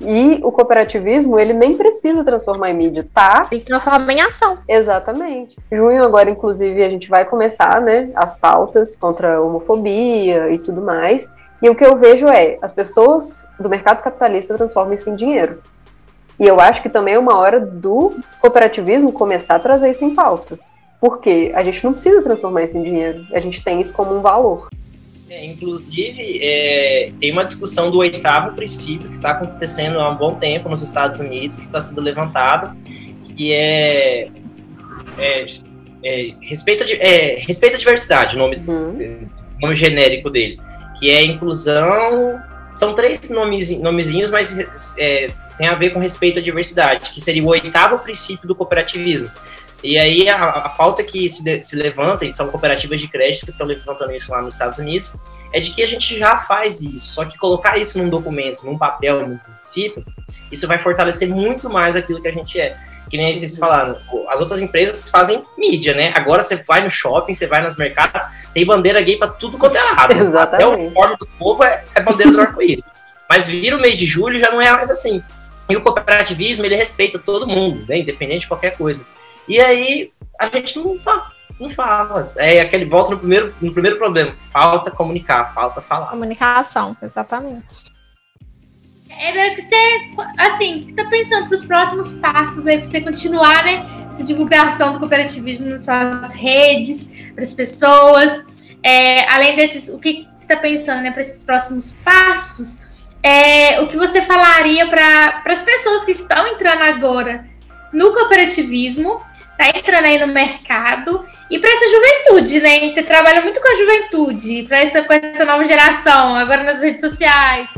E 0.00 0.40
o 0.44 0.52
cooperativismo, 0.52 1.38
ele 1.38 1.52
nem 1.52 1.76
precisa 1.76 2.22
transformar 2.22 2.70
em 2.70 2.74
mídia, 2.74 3.06
tá? 3.12 3.48
Ele 3.50 3.62
transforma 3.62 4.12
em 4.12 4.20
ação. 4.20 4.58
Exatamente. 4.68 5.56
Junho 5.72 6.04
agora, 6.04 6.30
inclusive, 6.30 6.84
a 6.84 6.88
gente 6.88 7.08
vai 7.08 7.24
começar, 7.24 7.80
né, 7.80 8.10
as 8.14 8.38
pautas 8.38 8.96
contra 8.96 9.36
a 9.36 9.40
homofobia 9.40 10.50
e 10.50 10.58
tudo 10.58 10.80
mais. 10.80 11.32
E 11.60 11.68
o 11.68 11.74
que 11.74 11.84
eu 11.84 11.96
vejo 11.96 12.28
é, 12.28 12.58
as 12.62 12.72
pessoas 12.72 13.48
do 13.58 13.68
mercado 13.68 14.02
capitalista 14.02 14.56
transformam 14.56 14.94
isso 14.94 15.10
em 15.10 15.16
dinheiro. 15.16 15.60
E 16.38 16.46
eu 16.46 16.60
acho 16.60 16.80
que 16.82 16.88
também 16.88 17.14
é 17.14 17.18
uma 17.18 17.36
hora 17.36 17.58
do 17.58 18.14
cooperativismo 18.40 19.12
começar 19.12 19.56
a 19.56 19.58
trazer 19.58 19.90
isso 19.90 20.04
em 20.04 20.14
pauta. 20.14 20.58
Porque 21.00 21.52
a 21.54 21.62
gente 21.64 21.82
não 21.84 21.92
precisa 21.92 22.22
transformar 22.22 22.62
isso 22.62 22.78
em 22.78 22.82
dinheiro, 22.82 23.24
a 23.32 23.40
gente 23.40 23.62
tem 23.62 23.80
isso 23.80 23.92
como 23.92 24.16
um 24.16 24.20
valor. 24.20 24.68
É, 25.30 25.44
inclusive, 25.44 26.40
é, 26.42 27.12
tem 27.20 27.32
uma 27.32 27.44
discussão 27.44 27.90
do 27.90 27.98
oitavo 27.98 28.56
princípio 28.56 29.10
que 29.10 29.16
está 29.16 29.32
acontecendo 29.32 30.00
há 30.00 30.10
um 30.10 30.16
bom 30.16 30.34
tempo 30.36 30.70
nos 30.70 30.82
Estados 30.82 31.20
Unidos, 31.20 31.56
que 31.56 31.64
está 31.64 31.78
sendo 31.78 32.00
levantado, 32.00 32.74
que 33.36 33.52
é, 33.52 34.30
é, 35.18 35.46
é 36.02 36.34
respeito, 36.40 36.82
a, 36.82 36.86
é, 36.86 37.36
respeito 37.40 37.74
à 37.74 37.78
diversidade, 37.78 38.36
o 38.36 38.38
nome, 38.38 38.56
uhum. 38.66 39.28
nome 39.60 39.74
genérico 39.74 40.30
dele, 40.30 40.58
que 40.98 41.10
é 41.10 41.22
inclusão. 41.22 42.40
São 42.74 42.94
três 42.94 43.28
nomes, 43.28 43.82
nomezinhos, 43.82 44.30
mas 44.30 44.96
é, 44.98 45.30
tem 45.58 45.66
a 45.66 45.74
ver 45.74 45.90
com 45.90 45.98
respeito 45.98 46.38
à 46.38 46.42
diversidade, 46.42 47.10
que 47.10 47.20
seria 47.20 47.44
o 47.44 47.48
oitavo 47.48 47.98
princípio 47.98 48.48
do 48.48 48.54
cooperativismo 48.54 49.30
e 49.82 49.98
aí 49.98 50.28
a, 50.28 50.44
a 50.44 50.68
pauta 50.70 51.04
que 51.04 51.28
se, 51.28 51.44
de, 51.44 51.62
se 51.62 51.76
levanta, 51.76 52.24
e 52.24 52.32
são 52.32 52.48
cooperativas 52.48 53.00
de 53.00 53.08
crédito 53.08 53.46
que 53.46 53.52
estão 53.52 53.66
levantando 53.66 54.12
isso 54.12 54.30
lá 54.32 54.42
nos 54.42 54.54
Estados 54.54 54.78
Unidos, 54.78 55.20
é 55.52 55.60
de 55.60 55.70
que 55.70 55.82
a 55.82 55.86
gente 55.86 56.18
já 56.18 56.36
faz 56.36 56.82
isso, 56.82 57.14
só 57.14 57.24
que 57.24 57.38
colocar 57.38 57.78
isso 57.78 57.98
num 57.98 58.08
documento, 58.08 58.64
num 58.64 58.76
papel, 58.76 59.26
num 59.26 59.38
princípio, 59.38 60.04
isso 60.50 60.66
vai 60.66 60.78
fortalecer 60.78 61.28
muito 61.28 61.70
mais 61.70 61.94
aquilo 61.94 62.20
que 62.20 62.28
a 62.28 62.32
gente 62.32 62.60
é. 62.60 62.76
Que 63.10 63.16
nem 63.16 63.32
vocês 63.32 63.54
uhum. 63.54 63.60
falaram, 63.60 63.96
as 64.28 64.40
outras 64.40 64.60
empresas 64.60 65.10
fazem 65.10 65.42
mídia, 65.56 65.94
né? 65.94 66.12
Agora 66.14 66.42
você 66.42 66.56
vai 66.56 66.82
no 66.82 66.90
shopping, 66.90 67.32
você 67.32 67.46
vai 67.46 67.62
nos 67.62 67.76
mercados, 67.76 68.26
tem 68.52 68.66
bandeira 68.66 69.00
gay 69.00 69.16
para 69.16 69.28
tudo 69.28 69.56
quanto 69.56 69.76
é 69.76 69.82
lado. 69.94 70.12
Exatamente. 70.12 70.64
Até 70.64 70.66
o 70.66 70.90
forno 70.92 71.16
do 71.16 71.26
povo 71.26 71.64
é, 71.64 71.84
é 71.94 72.02
bandeira 72.02 72.32
do 72.32 72.40
arco-íris. 72.40 72.84
Mas 73.28 73.48
vira 73.48 73.76
o 73.76 73.80
mês 73.80 73.96
de 73.96 74.06
julho 74.06 74.38
já 74.38 74.50
não 74.50 74.60
é 74.60 74.70
mais 74.72 74.90
assim. 74.90 75.22
E 75.68 75.76
o 75.76 75.82
cooperativismo, 75.82 76.64
ele 76.64 76.76
respeita 76.76 77.18
todo 77.18 77.46
mundo, 77.46 77.84
né? 77.88 77.98
independente 77.98 78.40
de 78.42 78.48
qualquer 78.48 78.76
coisa. 78.76 79.04
E 79.48 79.60
aí 79.60 80.12
a 80.38 80.46
gente 80.48 80.78
não, 80.78 80.98
tá, 80.98 81.32
não 81.58 81.68
fala. 81.68 82.32
É 82.36 82.60
aquele 82.60 82.84
volta 82.84 83.12
no 83.12 83.18
primeiro, 83.18 83.54
no 83.60 83.72
primeiro 83.72 83.96
problema. 83.96 84.34
Falta 84.52 84.90
comunicar, 84.90 85.52
falta 85.54 85.80
falar. 85.80 86.06
Comunicação, 86.06 86.96
exatamente. 87.02 87.98
É 89.10 89.50
que 89.50 89.62
você, 89.62 89.76
assim, 90.38 90.84
você 90.84 90.94
tá 90.94 91.10
pensando 91.10 91.46
para 91.48 91.54
os 91.54 91.64
próximos 91.64 92.12
passos 92.12 92.66
aí, 92.66 92.78
para 92.78 92.88
você 92.88 93.00
continuar, 93.00 93.64
né, 93.64 93.84
essa 94.10 94.24
divulgação 94.24 94.92
do 94.92 95.00
cooperativismo 95.00 95.66
nas 95.66 95.84
suas 95.84 96.34
redes, 96.34 97.12
para 97.34 97.42
as 97.42 97.52
pessoas. 97.52 98.44
É, 98.82 99.28
além 99.32 99.56
desses, 99.56 99.88
o 99.88 99.98
que 99.98 100.28
você 100.36 100.44
está 100.44 100.56
pensando, 100.56 101.02
né, 101.02 101.10
para 101.10 101.22
esses 101.22 101.42
próximos 101.42 101.92
passos? 102.04 102.78
É, 103.20 103.80
o 103.80 103.88
que 103.88 103.96
você 103.96 104.22
falaria 104.22 104.88
para 104.88 105.42
as 105.46 105.62
pessoas 105.62 106.04
que 106.04 106.12
estão 106.12 106.46
entrando 106.46 106.82
agora 106.82 107.44
no 107.92 108.12
cooperativismo 108.12 109.20
tá 109.58 109.68
entrando 109.76 110.06
aí 110.06 110.18
no 110.18 110.28
mercado 110.28 111.26
e 111.50 111.58
para 111.58 111.68
essa 111.68 111.90
juventude, 111.90 112.60
né? 112.60 112.88
Você 112.88 113.02
trabalha 113.02 113.42
muito 113.42 113.60
com 113.60 113.68
a 113.68 113.76
juventude, 113.76 114.62
para 114.62 114.78
essa 114.78 115.02
com 115.02 115.12
essa 115.12 115.44
nova 115.44 115.64
geração, 115.64 116.36
agora 116.36 116.62
nas 116.62 116.80
redes 116.80 117.00
sociais. 117.00 117.68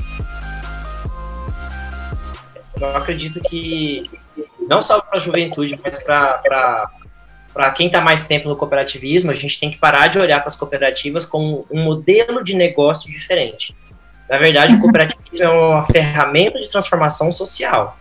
Eu 2.78 2.96
acredito 2.96 3.40
que 3.42 4.10
não 4.68 4.82
só 4.82 5.00
para 5.00 5.16
a 5.16 5.20
juventude, 5.20 5.78
mas 5.82 6.02
para 6.04 6.90
para 7.52 7.72
quem 7.72 7.86
está 7.88 8.00
mais 8.00 8.28
tempo 8.28 8.48
no 8.48 8.54
cooperativismo, 8.54 9.30
a 9.30 9.34
gente 9.34 9.58
tem 9.58 9.72
que 9.72 9.76
parar 9.76 10.06
de 10.06 10.20
olhar 10.20 10.38
para 10.38 10.46
as 10.46 10.56
cooperativas 10.56 11.26
como 11.26 11.66
um 11.68 11.82
modelo 11.82 12.44
de 12.44 12.54
negócio 12.54 13.10
diferente. 13.10 13.74
Na 14.28 14.38
verdade, 14.38 14.74
o 14.74 14.80
cooperativismo 14.80 15.44
é 15.44 15.48
uma 15.48 15.84
ferramenta 15.84 16.60
de 16.60 16.70
transformação 16.70 17.32
social. 17.32 17.98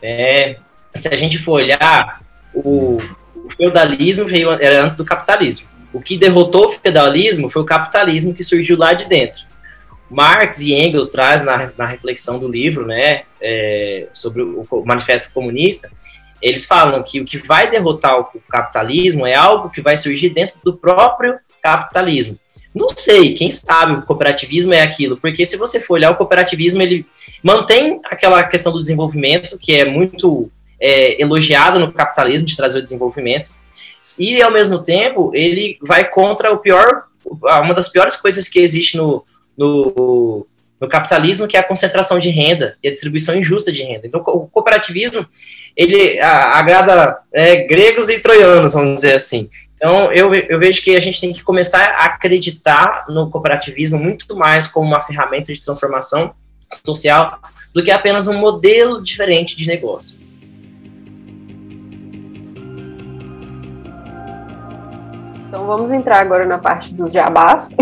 É, 0.00 0.56
se 0.94 1.08
a 1.08 1.16
gente 1.16 1.38
for 1.38 1.54
olhar, 1.54 2.20
o, 2.54 2.98
o 3.34 3.56
feudalismo 3.56 4.26
veio 4.26 4.52
era 4.52 4.82
antes 4.82 4.96
do 4.96 5.04
capitalismo. 5.04 5.68
O 5.92 6.00
que 6.00 6.16
derrotou 6.16 6.66
o 6.66 6.68
feudalismo 6.68 7.50
foi 7.50 7.62
o 7.62 7.66
capitalismo 7.66 8.34
que 8.34 8.42
surgiu 8.42 8.76
lá 8.76 8.92
de 8.92 9.08
dentro. 9.08 9.42
Marx 10.10 10.60
e 10.60 10.74
Engels 10.74 11.08
traz 11.08 11.44
na, 11.44 11.72
na 11.76 11.86
reflexão 11.86 12.38
do 12.38 12.48
livro, 12.48 12.86
né, 12.86 13.22
é, 13.40 14.08
sobre 14.12 14.42
o, 14.42 14.66
o, 14.70 14.84
Manifesto 14.84 15.32
Comunista, 15.32 15.90
eles 16.40 16.66
falam 16.66 17.02
que 17.02 17.20
o 17.20 17.24
que 17.24 17.38
vai 17.38 17.70
derrotar 17.70 18.20
o 18.20 18.26
capitalismo 18.50 19.26
é 19.26 19.34
algo 19.34 19.70
que 19.70 19.80
vai 19.80 19.96
surgir 19.96 20.30
dentro 20.30 20.58
do 20.62 20.76
próprio 20.76 21.38
capitalismo. 21.62 22.38
Não 22.74 22.88
sei, 22.94 23.34
quem 23.34 23.50
sabe 23.50 23.94
o 23.94 24.02
cooperativismo 24.02 24.74
é 24.74 24.82
aquilo, 24.82 25.16
porque 25.16 25.46
se 25.46 25.56
você 25.56 25.80
for 25.80 25.94
olhar 25.94 26.10
o 26.10 26.16
cooperativismo, 26.16 26.82
ele 26.82 27.06
mantém 27.42 28.00
aquela 28.04 28.42
questão 28.42 28.72
do 28.72 28.80
desenvolvimento, 28.80 29.56
que 29.58 29.74
é 29.74 29.84
muito 29.84 30.50
é, 30.84 31.20
elogiado 31.20 31.78
no 31.78 31.90
capitalismo 31.90 32.44
de 32.44 32.56
trazer 32.56 32.78
o 32.78 32.82
desenvolvimento, 32.82 33.50
e 34.18 34.42
ao 34.42 34.52
mesmo 34.52 34.82
tempo 34.82 35.30
ele 35.34 35.78
vai 35.80 36.08
contra 36.08 36.52
o 36.52 36.58
pior, 36.58 37.04
uma 37.42 37.72
das 37.72 37.88
piores 37.88 38.16
coisas 38.16 38.48
que 38.48 38.58
existe 38.58 38.98
no, 38.98 39.24
no, 39.56 40.46
no 40.78 40.86
capitalismo, 40.86 41.48
que 41.48 41.56
é 41.56 41.60
a 41.60 41.66
concentração 41.66 42.18
de 42.18 42.28
renda 42.28 42.76
e 42.82 42.88
a 42.88 42.90
distribuição 42.90 43.34
injusta 43.34 43.72
de 43.72 43.82
renda. 43.82 44.06
Então, 44.06 44.20
o 44.20 44.46
cooperativismo 44.46 45.26
ele 45.74 46.20
agrada 46.20 47.18
é, 47.32 47.66
gregos 47.66 48.10
e 48.10 48.20
troianos, 48.20 48.74
vamos 48.74 48.96
dizer 48.96 49.14
assim. 49.14 49.48
Então, 49.74 50.12
eu, 50.12 50.32
eu 50.34 50.58
vejo 50.58 50.82
que 50.82 50.94
a 50.94 51.00
gente 51.00 51.18
tem 51.18 51.32
que 51.32 51.42
começar 51.42 51.82
a 51.94 52.04
acreditar 52.04 53.06
no 53.08 53.30
cooperativismo 53.30 53.98
muito 53.98 54.36
mais 54.36 54.66
como 54.66 54.86
uma 54.86 55.00
ferramenta 55.00 55.52
de 55.52 55.60
transformação 55.60 56.34
social 56.84 57.38
do 57.72 57.82
que 57.82 57.90
apenas 57.90 58.26
um 58.26 58.38
modelo 58.38 59.02
diferente 59.02 59.56
de 59.56 59.66
negócio. 59.66 60.23
Então 65.54 65.68
vamos 65.68 65.92
entrar 65.92 66.18
agora 66.18 66.44
na 66.44 66.58
parte 66.58 66.92
dos 66.92 67.12
jabás. 67.12 67.76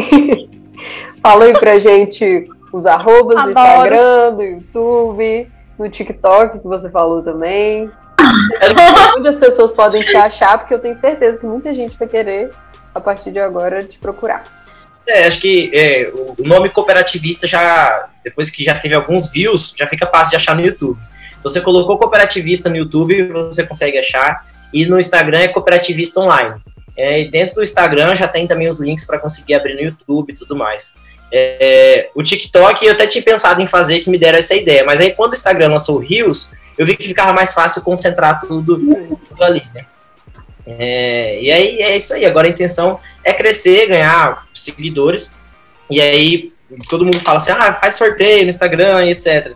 Fala 1.23 1.47
aí 1.47 1.55
pra 1.55 1.81
gente 1.81 2.47
os 2.71 2.85
arrobas 2.85 3.39
Adoro. 3.39 3.55
do 3.55 3.61
Instagram, 3.61 4.35
do 4.35 4.43
YouTube, 4.43 5.51
no 5.79 5.89
TikTok 5.89 6.59
que 6.59 6.69
você 6.69 6.91
falou 6.91 7.23
também. 7.23 7.91
Onde 9.17 9.27
as 9.27 9.37
pessoas 9.37 9.73
podem 9.73 10.03
te 10.03 10.15
achar, 10.15 10.59
porque 10.59 10.75
eu 10.75 10.81
tenho 10.81 10.95
certeza 10.97 11.41
que 11.41 11.47
muita 11.47 11.73
gente 11.73 11.99
vai 11.99 12.07
querer, 12.07 12.51
a 12.95 13.01
partir 13.01 13.31
de 13.31 13.39
agora, 13.39 13.83
te 13.83 13.99
procurar. 13.99 14.45
É, 15.07 15.27
acho 15.27 15.41
que 15.41 15.71
é, 15.73 16.13
o 16.13 16.47
nome 16.47 16.69
cooperativista 16.69 17.47
já, 17.47 18.07
depois 18.23 18.51
que 18.51 18.63
já 18.63 18.75
teve 18.75 18.95
alguns 18.95 19.33
views, 19.33 19.75
já 19.79 19.89
fica 19.89 20.07
fácil 20.07 20.33
de 20.33 20.37
achar 20.37 20.55
no 20.55 20.61
YouTube. 20.61 21.01
Então, 21.41 21.51
você 21.51 21.63
colocou 21.63 21.97
cooperativista 21.97 22.69
no 22.69 22.77
YouTube, 22.77 23.33
você 23.33 23.67
consegue 23.67 23.97
achar. 23.97 24.47
E 24.75 24.85
no 24.85 25.01
Instagram 25.01 25.39
é 25.39 25.49
cooperativista 25.49 26.21
online. 26.21 26.61
É, 26.97 27.25
dentro 27.25 27.55
do 27.55 27.63
Instagram 27.63 28.15
já 28.15 28.29
tem 28.29 28.47
também 28.47 28.69
os 28.69 28.81
links 28.81 29.07
para 29.07 29.19
conseguir 29.19 29.55
abrir 29.55 29.75
no 29.75 29.81
YouTube 29.81 30.31
e 30.31 30.35
tudo 30.35 30.55
mais. 30.55 30.95
É, 31.33 32.11
o 32.15 32.23
TikTok 32.23 32.85
eu 32.85 32.93
até 32.93 33.07
tinha 33.07 33.25
pensado 33.25 33.63
em 33.63 33.67
fazer 33.67 34.01
que 34.01 34.11
me 34.11 34.19
deram 34.19 34.39
essa 34.39 34.55
ideia, 34.55 34.85
mas 34.85 35.01
aí 35.01 35.13
quando 35.13 35.33
o 35.33 35.35
Instagram 35.35 35.69
lançou 35.69 35.97
o 35.97 35.99
Reels, 35.99 36.53
eu 36.77 36.85
vi 36.85 36.97
que 36.97 37.09
ficava 37.09 37.33
mais 37.33 37.55
fácil 37.55 37.83
concentrar 37.83 38.39
tudo, 38.39 38.79
tudo 39.25 39.43
ali, 39.43 39.63
né? 39.75 39.87
É, 40.67 41.43
e 41.43 41.51
aí 41.51 41.83
é 41.83 41.97
isso 41.97 42.15
aí. 42.15 42.25
Agora 42.25 42.47
a 42.47 42.51
intenção 42.51 43.01
é 43.25 43.33
crescer, 43.33 43.87
ganhar 43.89 44.47
seguidores. 44.55 45.37
E 45.91 46.01
aí 46.01 46.53
todo 46.89 47.05
mundo 47.05 47.19
fala 47.21 47.39
assim, 47.39 47.51
ah, 47.53 47.75
faz 47.75 47.97
sorteio 47.97 48.45
no 48.45 48.49
Instagram 48.49 49.05
e 49.05 49.11
etc. 49.11 49.53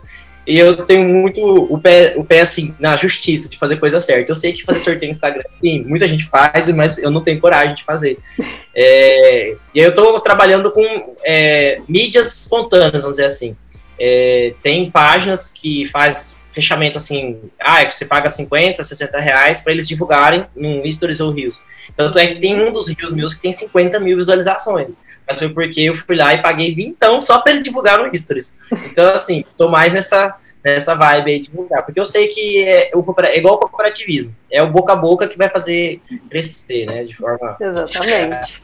E 0.47 0.59
eu 0.59 0.77
tenho 0.85 1.09
muito 1.09 1.41
o 1.43 1.79
pé, 1.79 2.15
o 2.17 2.25
pé 2.25 2.41
assim, 2.41 2.75
na 2.79 2.97
justiça, 2.97 3.51
de 3.51 3.59
fazer 3.59 3.77
coisa 3.79 3.99
certa. 3.99 4.31
Eu 4.31 4.35
sei 4.35 4.53
que 4.53 4.63
fazer 4.63 4.79
sorteio 4.79 5.09
no 5.09 5.11
Instagram, 5.11 5.43
sim, 5.61 5.83
muita 5.85 6.07
gente 6.07 6.25
faz, 6.25 6.71
mas 6.71 6.99
eu 6.99 7.11
não 7.11 7.23
tenho 7.23 7.41
coragem 7.41 7.75
de 7.75 7.85
fazer. 7.85 8.19
É, 8.79 9.57
e 9.75 9.81
aí 9.81 9.87
eu 9.87 9.89
estou 9.89 10.21
trabalhando 10.21 10.71
com 10.71 11.17
é, 11.25 11.81
mídias 11.89 12.43
espontâneas, 12.43 13.05
vamos 13.05 13.17
dizer 13.17 13.25
assim. 13.25 13.57
É, 13.99 14.53
tem 14.63 14.91
páginas 14.91 15.49
que 15.49 15.87
faz 15.87 16.37
fechamento 16.57 16.97
assim, 16.97 17.39
ah, 17.61 17.83
é 17.83 17.85
que 17.85 17.95
você 17.95 18.07
paga 18.07 18.31
50, 18.31 18.83
60 18.83 19.21
reais 19.21 19.61
para 19.61 19.73
eles 19.73 19.87
divulgarem 19.87 20.47
no 20.57 20.91
Stories 20.91 21.21
ou 21.21 21.31
Rios. 21.31 21.63
Tanto 21.95 22.19
é 22.19 22.27
que 22.27 22.37
tem 22.37 22.59
um 22.59 22.73
dos 22.73 22.89
Rios 22.89 23.13
meus 23.13 23.35
que 23.35 23.43
tem 23.43 23.53
50 23.53 24.01
mil 24.01 24.17
visualizações. 24.17 24.95
Mas 25.29 25.39
foi 25.39 25.51
porque 25.51 25.83
eu 25.83 25.95
fui 25.95 26.17
lá 26.17 26.33
e 26.33 26.41
paguei 26.41 26.75
então 26.79 27.21
só 27.21 27.41
para 27.41 27.53
ele 27.53 27.63
divulgar 27.63 27.99
no 27.99 28.15
Stories. 28.17 28.59
Então, 28.91 29.13
assim, 29.15 29.45
tô 29.59 29.69
mais 29.69 29.93
nessa, 29.93 30.35
nessa 30.65 30.95
vibe 30.95 31.31
aí 31.31 31.39
de 31.41 31.49
divulgar. 31.51 31.85
Porque 31.85 32.01
eu 32.01 32.07
sei 32.07 32.29
que 32.29 32.65
é, 32.65 32.91
o, 32.95 33.05
é 33.23 33.37
igual 33.37 33.57
o 33.57 33.59
cooperativismo. 33.59 34.35
É 34.51 34.63
o 34.63 34.71
boca 34.71 34.95
a 34.95 34.97
boca 34.97 35.29
que 35.29 35.37
vai 35.37 35.51
fazer 35.51 36.01
crescer, 36.31 36.87
né? 36.87 37.05
De 37.05 37.15
forma. 37.15 37.55
Exatamente. 37.61 38.63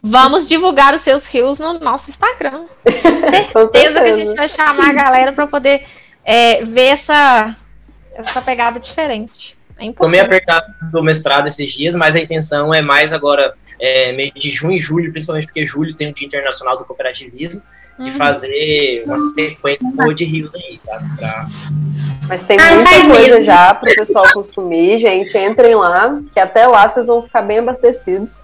Vamos 0.00 0.46
divulgar 0.46 0.94
os 0.94 1.00
seus 1.00 1.26
rios 1.26 1.58
no 1.58 1.80
nosso 1.80 2.10
Instagram. 2.10 2.66
Com 3.52 3.68
certeza, 3.68 3.72
certeza. 3.72 4.04
que 4.04 4.10
a 4.10 4.16
gente 4.16 4.36
vai 4.36 4.48
chamar 4.48 4.90
a 4.90 4.92
galera 4.92 5.32
para 5.32 5.48
poder 5.48 5.84
é, 6.24 6.64
ver 6.64 6.88
essa, 6.88 7.56
essa 8.16 8.40
pegada 8.40 8.80
diferente. 8.80 9.56
É 9.78 9.92
Tô 9.92 10.08
meio 10.08 10.24
apertado 10.24 10.66
do 10.92 11.02
mestrado 11.02 11.46
esses 11.46 11.72
dias, 11.72 11.96
mas 11.96 12.14
a 12.14 12.20
intenção 12.20 12.72
é 12.72 12.80
mais 12.80 13.12
agora, 13.12 13.54
é, 13.80 14.12
meio 14.12 14.32
de 14.32 14.50
junho 14.50 14.76
e 14.76 14.78
julho, 14.78 15.10
principalmente 15.10 15.46
porque 15.46 15.64
julho 15.64 15.94
tem 15.94 16.10
o 16.10 16.14
Dia 16.14 16.26
Internacional 16.26 16.78
do 16.78 16.84
Cooperativismo, 16.84 17.60
uhum. 17.98 18.04
de 18.04 18.12
fazer 18.12 19.02
uma 19.04 19.18
sequência 19.18 19.86
uhum. 19.86 20.14
de 20.14 20.24
rios 20.24 20.54
aí, 20.54 20.78
sabe? 20.78 21.16
Pra... 21.16 21.48
Mas 22.28 22.42
tem 22.44 22.58
ah, 22.58 22.74
muita 22.74 22.90
coisa 22.90 23.34
mesmo. 23.34 23.44
já 23.44 23.74
para 23.74 23.90
o 23.90 23.94
pessoal 23.94 24.24
consumir, 24.32 25.00
gente. 25.00 25.36
Entrem 25.36 25.74
lá, 25.74 26.20
que 26.32 26.38
até 26.38 26.66
lá 26.66 26.88
vocês 26.88 27.08
vão 27.08 27.22
ficar 27.22 27.42
bem 27.42 27.58
abastecidos. 27.58 28.42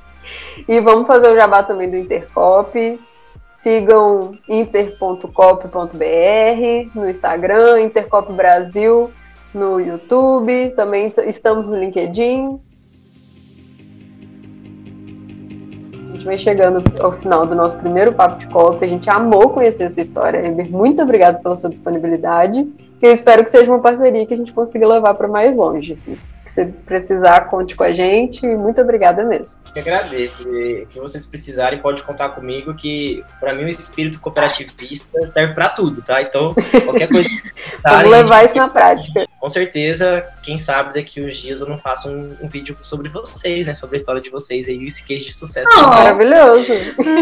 e 0.68 0.80
vamos 0.80 1.06
fazer 1.06 1.28
o 1.28 1.34
jabá 1.34 1.62
também 1.62 1.90
do 1.90 1.96
Intercop. 1.96 3.00
Sigam 3.60 4.38
inter.cop.br 4.48 5.26
no 6.94 7.10
Instagram, 7.10 7.80
Intercop 7.80 8.32
Brasil 8.32 9.10
no 9.52 9.80
YouTube, 9.80 10.70
também 10.76 11.12
estamos 11.26 11.68
no 11.68 11.76
LinkedIn. 11.76 12.60
A 16.08 16.12
gente 16.12 16.24
vai 16.24 16.38
chegando 16.38 16.84
ao 17.02 17.12
final 17.14 17.46
do 17.46 17.56
nosso 17.56 17.76
primeiro 17.80 18.12
papo 18.12 18.38
de 18.38 18.46
cop. 18.46 18.84
A 18.84 18.88
gente 18.88 19.10
amou 19.10 19.50
conhecer 19.50 19.86
a 19.86 19.90
sua 19.90 20.04
história, 20.04 20.38
Eber. 20.38 20.70
Muito 20.70 21.02
obrigada 21.02 21.40
pela 21.40 21.56
sua 21.56 21.68
disponibilidade. 21.68 22.64
Eu 23.02 23.10
espero 23.10 23.42
que 23.42 23.50
seja 23.50 23.68
uma 23.72 23.80
parceria 23.80 24.24
que 24.24 24.34
a 24.34 24.36
gente 24.36 24.52
consiga 24.52 24.86
levar 24.86 25.14
para 25.14 25.26
mais 25.26 25.56
longe. 25.56 25.94
Assim 25.94 26.16
que 26.48 26.52
você 26.52 26.64
precisar, 26.64 27.42
conte 27.42 27.76
com 27.76 27.84
a 27.84 27.92
gente. 27.92 28.46
Muito 28.46 28.80
obrigada 28.80 29.22
mesmo. 29.22 29.58
Eu 29.74 29.82
agradeço. 29.82 30.42
O 30.48 30.86
que 30.86 30.98
vocês 30.98 31.26
precisarem, 31.26 31.78
pode 31.80 32.02
contar 32.02 32.30
comigo, 32.30 32.74
que 32.74 33.22
para 33.38 33.54
mim 33.54 33.64
o 33.64 33.68
espírito 33.68 34.18
cooperativista 34.20 35.06
serve 35.28 35.52
para 35.52 35.68
tudo, 35.68 36.02
tá? 36.02 36.22
Então, 36.22 36.54
qualquer 36.84 37.08
coisa. 37.08 37.28
Vamos 37.84 38.10
levar 38.10 38.44
isso 38.44 38.56
na 38.56 38.68
prática. 38.68 39.26
Com 39.38 39.48
certeza, 39.48 40.26
quem 40.42 40.56
sabe 40.56 40.94
daqui 40.94 41.22
uns 41.22 41.36
dias 41.36 41.60
eu 41.60 41.68
não 41.68 41.78
faço 41.78 42.10
um, 42.10 42.36
um 42.40 42.48
vídeo 42.48 42.76
sobre 42.80 43.10
vocês, 43.10 43.66
né? 43.66 43.74
Sobre 43.74 43.96
a 43.96 43.98
história 43.98 44.20
de 44.20 44.30
vocês 44.30 44.68
aí, 44.68 44.84
esse 44.86 45.06
queijo 45.06 45.26
de 45.26 45.34
sucesso. 45.34 45.70
Oh, 45.76 45.82
maravilhoso. 45.82 46.72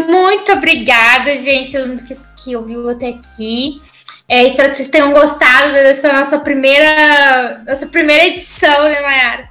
Muito 0.07 0.51
obrigada, 0.53 1.35
gente, 1.35 1.73
todo 1.73 1.87
mundo 1.87 2.03
que, 2.03 2.17
que 2.37 2.55
ouviu 2.55 2.89
até 2.89 3.09
aqui. 3.09 3.81
É, 4.29 4.43
espero 4.43 4.69
que 4.69 4.77
vocês 4.77 4.89
tenham 4.89 5.13
gostado 5.13 5.71
dessa 5.71 6.11
nossa 6.11 6.37
primeira, 6.39 7.63
nossa 7.65 7.87
primeira 7.87 8.27
edição, 8.27 8.83
né, 8.83 9.01
Mayara? 9.01 9.49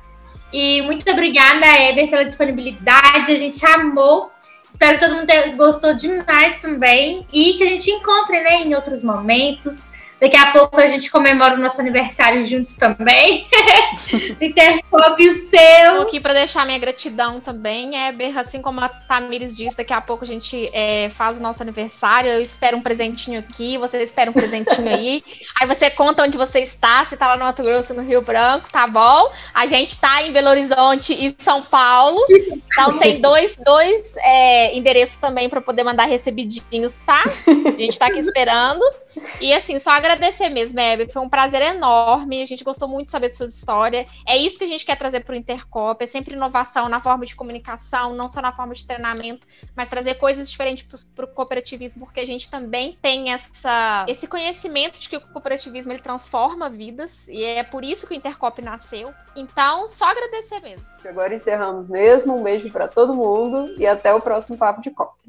E 0.53 0.83
muito 0.83 1.11
obrigada, 1.11 1.67
Eber, 1.67 2.11
pela 2.11 2.25
disponibilidade. 2.25 3.33
A 3.33 3.39
gente 3.39 3.65
amou. 3.65 4.31
Espero 4.71 4.99
que 4.99 5.05
todo 5.07 5.15
mundo 5.15 5.27
tenha, 5.27 5.57
gostou 5.57 5.95
demais 5.95 6.57
também. 6.61 7.27
E 7.33 7.55
que 7.55 7.65
a 7.65 7.69
gente 7.69 7.91
encontre 7.91 8.39
né, 8.41 8.63
em 8.63 8.75
outros 8.75 9.03
momentos. 9.03 9.96
Daqui 10.21 10.37
a 10.37 10.51
pouco 10.51 10.81
a 10.81 10.87
gente 10.87 11.11
comemora 11.11 11.55
o 11.55 11.59
nosso 11.59 11.79
aniversário 11.79 12.45
juntos 12.47 12.75
também. 12.75 13.47
Intercombe 14.41 15.29
o 15.29 15.33
seu. 15.33 15.61
Estou 15.61 16.03
aqui 16.03 16.21
para 16.21 16.33
deixar 16.33 16.65
minha 16.65 16.79
gratidão 16.79 17.39
também, 17.39 18.09
Eber. 18.09 18.37
Assim 18.39 18.63
como 18.63 18.81
a 18.81 18.89
Tamires 18.89 19.55
disse, 19.55 19.77
daqui 19.77 19.93
a 19.93 20.01
pouco 20.01 20.25
a 20.25 20.27
gente 20.27 20.71
é, 20.73 21.11
faz 21.11 21.37
o 21.39 21.43
nosso 21.43 21.63
aniversário. 21.63 22.31
Eu 22.31 22.41
espero 22.41 22.79
um 22.79 22.81
presentinho 22.81 23.39
aqui, 23.41 23.77
você 23.77 24.03
espera 24.03 24.31
um 24.31 24.33
presentinho 24.33 24.89
aí. 24.89 25.23
aí 25.61 25.67
você 25.67 25.91
conta 25.91 26.23
onde 26.23 26.39
você 26.39 26.61
está, 26.61 27.05
se 27.05 27.13
está 27.13 27.27
lá 27.27 27.37
no 27.37 27.45
Mato 27.45 27.63
Grosso, 27.63 27.93
no 27.93 28.03
Rio 28.03 28.23
Branco, 28.23 28.71
tá 28.73 28.87
bom? 28.87 29.31
A 29.53 29.67
gente 29.67 29.91
está 29.91 30.23
em 30.23 30.33
Belo 30.33 30.49
Horizonte 30.49 31.13
e 31.13 31.37
São 31.43 31.61
Paulo. 31.61 32.25
Então 32.73 32.99
tem 32.99 33.21
dois, 33.21 33.55
dois 33.57 34.17
é, 34.19 34.77
endereços 34.77 35.19
também 35.19 35.51
para 35.51 35.61
poder 35.61 35.83
mandar 35.83 36.07
recebidinhos, 36.07 37.03
tá? 37.05 37.23
A 37.47 37.71
gente 37.71 37.91
está 37.91 38.07
aqui 38.07 38.21
esperando. 38.21 38.83
E 39.41 39.53
assim, 39.55 39.79
só 39.79 39.91
agradecer 40.07 40.49
mesmo, 40.49 40.79
Hebe. 40.79 41.13
Foi 41.13 41.23
um 41.23 41.29
prazer 41.29 41.61
enorme. 41.61 42.43
A 42.43 42.47
gente 42.47 42.65
gostou 42.65 42.89
muito 42.89 43.07
de 43.07 43.13
saber 43.13 43.31
de 43.31 43.37
sua 43.37 43.47
história. 43.47 44.07
É 44.27 44.37
isso 44.37 44.59
que 44.59 44.65
a 44.65 44.69
gente 44.69 44.85
quer 44.85 44.97
trazer 44.97 45.25
para 45.25 45.35
o 45.35 45.37
Intercop. 45.37 46.03
É 46.03 46.07
sempre 46.07 46.35
inovação 46.35 46.89
na 46.89 47.01
forma 47.01 47.27
de 47.27 47.35
comunicação, 47.35 48.15
não 48.15 48.29
só 48.29 48.41
na 48.41 48.53
forma 48.53 48.75
de 48.75 48.87
treinamento, 48.87 49.47
mas 49.75 49.91
trazer 49.91 50.15
coisas 50.15 50.51
diferentes 50.51 51.05
para 51.15 51.25
o 51.25 51.29
cooperativismo, 51.29 52.07
porque 52.07 52.21
a 52.21 52.27
gente 52.27 52.49
também 52.49 52.97
tem 53.03 53.33
essa, 53.33 54.07
esse 54.09 54.27
conhecimento 54.27 54.99
de 54.99 55.09
que 55.09 55.17
o 55.17 55.21
cooperativismo 55.21 55.93
ele 55.93 56.01
transforma 56.01 56.71
vidas. 56.71 57.27
E 57.29 57.43
é 57.43 57.63
por 57.63 57.85
isso 57.85 58.07
que 58.07 58.15
o 58.15 58.17
Intercop 58.17 58.63
nasceu. 58.63 59.13
Então, 59.35 59.89
só 59.89 60.07
agradecer 60.07 60.61
mesmo. 60.61 60.87
Agora 61.05 61.35
encerramos 61.35 61.89
mesmo. 61.89 62.37
Um 62.37 62.43
beijo 62.43 62.71
para 62.71 62.89
todo 62.89 63.15
mundo 63.15 63.75
e 63.79 63.87
até 63.87 64.15
o 64.15 64.21
próximo 64.21 64.57
Papo 64.57 64.81
de 64.81 64.91
Copa. 64.91 65.27